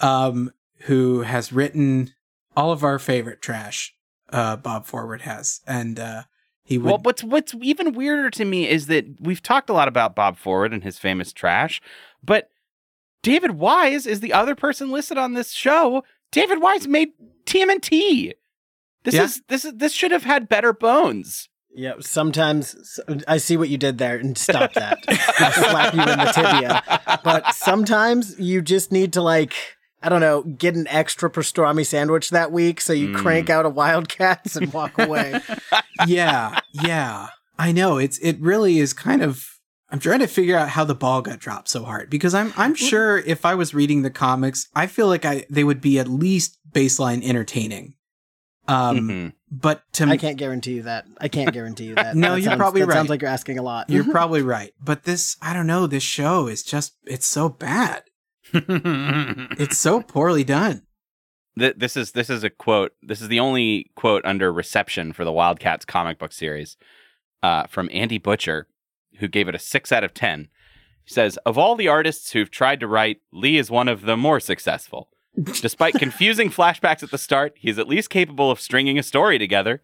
um, 0.00 0.52
who 0.82 1.22
has 1.22 1.52
written 1.52 2.12
all 2.56 2.72
of 2.72 2.82
our 2.84 2.98
favorite 2.98 3.40
trash. 3.42 3.94
Uh, 4.30 4.56
Bob 4.56 4.84
Forward 4.84 5.22
has, 5.22 5.60
and 5.66 5.98
uh, 5.98 6.22
he 6.62 6.76
would. 6.76 6.86
Well, 6.86 6.98
what's 7.02 7.24
what's 7.24 7.54
even 7.62 7.94
weirder 7.94 8.28
to 8.32 8.44
me 8.44 8.68
is 8.68 8.86
that 8.88 9.06
we've 9.20 9.42
talked 9.42 9.70
a 9.70 9.72
lot 9.72 9.88
about 9.88 10.14
Bob 10.14 10.36
Forward 10.36 10.74
and 10.74 10.84
his 10.84 10.98
famous 10.98 11.32
trash, 11.32 11.80
but 12.22 12.50
David 13.22 13.52
Wise 13.52 14.06
is 14.06 14.20
the 14.20 14.34
other 14.34 14.54
person 14.54 14.90
listed 14.90 15.16
on 15.16 15.32
this 15.32 15.52
show. 15.52 16.04
David 16.30 16.60
Wise 16.60 16.86
made 16.86 17.08
TMNT. 17.46 18.34
This 19.04 19.14
Yeah. 19.14 19.24
is 19.24 19.42
this 19.48 19.64
is 19.64 19.72
this 19.76 19.92
should 19.94 20.10
have 20.10 20.24
had 20.24 20.46
better 20.48 20.74
bones. 20.74 21.48
Yeah, 21.78 21.92
sometimes 22.00 22.98
I 23.28 23.36
see 23.36 23.56
what 23.56 23.68
you 23.68 23.78
did 23.78 23.98
there 23.98 24.16
and 24.18 24.36
stop 24.36 24.72
that. 24.72 24.98
Slap 25.54 25.94
you 25.94 26.00
in 26.00 26.18
the 26.18 26.32
tibia. 26.34 27.20
But 27.22 27.54
sometimes 27.54 28.36
you 28.40 28.62
just 28.62 28.90
need 28.90 29.12
to 29.12 29.22
like 29.22 29.54
I 30.02 30.08
don't 30.08 30.20
know, 30.20 30.42
get 30.42 30.74
an 30.74 30.88
extra 30.88 31.30
pastrami 31.30 31.86
sandwich 31.86 32.30
that 32.30 32.50
week 32.50 32.80
so 32.80 32.92
you 32.92 33.08
Mm. 33.10 33.16
crank 33.16 33.48
out 33.50 33.64
a 33.64 33.68
Wildcats 33.68 34.56
and 34.56 34.72
walk 34.72 34.98
away. 34.98 35.40
yeah, 36.06 36.58
yeah. 36.72 37.28
I 37.58 37.70
know. 37.70 37.98
It's 37.98 38.18
it 38.18 38.40
really 38.40 38.78
is 38.80 38.92
kind 38.92 39.22
of 39.22 39.46
I'm 39.90 40.00
trying 40.00 40.18
to 40.20 40.26
figure 40.26 40.56
out 40.56 40.70
how 40.70 40.84
the 40.84 40.96
ball 40.96 41.22
got 41.22 41.38
dropped 41.38 41.68
so 41.68 41.84
hard 41.84 42.10
because 42.10 42.34
I'm 42.34 42.52
I'm 42.56 42.74
sure 42.74 43.18
if 43.18 43.44
I 43.46 43.54
was 43.54 43.72
reading 43.72 44.02
the 44.02 44.10
comics, 44.10 44.68
I 44.74 44.88
feel 44.88 45.06
like 45.06 45.24
I 45.24 45.46
they 45.48 45.62
would 45.62 45.80
be 45.80 46.00
at 46.00 46.08
least 46.08 46.58
baseline 46.72 47.22
entertaining. 47.24 47.94
Um 48.68 49.32
but 49.50 49.82
to 49.94 50.04
I 50.06 50.16
can't 50.18 50.36
guarantee 50.36 50.74
you 50.74 50.82
that. 50.82 51.06
I 51.20 51.28
can't 51.28 51.52
guarantee 51.52 51.86
you 51.86 51.94
that. 51.96 52.14
No, 52.14 52.32
That 52.34 52.40
you're 52.42 52.50
sounds- 52.50 52.58
probably 52.58 52.80
that 52.82 52.88
right. 52.88 52.94
Sounds 52.94 53.08
like 53.08 53.22
you're 53.22 53.30
asking 53.30 53.58
a 53.58 53.62
lot. 53.62 53.88
You're 53.90 54.04
probably 54.10 54.42
right. 54.42 54.72
But 54.82 55.04
this 55.04 55.36
I 55.42 55.52
don't 55.54 55.66
know, 55.66 55.86
this 55.86 56.02
show 56.02 56.46
is 56.48 56.62
just 56.62 56.96
it's 57.06 57.26
so 57.26 57.48
bad. 57.48 58.02
it's 58.52 59.78
so 59.78 60.02
poorly 60.06 60.44
done. 60.44 60.82
Th- 61.58 61.74
this 61.76 61.96
is 61.96 62.12
this 62.12 62.30
is 62.30 62.44
a 62.44 62.50
quote. 62.50 62.92
This 63.02 63.20
is 63.20 63.28
the 63.28 63.40
only 63.40 63.90
quote 63.96 64.24
under 64.24 64.52
reception 64.52 65.12
for 65.12 65.24
the 65.24 65.32
Wildcats 65.32 65.84
comic 65.84 66.18
book 66.18 66.32
series 66.32 66.76
uh, 67.42 67.66
from 67.66 67.88
Andy 67.92 68.18
Butcher, 68.18 68.68
who 69.18 69.28
gave 69.28 69.48
it 69.48 69.54
a 69.54 69.58
six 69.58 69.92
out 69.92 70.04
of 70.04 70.14
ten. 70.14 70.48
He 71.04 71.12
says, 71.12 71.36
"Of 71.44 71.58
all 71.58 71.74
the 71.74 71.88
artists 71.88 72.32
who've 72.32 72.50
tried 72.50 72.80
to 72.80 72.86
write, 72.86 73.18
Lee 73.32 73.56
is 73.58 73.70
one 73.70 73.88
of 73.88 74.02
the 74.02 74.16
more 74.16 74.40
successful. 74.40 75.08
Despite 75.44 75.94
confusing 75.94 76.50
flashbacks 76.50 77.02
at 77.02 77.10
the 77.10 77.18
start, 77.18 77.54
he 77.56 77.68
is 77.70 77.78
at 77.78 77.88
least 77.88 78.10
capable 78.10 78.50
of 78.50 78.60
stringing 78.60 78.98
a 78.98 79.02
story 79.02 79.38
together. 79.38 79.82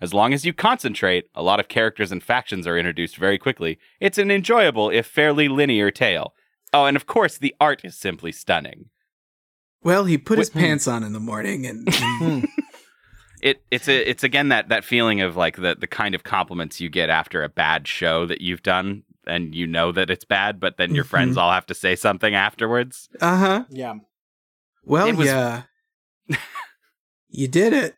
As 0.00 0.12
long 0.12 0.34
as 0.34 0.44
you 0.44 0.52
concentrate, 0.52 1.28
a 1.34 1.42
lot 1.42 1.60
of 1.60 1.68
characters 1.68 2.12
and 2.12 2.22
factions 2.22 2.66
are 2.66 2.76
introduced 2.76 3.16
very 3.16 3.38
quickly. 3.38 3.78
It's 4.00 4.18
an 4.18 4.30
enjoyable, 4.30 4.90
if 4.90 5.06
fairly 5.06 5.48
linear, 5.48 5.90
tale. 5.90 6.34
Oh, 6.72 6.84
and 6.84 6.96
of 6.96 7.06
course, 7.06 7.38
the 7.38 7.54
art 7.60 7.84
is 7.84 7.96
simply 7.96 8.32
stunning." 8.32 8.86
Well, 9.82 10.04
he 10.04 10.18
put 10.18 10.38
his 10.38 10.50
pants 10.50 10.88
on 10.88 11.02
in 11.04 11.12
the 11.12 11.20
morning 11.20 11.64
and, 11.64 11.86
and 12.20 12.48
it 13.40 13.62
it's 13.70 13.86
a 13.88 14.10
it's 14.10 14.24
again 14.24 14.48
that 14.48 14.68
that 14.68 14.84
feeling 14.84 15.20
of 15.20 15.36
like 15.36 15.56
the 15.56 15.76
the 15.78 15.86
kind 15.86 16.14
of 16.14 16.24
compliments 16.24 16.80
you 16.80 16.88
get 16.88 17.08
after 17.08 17.44
a 17.44 17.48
bad 17.48 17.86
show 17.86 18.26
that 18.26 18.40
you've 18.40 18.62
done 18.64 19.04
and 19.26 19.54
you 19.54 19.66
know 19.66 19.92
that 19.92 20.10
it's 20.10 20.24
bad 20.24 20.58
but 20.58 20.76
then 20.76 20.94
your 20.94 21.04
friends 21.04 21.36
Mhm. 21.36 21.40
all 21.40 21.52
have 21.52 21.66
to 21.66 21.74
say 21.74 21.94
something 21.94 22.34
afterwards 22.34 23.08
uh-huh. 23.20 23.64
Yeah. 23.70 23.94
Well, 24.86 25.14
was- 25.14 25.26
yeah. 25.26 25.62
you 27.28 27.48
did 27.48 27.72
it. 27.72 27.94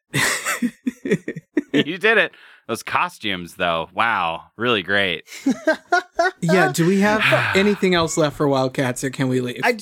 you 1.73 1.99
did 1.99 2.19
it 2.19 2.33
those 2.67 2.83
costumes 2.83 3.55
though 3.55 3.89
wow 3.95 4.43
really 4.57 4.83
great 4.83 5.25
yeah, 6.41 6.73
do 6.73 6.87
we 6.87 7.01
have 7.01 7.23
anything 7.57 7.95
else 7.95 8.17
left 8.17 8.37
for 8.37 8.49
Wildcats 8.49 9.05
or 9.05 9.11
can 9.11 9.29
we 9.29 9.41
leave? 9.41 9.61
I, 9.65 9.79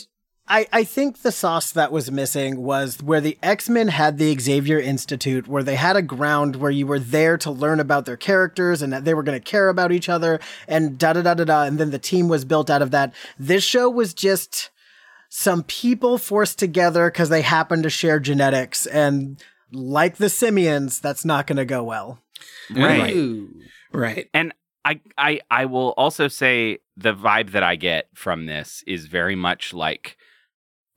I, 0.49 0.67
I 0.73 0.85
think 0.85 1.23
the 1.23 1.33
sauce 1.33 1.73
that 1.73 1.91
was 1.91 2.11
missing 2.11 2.63
was 2.63 3.03
where 3.03 3.21
the 3.21 3.39
X 3.43 3.69
Men 3.69 3.89
had 3.89 4.19
the 4.19 4.37
Xavier 4.39 4.79
Institute, 4.79 5.49
where 5.49 5.63
they 5.63 5.75
had 5.75 5.97
a 5.97 6.03
ground 6.03 6.57
where 6.57 6.71
you 6.71 6.87
were 6.87 7.01
there 7.01 7.37
to 7.39 7.51
learn 7.51 7.81
about 7.81 8.07
their 8.07 8.17
characters 8.17 8.81
and 8.81 8.93
that 8.93 9.05
they 9.05 9.15
were 9.15 9.23
going 9.23 9.39
to 9.39 9.45
care 9.45 9.69
about 9.69 9.93
each 9.93 10.09
other 10.09 10.39
and 10.69 10.99
da 10.99 11.13
da 11.13 11.23
da 11.23 11.35
da 11.35 11.45
da. 11.45 11.63
And 11.65 11.79
then 11.79 11.91
the 11.91 11.99
team 11.99 12.29
was 12.29 12.45
built 12.45 12.71
out 12.71 12.83
of 12.83 12.93
that. 12.93 13.13
This 13.39 13.65
show 13.65 13.91
was 13.91 14.15
just 14.15 14.71
some 15.29 15.63
people 15.65 16.19
forced 16.19 16.59
together 16.59 17.11
because 17.11 17.29
they 17.29 17.43
happen 17.43 17.83
to 17.83 17.91
share 17.91 18.21
genetics. 18.21 18.87
And 18.87 19.43
like 19.73 20.17
the 20.17 20.31
simians, 20.31 21.01
that's 21.01 21.25
not 21.25 21.47
going 21.47 21.57
to 21.57 21.65
go 21.65 21.83
well. 21.83 22.21
right 22.75 23.15
right 23.93 24.29
and 24.35 24.53
I, 24.85 25.01
I 25.17 25.41
i 25.51 25.65
will 25.65 25.95
also 25.97 26.27
say 26.29 26.79
the 26.97 27.15
vibe 27.15 27.53
that 27.53 27.63
i 27.63 27.77
get 27.77 28.09
from 28.15 28.47
this 28.47 28.83
is 28.87 29.07
very 29.07 29.37
much 29.37 29.73
like 29.73 30.17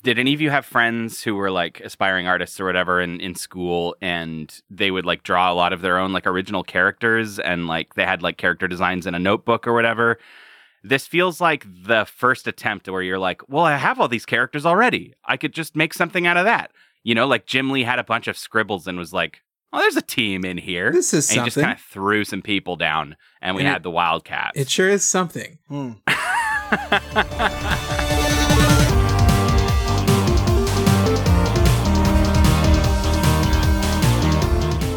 did 0.02 0.18
any 0.18 0.34
of 0.34 0.40
you 0.42 0.50
have 0.50 0.66
friends 0.66 1.24
who 1.24 1.36
were 1.36 1.52
like 1.52 1.82
aspiring 1.82 2.28
artists 2.28 2.60
or 2.60 2.66
whatever 2.66 3.02
in, 3.02 3.20
in 3.20 3.36
school 3.36 3.96
and 4.02 4.62
they 4.70 4.92
would 4.92 5.06
like 5.06 5.24
draw 5.24 5.52
a 5.52 5.56
lot 5.56 5.74
of 5.74 5.82
their 5.82 5.98
own 5.98 6.14
like 6.14 6.26
original 6.26 6.64
characters 6.64 7.38
and 7.40 7.68
like 7.68 7.96
they 7.96 8.06
had 8.06 8.22
like 8.22 8.38
character 8.38 8.68
designs 8.68 9.06
in 9.06 9.14
a 9.14 9.20
notebook 9.20 9.68
or 9.68 9.74
whatever? 9.74 10.18
This 10.84 11.08
feels 11.08 11.42
like 11.42 11.66
the 11.68 12.06
first 12.06 12.48
attempt 12.48 12.88
where 12.88 13.02
you're 13.02 13.20
like, 13.20 13.48
well, 13.50 13.66
I 13.66 13.76
have 13.76 14.00
all 14.00 14.08
these 14.08 14.26
characters 14.26 14.66
already. 14.66 15.14
I 15.26 15.38
could 15.38 15.54
just 15.54 15.76
make 15.76 15.94
something 15.94 16.26
out 16.26 16.38
of 16.38 16.46
that. 16.46 16.72
You 17.04 17.16
know, 17.16 17.28
like 17.28 17.46
Jim 17.46 17.70
Lee 17.70 17.84
had 17.84 18.00
a 18.00 18.04
bunch 18.04 18.28
of 18.28 18.38
scribbles 18.38 18.88
and 18.88 18.98
was 18.98 19.14
like, 19.14 19.42
oh, 19.74 19.80
there's 19.80 19.98
a 19.98 20.02
team 20.02 20.46
in 20.46 20.58
here. 20.58 20.92
This 20.92 21.14
is 21.14 21.30
and 21.30 21.40
he 21.42 21.46
just 21.46 21.58
kind 21.58 21.78
of 21.78 21.84
threw 21.84 22.24
some 22.24 22.42
people 22.42 22.76
down 22.76 23.18
and 23.42 23.56
we 23.56 23.62
And 23.62 23.70
it- 23.70 23.74
had 23.74 23.84
the 23.84 23.92
Wildcats. 23.92 24.58
It 24.58 24.70
sure 24.70 24.90
is 24.90 25.08
something. 25.08 25.60
Hmm. 25.68 25.92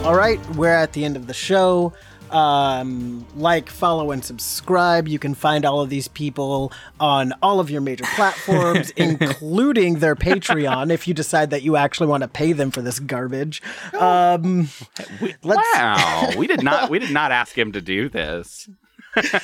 All 0.05 0.17
right, 0.17 0.41
we're 0.57 0.75
at 0.75 0.93
the 0.95 1.05
end 1.05 1.17
of 1.17 1.29
the 1.29 1.33
show. 1.33 1.93
Um, 2.33 3.27
like, 3.37 3.69
follow, 3.69 4.11
and 4.11 4.25
subscribe. 4.25 5.07
You 5.07 5.19
can 5.19 5.35
find 5.35 5.65
all 5.65 5.81
of 5.81 5.91
these 5.91 6.09
people 6.09 6.73
on 6.99 7.35
all 7.43 7.61
of 7.61 7.71
your 7.71 7.81
major 7.81 8.05
platforms, 8.15 8.91
including 8.97 9.99
their 9.99 10.17
Patreon, 10.17 10.91
if 10.91 11.07
you 11.07 11.15
decide 11.15 11.51
that 11.51 11.63
you 11.63 11.77
actually 11.77 12.07
want 12.07 12.23
to 12.23 12.29
pay 12.29 12.53
them 12.53 12.71
for 12.71 12.83
this 12.83 12.99
garbage. 12.99 13.63
Um, 13.93 14.69
let's, 15.43 15.77
wow, 15.77 16.31
we 16.37 16.47
did 16.47 16.63
not 16.63 16.91
we 16.91 16.99
did 16.99 17.11
not 17.11 17.33
ask 17.33 17.57
him 17.57 17.73
to 17.73 17.81
do 17.81 18.09
this. 18.09 18.69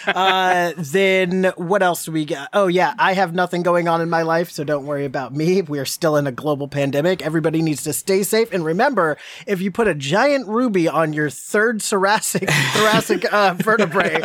Uh, 0.07 0.73
then 0.77 1.53
what 1.57 1.83
else 1.83 2.05
do 2.05 2.13
we 2.13 2.25
got? 2.25 2.49
Oh 2.53 2.67
yeah, 2.69 2.95
I 2.99 3.13
have 3.15 3.35
nothing 3.35 3.63
going 3.63 3.89
on 3.89 4.01
in 4.01 4.09
my 4.11 4.23
life, 4.23 4.51
so 4.51 4.65
don't 4.65 4.87
worry 4.87 5.05
about 5.05 5.35
me. 5.35 5.63
We 5.63 5.79
are 5.79 5.85
still 5.85 6.17
in 6.17 6.27
a 6.27 6.33
global 6.33 6.69
pandemic. 6.69 7.23
Everybody 7.23 7.63
needs 7.63 7.83
to 7.85 7.93
stay 7.93 8.23
safe. 8.23 8.53
And 8.53 8.65
remember, 8.65 9.17
if 9.47 9.61
you 9.61 9.71
put 9.71 9.89
a 9.89 9.95
giant 9.95 10.47
ruby 10.49 10.89
on 10.89 11.13
your 11.13 11.31
third 11.31 11.83
thoracic 11.83 12.49
thoracic 12.49 13.31
uh, 13.33 13.55
vertebrae, 13.59 14.21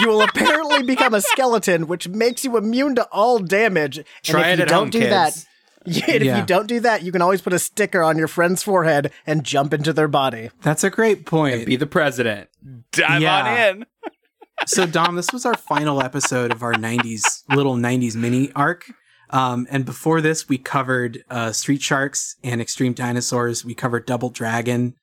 you 0.00 0.08
will 0.08 0.22
apparently 0.22 0.82
become 0.82 1.14
a 1.14 1.20
skeleton, 1.20 1.86
which 1.86 2.08
makes 2.08 2.44
you 2.44 2.56
immune 2.56 2.94
to 2.96 3.04
all 3.12 3.38
damage. 3.38 4.04
Try 4.22 4.48
and 4.48 4.52
if 4.52 4.54
it 4.54 4.58
you 4.58 4.62
at 4.64 4.68
don't 4.68 4.78
home, 4.84 4.90
do 4.90 4.98
kids. 5.00 5.10
that. 5.10 5.44
Yeah, 5.86 6.04
and 6.06 6.14
if 6.16 6.22
Yeah. 6.24 6.40
you 6.40 6.44
don't 6.44 6.66
do 6.66 6.80
that, 6.80 7.02
you 7.02 7.12
can 7.12 7.22
always 7.22 7.40
put 7.40 7.54
a 7.54 7.58
sticker 7.58 8.02
on 8.02 8.18
your 8.18 8.28
friend's 8.28 8.62
forehead 8.62 9.10
and 9.26 9.42
jump 9.42 9.72
into 9.72 9.92
their 9.94 10.08
body. 10.08 10.50
That's 10.60 10.84
a 10.84 10.90
great 10.90 11.24
point. 11.24 11.64
Be 11.64 11.76
the 11.76 11.86
president. 11.86 12.50
Dive 12.92 13.22
Yeah. 13.22 13.68
on 13.70 13.76
in. 13.78 13.86
so 14.66 14.86
Dom, 14.86 15.16
this 15.16 15.32
was 15.32 15.44
our 15.46 15.56
final 15.56 16.02
episode 16.02 16.52
of 16.52 16.62
our 16.62 16.74
'90s 16.74 17.42
little 17.54 17.76
'90s 17.76 18.14
mini 18.14 18.50
arc. 18.54 18.90
Um, 19.30 19.66
and 19.70 19.84
before 19.84 20.20
this, 20.20 20.48
we 20.48 20.56
covered 20.58 21.22
uh, 21.28 21.52
Street 21.52 21.82
Sharks 21.82 22.36
and 22.42 22.60
Extreme 22.62 22.94
Dinosaurs. 22.94 23.64
We 23.64 23.74
covered 23.74 24.06
Double 24.06 24.30
Dragon, 24.30 24.94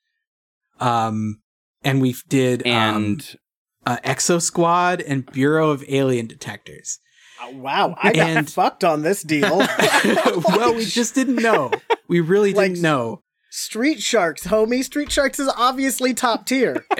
um, 0.80 1.40
and 1.84 2.02
we 2.02 2.16
did 2.28 2.62
um, 2.66 2.72
And 2.72 3.36
uh, 3.86 3.98
Exo 4.04 4.42
Squad 4.42 5.00
and 5.00 5.24
Bureau 5.30 5.70
of 5.70 5.84
Alien 5.88 6.26
Detectors. 6.26 6.98
Uh, 7.40 7.52
wow, 7.52 7.94
I 8.02 8.12
got 8.12 8.28
And- 8.28 8.50
fucked 8.50 8.82
on 8.82 9.02
this 9.02 9.22
deal. 9.22 9.58
well, 10.48 10.74
we 10.74 10.84
just 10.86 11.14
didn't 11.14 11.36
know. 11.36 11.70
We 12.08 12.18
really 12.20 12.52
Like- 12.52 12.70
didn't 12.72 12.82
know. 12.82 13.22
Street 13.50 14.02
Sharks, 14.02 14.46
homie. 14.48 14.82
Street 14.84 15.10
Sharks 15.12 15.38
is 15.38 15.48
obviously 15.56 16.12
top 16.14 16.46
tier. 16.46 16.84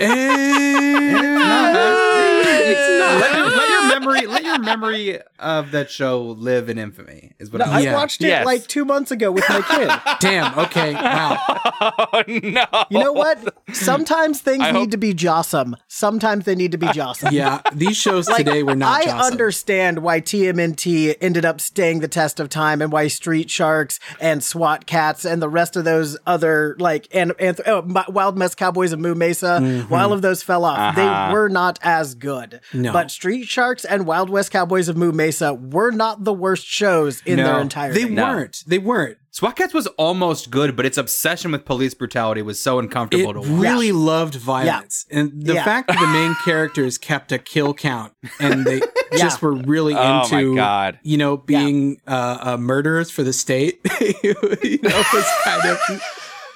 let, 2.73 3.35
your, 3.35 3.45
let 3.49 3.69
your 3.69 3.87
memory 3.99 4.27
let 4.27 4.43
your 4.43 4.59
memory 4.59 5.19
of 5.39 5.71
that 5.71 5.89
show 5.91 6.21
live 6.21 6.69
in 6.69 6.77
infamy 6.77 7.31
is 7.39 7.51
what 7.51 7.59
No, 7.59 7.65
I'm 7.65 7.73
I 7.73 7.79
Yeah. 7.81 7.93
watched 7.93 8.21
it 8.23 8.27
Yes. 8.27 8.45
like 8.45 8.67
two 8.67 8.85
months 8.85 9.11
ago 9.11 9.31
with 9.31 9.47
my 9.49 9.61
kid. 9.61 9.91
Damn. 10.19 10.57
Okay. 10.59 10.93
Wow. 10.93 11.37
oh 11.47 12.23
no. 12.27 12.65
You 12.89 12.99
know 12.99 13.13
what? 13.13 13.55
Sometimes 13.73 14.41
things 14.41 14.63
I 14.63 14.71
need 14.71 14.79
hope- 14.79 14.91
to 14.91 14.97
be 14.97 15.13
jawsome. 15.13 15.75
Sometimes 15.87 16.45
they 16.45 16.55
need 16.55 16.71
to 16.71 16.77
be 16.77 16.87
jawsome. 16.87 17.31
Yeah. 17.31 17.61
These 17.73 17.97
shows 17.97 18.27
Like, 18.27 18.45
today 18.45 18.63
were 18.63 18.75
not. 18.75 19.01
I 19.01 19.05
Jocelyn. 19.05 19.31
understand 19.31 19.99
why 19.99 20.21
TMNT 20.21 21.15
ended 21.21 21.45
up 21.45 21.61
staying 21.61 21.99
the 21.99 22.07
test 22.07 22.39
of 22.39 22.49
time, 22.49 22.81
and 22.81 22.91
why 22.91 23.07
Street 23.07 23.49
Sharks 23.49 23.99
and 24.19 24.43
SWAT 24.43 24.85
Cats 24.85 25.25
and 25.25 25.41
the 25.41 25.49
rest 25.49 25.75
of 25.75 25.83
those 25.85 26.17
other 26.25 26.75
like 26.79 27.07
and, 27.13 27.33
and 27.39 27.59
oh, 27.65 27.83
Wild 28.09 28.39
West 28.39 28.57
Cowboys 28.57 28.91
of 28.93 28.99
Moo 28.99 29.15
Mesa, 29.15 29.85
while 29.87 30.07
all 30.07 30.13
of 30.13 30.21
those 30.21 30.41
fell 30.43 30.63
off, 30.65 30.77
Uh-huh. 30.77 31.27
they 31.27 31.33
were 31.33 31.49
not 31.49 31.79
as 31.83 32.15
good. 32.15 32.56
No. 32.73 32.93
But 32.93 33.11
Street 33.11 33.47
Sharks 33.47 33.85
and 33.85 34.05
Wild 34.05 34.29
West 34.29 34.51
Cowboys 34.51 34.87
of 34.89 34.97
Moo 34.97 35.11
Mesa 35.11 35.53
were 35.53 35.91
not 35.91 36.23
the 36.23 36.33
worst 36.33 36.65
shows 36.65 37.21
in 37.25 37.37
No. 37.37 37.45
their 37.45 37.59
entire 37.61 37.93
They 37.93 38.05
weren't. 38.05 38.63
They 38.67 38.77
weren't. 38.79 39.17
SWAT 39.31 39.55
Cats 39.55 39.73
was 39.73 39.85
almost 39.97 40.49
good, 40.49 40.75
but 40.75 40.85
its 40.85 40.97
obsession 40.97 41.51
with 41.51 41.63
police 41.63 41.93
brutality 41.93 42.41
was 42.41 42.59
so 42.59 42.79
It 42.79 42.85
uncomfortable 42.85 43.33
to 43.33 43.39
watch. 43.41 43.49
really 43.49 43.91
loved 43.91 44.33
violence, 44.35 45.05
and 45.11 45.31
the 45.45 45.53
Yeah. 45.53 45.63
fact 45.63 45.89
that 45.89 45.99
the 45.99 46.07
main 46.07 46.35
characters 46.43 46.97
kept 46.97 47.31
a 47.31 47.37
kill 47.37 47.75
count 47.75 48.13
and 48.39 48.65
they 48.65 48.77
Yeah. 49.11 49.17
just 49.19 49.41
were 49.43 49.53
really 49.53 49.93
Oh 49.95 50.21
into, 50.23 50.55
God. 50.55 50.97
you 51.03 51.17
know, 51.17 51.37
being 51.37 52.01
uh, 52.07 52.37
uh, 52.41 52.57
murderers 52.57 53.11
for 53.11 53.21
the 53.21 53.31
state. 53.33 53.79
you 54.01 54.33
know, 54.81 54.89
was 55.13 55.25
kind 55.43 55.69
of 55.69 56.01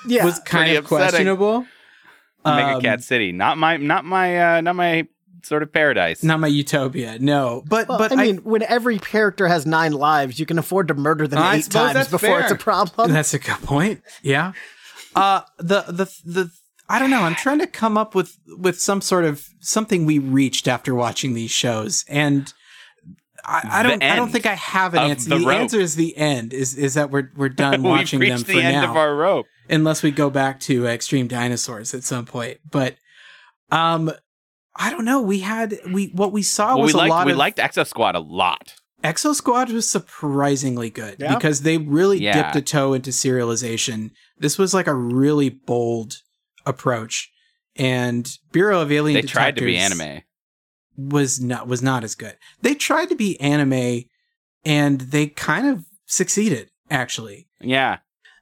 yeah. 0.07 0.25
was 0.25 0.39
kind 0.39 0.63
Pretty 0.63 0.75
of 0.77 0.85
upsetting. 0.85 1.07
questionable. 1.09 1.65
Mega 2.43 2.75
Um, 2.77 2.81
Cat 2.81 3.03
City. 3.03 3.31
Not 3.31 3.59
my 3.59 3.77
not 3.77 4.03
my 4.05 4.55
uh 4.57 4.61
not 4.61 4.75
my 4.75 5.07
sort 5.43 5.63
of 5.63 5.71
paradise. 5.71 6.23
Not 6.23 6.39
my 6.39 6.47
utopia, 6.47 7.17
no. 7.19 7.63
But 7.67 7.87
Well, 7.87 7.97
but 7.97 8.11
I 8.11 8.15
mean, 8.15 8.37
when 8.39 8.63
every 8.63 8.99
character 8.99 9.47
has 9.47 9.65
nine 9.65 9.91
lives, 9.93 10.39
you 10.39 10.45
can 10.45 10.57
afford 10.59 10.87
to 10.89 10.93
murder 10.93 11.27
them 11.27 11.39
I 11.39 11.55
eight 11.57 11.69
times 11.69 12.07
before 12.09 12.19
fair. 12.29 12.39
it's 12.41 12.51
a 12.51 12.55
problem. 12.55 13.11
That's 13.11 13.33
a 13.33 13.39
good 13.39 13.61
point. 13.63 14.01
Yeah. 14.21 14.53
Uh 15.15 15.41
the 15.57 15.81
the 15.87 16.05
the 16.25 16.51
I 16.89 16.99
don't 16.99 17.09
know. 17.09 17.21
I'm 17.21 17.35
trying 17.35 17.59
to 17.59 17.67
come 17.67 17.97
up 17.97 18.15
with 18.15 18.37
with 18.57 18.79
some 18.79 19.01
sort 19.01 19.25
of 19.25 19.47
something 19.59 20.05
we 20.05 20.19
reached 20.19 20.67
after 20.67 20.93
watching 20.93 21.33
these 21.33 21.51
shows, 21.51 22.03
and 22.09 22.53
I, 23.43 23.67
I 23.79 23.83
don't. 23.83 24.03
I 24.03 24.15
don't 24.17 24.29
think 24.31 24.45
I 24.45 24.53
have 24.55 24.93
an 24.93 25.09
answer. 25.09 25.29
the 25.29 25.39
The, 25.39 25.49
answer 25.49 25.79
is 25.79 25.95
the 25.95 26.15
end. 26.17 26.53
Is 26.53 26.75
is 26.75 26.93
that 26.95 27.09
we're 27.09 27.31
we're 27.35 27.49
done 27.49 27.71
We've 27.81 27.89
watching 27.89 28.19
reached 28.19 28.45
them 28.45 28.55
the 28.55 28.61
for 28.61 28.67
end 28.67 28.75
now, 28.81 28.91
of 28.91 28.97
our 28.97 29.15
rope. 29.15 29.47
unless 29.69 30.03
we 30.03 30.11
go 30.11 30.29
back 30.29 30.59
to 30.61 30.85
Extreme 30.85 31.27
Dinosaurs 31.29 31.93
at 31.93 32.03
some 32.03 32.25
point. 32.25 32.59
But 32.69 32.97
um, 33.71 34.11
I 34.75 34.89
don't 34.89 35.05
know. 35.05 35.21
We 35.21 35.39
had 35.39 35.79
we 35.91 36.07
what 36.07 36.31
we 36.31 36.43
saw 36.43 36.75
Well, 36.75 36.83
was 36.83 36.93
we 36.93 36.99
liked 36.99 37.09
a 37.09 37.13
lot 37.13 37.25
we 37.25 37.31
of 37.33 37.37
liked 37.37 37.57
Exo 37.57 37.85
Squad 37.85 38.15
a 38.15 38.19
lot. 38.19 38.75
Exo 39.03 39.33
Squad 39.33 39.71
was 39.71 39.89
surprisingly 39.89 40.89
good 40.89 41.15
Yeah. 41.19 41.33
because 41.35 41.61
they 41.61 41.77
really 41.77 42.19
Yeah. 42.21 42.43
dipped 42.43 42.55
a 42.55 42.61
toe 42.61 42.93
into 42.93 43.09
serialization. 43.09 44.11
This 44.37 44.57
was 44.57 44.73
like 44.73 44.87
a 44.87 44.93
really 44.93 45.49
bold 45.49 46.17
approach, 46.65 47.31
and 47.75 48.29
Bureau 48.51 48.79
of 48.81 48.91
Alien 48.91 49.19
They 49.21 49.27
tried 49.27 49.55
to 49.57 49.65
be 49.65 49.75
anime. 49.77 50.21
was 50.95 51.39
not 51.41 51.67
was 51.67 51.81
not 51.81 52.03
as 52.03 52.15
good. 52.15 52.37
They 52.61 52.75
tried 52.75 53.09
to 53.09 53.15
be 53.15 53.39
anime, 53.41 54.03
and 54.63 55.01
they 55.01 55.27
kind 55.27 55.67
of 55.67 55.85
succeeded. 56.05 56.69
Actually, 56.89 57.47
Yeah. 57.59 57.99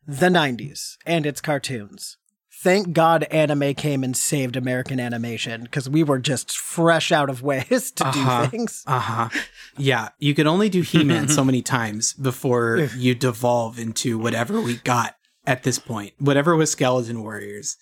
the 0.07 0.29
90s 0.29 0.97
and 1.05 1.25
its 1.25 1.39
cartoons. 1.39 2.17
Thank 2.61 2.91
God 2.91 3.23
anime 3.31 3.73
came 3.73 4.03
and 4.03 4.17
saved 4.17 4.57
American 4.57 4.99
animation 4.99 5.63
because 5.63 5.89
we 5.89 6.03
were 6.03 6.19
just 6.19 6.57
fresh 6.57 7.09
out 7.11 7.29
of 7.29 7.41
ways 7.41 7.91
to 7.91 8.05
Uh-huh. 8.07 8.43
do 8.45 8.49
things. 8.49 8.83
uh 8.85 8.99
huh. 8.99 9.29
Yeah, 9.77 10.09
you 10.19 10.33
could 10.35 10.45
only 10.47 10.67
do 10.67 10.81
He 10.81 11.03
Man 11.05 11.29
so 11.29 11.43
many 11.45 11.61
times 11.77 12.11
before 12.13 12.89
you 12.97 13.15
devolve 13.15 13.79
into 13.79 14.17
whatever 14.17 14.59
we 14.59 14.75
got 14.77 15.15
at 15.47 15.63
this 15.63 15.79
point. 15.79 16.13
Whatever 16.19 16.55
was 16.55 16.71
Skeleton 16.71 17.21
Warriors, 17.23 17.77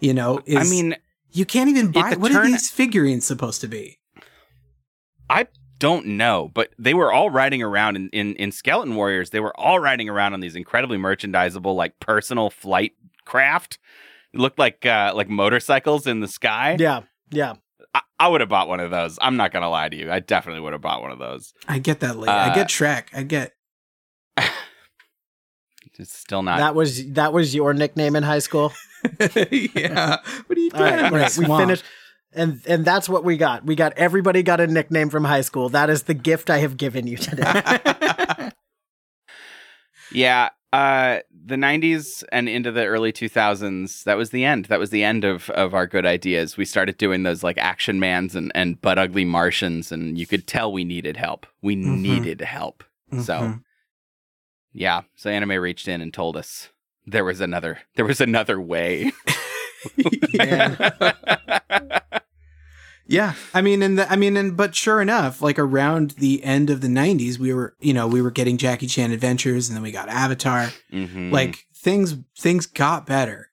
you 0.00 0.12
know. 0.12 0.40
Is, 0.44 0.56
I 0.58 0.64
mean, 0.68 0.96
You 1.30 1.44
can't 1.44 1.70
even 1.70 1.92
buy. 1.92 2.14
What 2.16 2.32
turn- 2.32 2.38
are 2.42 2.46
these 2.46 2.68
figurines 2.68 3.24
supposed 3.26 3.60
to 3.60 3.68
be? 3.68 3.98
I 5.30 5.46
don't 5.78 6.06
know, 6.06 6.50
but 6.52 6.70
they 6.78 6.94
were 6.94 7.12
all 7.12 7.30
riding 7.30 7.62
around 7.62 7.96
in, 7.96 8.08
in, 8.10 8.34
in 8.36 8.50
Skeleton 8.50 8.94
Warriors. 8.96 9.30
They 9.30 9.40
were 9.40 9.54
all 9.58 9.78
riding 9.78 10.08
around 10.08 10.32
on 10.32 10.40
these 10.40 10.56
incredibly 10.56 10.98
merchandisable, 10.98 11.74
like 11.76 12.00
personal 12.00 12.50
flight 12.50 12.92
craft. 13.24 13.78
It 14.36 14.40
looked 14.40 14.58
like 14.58 14.84
uh, 14.84 15.12
like 15.14 15.28
motorcycles 15.30 16.06
in 16.06 16.20
the 16.20 16.28
sky. 16.28 16.76
Yeah, 16.78 17.02
yeah. 17.30 17.54
I, 17.94 18.00
I 18.20 18.28
would 18.28 18.42
have 18.42 18.50
bought 18.50 18.68
one 18.68 18.80
of 18.80 18.90
those. 18.90 19.18
I'm 19.22 19.36
not 19.38 19.50
gonna 19.52 19.70
lie 19.70 19.88
to 19.88 19.96
you. 19.96 20.12
I 20.12 20.20
definitely 20.20 20.60
would 20.60 20.72
have 20.74 20.82
bought 20.82 21.00
one 21.00 21.10
of 21.10 21.18
those. 21.18 21.54
I 21.66 21.78
get 21.78 22.00
that. 22.00 22.18
Late. 22.18 22.28
I 22.28 22.50
Uh, 22.50 22.54
get 22.54 22.68
Shrek. 22.68 23.04
I 23.14 23.22
get. 23.22 23.54
It's 25.98 26.12
still 26.18 26.42
not. 26.42 26.58
that 26.58 26.74
was 26.74 27.12
that 27.14 27.32
was 27.32 27.54
your 27.54 27.72
nickname 27.72 28.16
in 28.16 28.22
high 28.22 28.40
school. 28.40 28.70
yeah. 29.50 30.18
What 30.46 30.58
are 30.58 30.60
you 30.60 30.70
All 30.74 30.82
right, 30.82 30.98
doing? 30.98 31.10
great. 31.10 31.38
We 31.38 31.46
finished, 31.46 31.84
and 32.34 32.60
and 32.66 32.84
that's 32.84 33.08
what 33.08 33.24
we 33.24 33.38
got. 33.38 33.64
We 33.64 33.76
got 33.76 33.94
everybody 33.96 34.42
got 34.42 34.60
a 34.60 34.66
nickname 34.66 35.08
from 35.08 35.24
high 35.24 35.40
school. 35.40 35.70
That 35.70 35.88
is 35.88 36.02
the 36.02 36.12
gift 36.12 36.50
I 36.50 36.58
have 36.58 36.76
given 36.76 37.06
you 37.06 37.16
today. 37.16 38.50
Yeah, 40.12 40.50
uh, 40.76 41.20
the 41.46 41.56
'90s 41.56 42.22
and 42.32 42.48
into 42.48 42.70
the 42.72 42.84
early 42.86 43.12
2000s. 43.12 44.04
That 44.04 44.16
was 44.16 44.30
the 44.30 44.44
end. 44.44 44.66
That 44.66 44.78
was 44.78 44.90
the 44.90 45.04
end 45.04 45.24
of 45.24 45.48
of 45.50 45.74
our 45.74 45.86
good 45.86 46.04
ideas. 46.06 46.56
We 46.56 46.64
started 46.64 46.98
doing 46.98 47.22
those 47.22 47.42
like 47.42 47.58
Action 47.58 47.98
Mans 48.00 48.34
and 48.34 48.52
and 48.54 48.80
Butt 48.80 48.98
Ugly 48.98 49.24
Martians, 49.24 49.90
and 49.92 50.18
you 50.18 50.26
could 50.26 50.46
tell 50.46 50.72
we 50.72 50.84
needed 50.84 51.16
help. 51.16 51.46
We 51.62 51.76
Mhm. 51.76 51.98
needed 52.00 52.40
help. 52.40 52.84
So 53.22 53.34
Mhm. 53.40 53.62
Yeah. 54.72 55.02
So 55.14 55.30
anime 55.30 55.52
reached 55.52 55.88
in 55.88 56.00
and 56.00 56.12
told 56.12 56.36
us 56.36 56.68
there 57.06 57.24
was 57.24 57.40
another 57.40 57.78
there 57.94 58.04
was 58.04 58.20
another 58.20 58.60
way. 58.60 59.12
Yeah, 60.32 60.74
I 63.54 63.62
mean, 63.62 63.82
and 63.82 63.98
the, 63.98 64.10
I 64.10 64.16
mean, 64.16 64.36
and 64.36 64.56
but 64.56 64.74
sure 64.74 65.00
enough, 65.00 65.40
like 65.40 65.58
around 65.58 66.12
the 66.12 66.42
end 66.42 66.70
of 66.70 66.80
the 66.80 66.88
'90s, 66.88 67.38
we 67.38 67.52
were, 67.54 67.74
you 67.80 67.92
know, 67.94 68.06
we 68.08 68.20
were 68.20 68.30
getting 68.30 68.56
Jackie 68.58 68.86
Chan 68.88 69.12
Adventures, 69.12 69.68
and 69.68 69.76
then 69.76 69.82
we 69.82 69.92
got 69.92 70.08
Avatar. 70.08 70.70
Mhm. 70.92 71.30
Like 71.32 71.66
things, 71.74 72.16
things 72.38 72.66
got 72.66 73.06
better. 73.06 73.50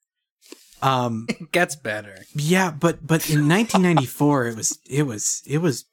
Um, 0.82 1.28
it 1.30 1.52
gets 1.52 1.76
better. 1.76 2.26
Yeah, 2.36 2.72
but 2.72 3.06
but 3.06 3.30
in 3.30 3.48
1994, 3.48 4.48
it 4.48 4.56
was, 4.58 4.80
it 4.90 5.04
was, 5.04 5.42
it 5.46 5.60
was. 5.60 5.86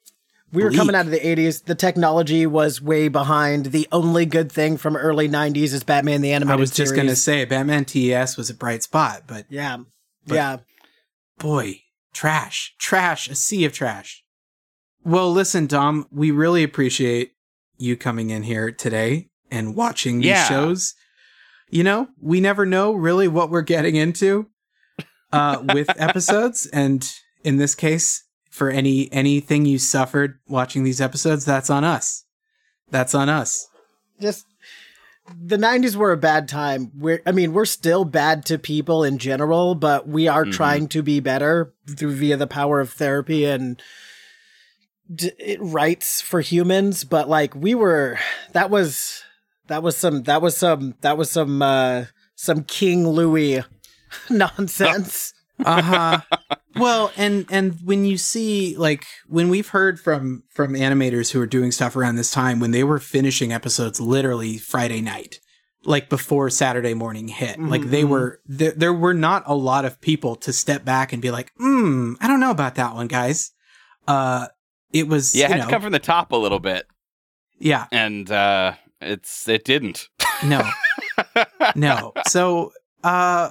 We 0.53 0.63
were 0.63 0.69
bleak. 0.69 0.79
coming 0.79 0.95
out 0.95 1.05
of 1.05 1.11
the 1.11 1.19
80s. 1.21 1.63
The 1.63 1.75
technology 1.75 2.45
was 2.45 2.81
way 2.81 3.07
behind. 3.07 3.67
The 3.67 3.87
only 3.93 4.25
good 4.25 4.51
thing 4.51 4.75
from 4.75 4.97
early 4.97 5.29
90s 5.29 5.71
is 5.71 5.83
Batman 5.85 6.19
the 6.19 6.33
Animated 6.33 6.57
I 6.57 6.59
was 6.59 6.71
just 6.71 6.93
gonna 6.93 7.15
say, 7.15 7.45
Batman 7.45 7.85
TAS 7.85 8.35
was 8.35 8.49
a 8.49 8.53
bright 8.53 8.83
spot, 8.83 9.23
but 9.27 9.45
Yeah. 9.49 9.77
But- 10.27 10.35
yeah. 10.35 10.57
boy, 11.39 11.80
trash, 12.13 12.73
trash, 12.79 13.29
a 13.29 13.35
sea 13.35 13.65
of 13.65 13.73
trash. 13.73 14.23
Well, 15.03 15.31
listen, 15.31 15.65
Dom, 15.67 16.07
we 16.11 16.31
really 16.31 16.63
appreciate 16.63 17.31
you 17.77 17.97
coming 17.97 18.29
in 18.29 18.43
here 18.43 18.71
today 18.71 19.29
and 19.49 19.75
watching 19.75 20.17
these 20.19 20.27
Yeah. 20.27 20.47
shows. 20.47 20.93
You 21.69 21.83
know, 21.83 22.09
we 22.19 22.39
never 22.41 22.65
know 22.65 22.93
really 22.93 23.27
what 23.27 23.49
we're 23.49 23.61
getting 23.61 23.95
into 23.95 24.47
uh, 25.31 25.59
with 25.73 25.89
episodes, 25.99 26.67
and 26.67 27.09
in 27.43 27.57
this 27.57 27.73
case, 27.75 28.23
for 28.49 28.69
any 28.69 29.11
anything 29.13 29.65
you 29.65 29.79
suffered 29.79 30.39
watching 30.47 30.83
these 30.83 30.99
episodes, 31.01 31.45
that's 31.45 31.69
on 31.69 31.83
us. 31.85 32.25
That's 32.89 33.15
on 33.15 33.29
us. 33.29 33.67
Just 34.19 34.45
the 35.39 35.57
90s 35.57 35.95
were 35.95 36.11
a 36.11 36.17
bad 36.17 36.47
time. 36.47 36.91
We're 36.97 37.21
I 37.25 37.31
mean, 37.31 37.53
we're 37.53 37.65
still 37.65 38.05
bad 38.05 38.45
to 38.47 38.57
people 38.59 39.03
in 39.03 39.17
general, 39.17 39.75
but 39.75 40.07
we 40.07 40.27
are 40.27 40.43
Mm-hmm. 40.43 40.51
Mhm. 40.51 40.55
trying 40.55 40.87
to 40.89 41.03
be 41.03 41.19
better 41.19 41.73
through 41.87 42.15
via 42.15 42.37
the 42.37 42.47
power 42.47 42.79
of 42.79 42.91
therapy 42.91 43.45
and 43.45 43.81
d- 45.13 45.31
it 45.37 45.59
rights 45.61 46.21
for 46.21 46.41
humans, 46.41 47.03
but 47.03 47.29
like 47.29 47.55
we 47.55 47.75
were 47.75 48.17
that 48.53 48.69
was 48.69 49.23
that 49.67 49.83
was 49.83 49.95
some 49.97 50.23
that 50.23 50.41
was 50.41 50.57
some 50.57 50.95
that 51.01 51.17
was 51.17 51.29
some 51.31 51.61
uh 51.61 52.05
some 52.35 52.63
King 52.63 53.07
Louis 53.07 53.63
nonsense. 54.29 55.33
uh-huh 55.63 56.21
well 56.75 57.11
and 57.17 57.45
and 57.49 57.77
when 57.83 58.05
you 58.05 58.17
see 58.17 58.75
like 58.77 59.05
when 59.27 59.49
we've 59.49 59.69
heard 59.69 59.99
from 59.99 60.43
from 60.49 60.73
animators 60.73 61.31
who 61.31 61.41
are 61.41 61.45
doing 61.47 61.71
stuff 61.71 61.95
around 61.95 62.15
this 62.15 62.31
time 62.31 62.59
when 62.59 62.71
they 62.71 62.83
were 62.83 62.99
finishing 62.99 63.51
episodes 63.51 63.99
literally 63.99 64.57
friday 64.57 65.01
night 65.01 65.39
like 65.83 66.07
before 66.09 66.49
saturday 66.49 66.93
morning 66.93 67.27
hit 67.27 67.59
like 67.59 67.89
they 67.89 68.03
Mhm. 68.03 68.09
were 68.09 68.39
there, 68.45 68.71
there 68.71 68.93
were 68.93 69.13
not 69.13 69.43
a 69.47 69.55
lot 69.55 69.83
of 69.83 69.99
people 69.99 70.35
to 70.37 70.53
step 70.53 70.85
back 70.85 71.11
and 71.11 71.21
be 71.21 71.31
like 71.31 71.51
hmm 71.57 72.13
i 72.21 72.27
don't 72.27 72.39
know 72.39 72.51
about 72.51 72.75
that 72.75 72.93
one 72.95 73.07
guys 73.07 73.51
uh 74.07 74.47
it 74.93 75.07
was 75.07 75.33
Yeah, 75.35 75.45
it 75.45 75.51
had 75.51 75.57
know, 75.59 75.63
to 75.65 75.69
come 75.71 75.81
from 75.81 75.91
the 75.93 75.99
top 75.99 76.31
a 76.31 76.35
little 76.35 76.59
bit. 76.59 76.85
yeah 77.59 77.87
And 77.91 78.29
uh 78.31 78.73
it's 79.01 79.47
it 79.47 79.63
didn't. 79.65 80.07
no 80.43 80.61
no 81.75 82.13
so 82.27 82.71
uh 83.03 83.49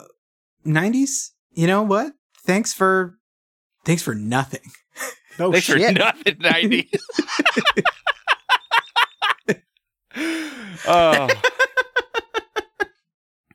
90s 0.66 1.30
you 1.54 1.66
know 1.66 1.82
what 1.82 2.12
thanks 2.45 2.72
for 2.72 3.18
thanks 3.84 4.03
for 4.03 4.14
nothing 4.14 4.61
Oh 5.38 5.53
Thanks 5.53 5.68
for 5.68 5.78
nothing, 5.78 6.34
90s. 6.36 7.01
oh. 10.86 11.28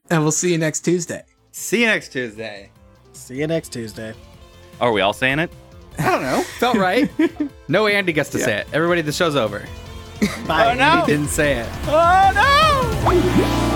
and 0.09 0.23
we'll 0.23 0.31
see 0.31 0.51
you 0.51 0.57
next 0.57 0.81
tuesday 0.81 1.23
See 1.57 1.79
you 1.79 1.85
next 1.87 2.09
Tuesday. 2.09 2.69
See 3.13 3.37
you 3.37 3.47
next 3.47 3.69
Tuesday. 3.69 4.13
Are 4.81 4.91
we 4.91 4.99
all 4.99 5.13
saying 5.13 5.39
it? 5.39 5.49
I 5.97 6.11
don't 6.11 6.21
know. 6.21 6.41
Felt 6.59 6.75
right. 6.75 7.09
no 7.69 7.87
Andy 7.87 8.11
gets 8.11 8.29
to 8.31 8.39
say 8.39 8.57
it. 8.57 8.67
Everybody, 8.73 9.01
the 9.01 9.13
show's 9.13 9.37
over. 9.37 9.65
Bye. 10.45 10.73
oh 10.73 10.75
no! 10.75 11.05
He 11.05 11.13
didn't 11.13 11.29
say 11.29 11.59
it. 11.59 11.69
Oh 11.87 12.31
no! 13.69 13.74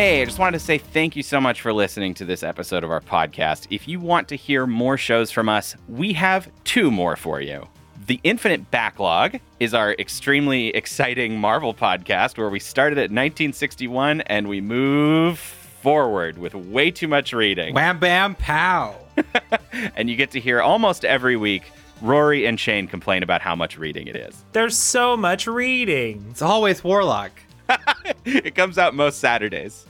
Hey, 0.00 0.22
I 0.22 0.24
just 0.24 0.38
wanted 0.38 0.58
to 0.58 0.64
say 0.64 0.78
thank 0.78 1.14
you 1.14 1.22
so 1.22 1.42
much 1.42 1.60
for 1.60 1.74
listening 1.74 2.14
to 2.14 2.24
this 2.24 2.42
episode 2.42 2.84
of 2.84 2.90
our 2.90 3.02
podcast. 3.02 3.66
If 3.68 3.86
you 3.86 4.00
want 4.00 4.28
to 4.28 4.34
hear 4.34 4.66
more 4.66 4.96
shows 4.96 5.30
from 5.30 5.46
us, 5.50 5.76
we 5.88 6.14
have 6.14 6.50
two 6.64 6.90
more 6.90 7.16
for 7.16 7.42
you. 7.42 7.68
The 8.06 8.18
Infinite 8.24 8.70
Backlog 8.70 9.40
is 9.60 9.74
our 9.74 9.92
extremely 9.92 10.68
exciting 10.74 11.38
Marvel 11.38 11.74
podcast 11.74 12.38
where 12.38 12.48
we 12.48 12.58
started 12.58 12.96
at 12.96 13.10
1961 13.10 14.22
and 14.22 14.48
we 14.48 14.62
move 14.62 15.38
forward 15.38 16.38
with 16.38 16.54
way 16.54 16.90
too 16.90 17.06
much 17.06 17.34
reading. 17.34 17.74
Wham 17.74 17.98
bam 17.98 18.36
pow. 18.36 18.96
and 19.96 20.08
you 20.08 20.16
get 20.16 20.30
to 20.30 20.40
hear 20.40 20.62
almost 20.62 21.04
every 21.04 21.36
week 21.36 21.64
Rory 22.00 22.46
and 22.46 22.58
Shane 22.58 22.88
complain 22.88 23.22
about 23.22 23.42
how 23.42 23.54
much 23.54 23.76
reading 23.76 24.06
it 24.06 24.16
is. 24.16 24.46
There's 24.52 24.78
so 24.78 25.14
much 25.14 25.46
reading. 25.46 26.26
It's 26.30 26.40
always 26.40 26.82
Warlock. 26.82 27.32
it 28.24 28.54
comes 28.54 28.78
out 28.78 28.94
most 28.94 29.20
Saturdays. 29.20 29.84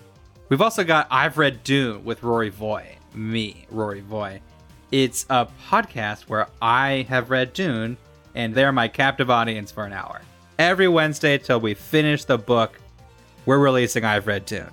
We've 0.51 0.61
also 0.61 0.83
got 0.83 1.07
I've 1.13 1.39
Read 1.39 1.63
Dune 1.63 2.05
with 2.05 2.25
Rory 2.25 2.49
Voy. 2.49 2.97
Me, 3.15 3.67
Rory 3.71 4.01
Voy. 4.01 4.41
It's 4.91 5.25
a 5.31 5.47
podcast 5.69 6.23
where 6.23 6.49
I 6.61 7.07
have 7.09 7.31
read 7.31 7.53
Dune 7.53 7.97
and 8.35 8.53
they're 8.53 8.73
my 8.73 8.89
captive 8.89 9.31
audience 9.31 9.71
for 9.71 9.85
an 9.85 9.93
hour. 9.93 10.21
Every 10.59 10.89
Wednesday 10.89 11.39
till 11.39 11.61
we 11.61 11.75
finish 11.75 12.25
the 12.25 12.37
book, 12.37 12.81
we're 13.47 13.61
releasing 13.61 14.05
I've 14.05 14.27
Read 14.27 14.45
Dune 14.45 14.71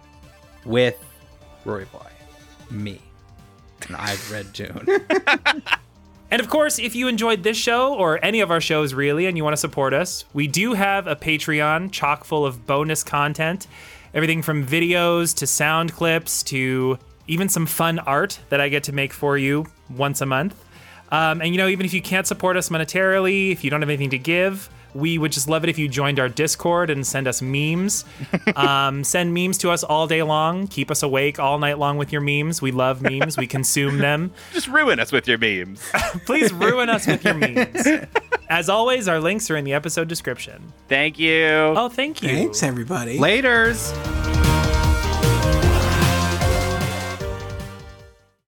with 0.65 0.97
Rory 1.63 1.86
Voy. 1.86 2.09
Me. 2.71 2.99
And 3.86 3.95
I've 3.97 4.32
read 4.32 4.51
Dune. 4.53 4.88
And 6.30 6.41
of 6.41 6.49
course, 6.49 6.78
if 6.78 6.93
you 6.93 7.07
enjoyed 7.07 7.43
this 7.43 7.55
show 7.55 7.93
or 7.93 8.23
any 8.23 8.41
of 8.41 8.51
our 8.51 8.59
shows 8.59 8.93
really 8.93 9.28
and 9.28 9.38
you 9.38 9.43
want 9.43 9.53
to 9.53 9.57
support 9.57 9.93
us, 9.93 10.25
we 10.34 10.45
do 10.45 10.73
have 10.73 11.07
a 11.07 11.15
Patreon 11.15 11.91
chock 11.91 12.25
full 12.25 12.45
of 12.45 12.67
bonus 12.67 13.01
content. 13.03 13.67
Everything 14.18 14.41
from 14.41 14.65
videos 14.65 15.36
to 15.36 15.45
sound 15.45 15.93
clips 15.93 16.41
to 16.41 16.97
even 17.28 17.49
some 17.49 17.68
fun 17.68 17.99
art 17.99 18.39
that 18.49 18.59
I 18.59 18.68
get 18.68 18.86
to 18.86 18.91
make 18.91 19.13
for 19.13 19.38
you 19.38 19.68
once 19.95 20.22
a 20.22 20.26
month. 20.26 20.55
Um, 21.11 21.39
and 21.39 21.51
you 21.51 21.59
know, 21.59 21.68
even 21.68 21.86
if 21.86 21.93
you 21.93 22.01
can't 22.01 22.26
support 22.26 22.57
us 22.57 22.70
monetarily, 22.70 23.51
if 23.51 23.63
you 23.63 23.70
don't 23.70 23.80
have 23.80 23.89
anything 23.89 24.09
to 24.09 24.18
give, 24.18 24.72
we 24.97 25.17
would 25.17 25.31
just 25.31 25.47
love 25.47 25.63
it 25.63 25.69
if 25.69 25.77
you 25.77 25.87
joined 25.87 26.19
our 26.19 26.27
Discord 26.27 26.89
and 26.89 27.05
send 27.05 27.27
us 27.27 27.41
memes. 27.41 28.03
um, 28.55 29.03
send 29.03 29.33
memes 29.33 29.57
to 29.59 29.69
us 29.69 29.83
all 29.83 30.07
day 30.07 30.23
long. 30.23 30.67
Keep 30.67 30.89
us 30.91 31.03
awake 31.03 31.39
all 31.39 31.59
night 31.59 31.77
long 31.77 31.97
with 31.97 32.11
your 32.11 32.21
memes. 32.21 32.61
We 32.61 32.71
love 32.71 33.01
memes. 33.01 33.37
We 33.37 33.47
consume 33.47 33.99
them. 33.99 34.33
Just 34.53 34.67
ruin 34.67 34.99
us 34.99 35.11
with 35.11 35.27
your 35.27 35.37
memes. 35.37 35.81
Please 36.25 36.51
ruin 36.51 36.89
us 36.89 37.05
with 37.05 37.23
your 37.23 37.35
memes. 37.35 37.87
As 38.49 38.69
always, 38.69 39.07
our 39.07 39.19
links 39.19 39.51
are 39.51 39.57
in 39.57 39.65
the 39.65 39.73
episode 39.73 40.07
description. 40.07 40.73
Thank 40.87 41.19
you. 41.19 41.45
Oh, 41.45 41.89
thank 41.89 42.23
you. 42.23 42.29
thanks 42.29 42.63
everybody 42.63 43.19
Laters. 43.19 44.46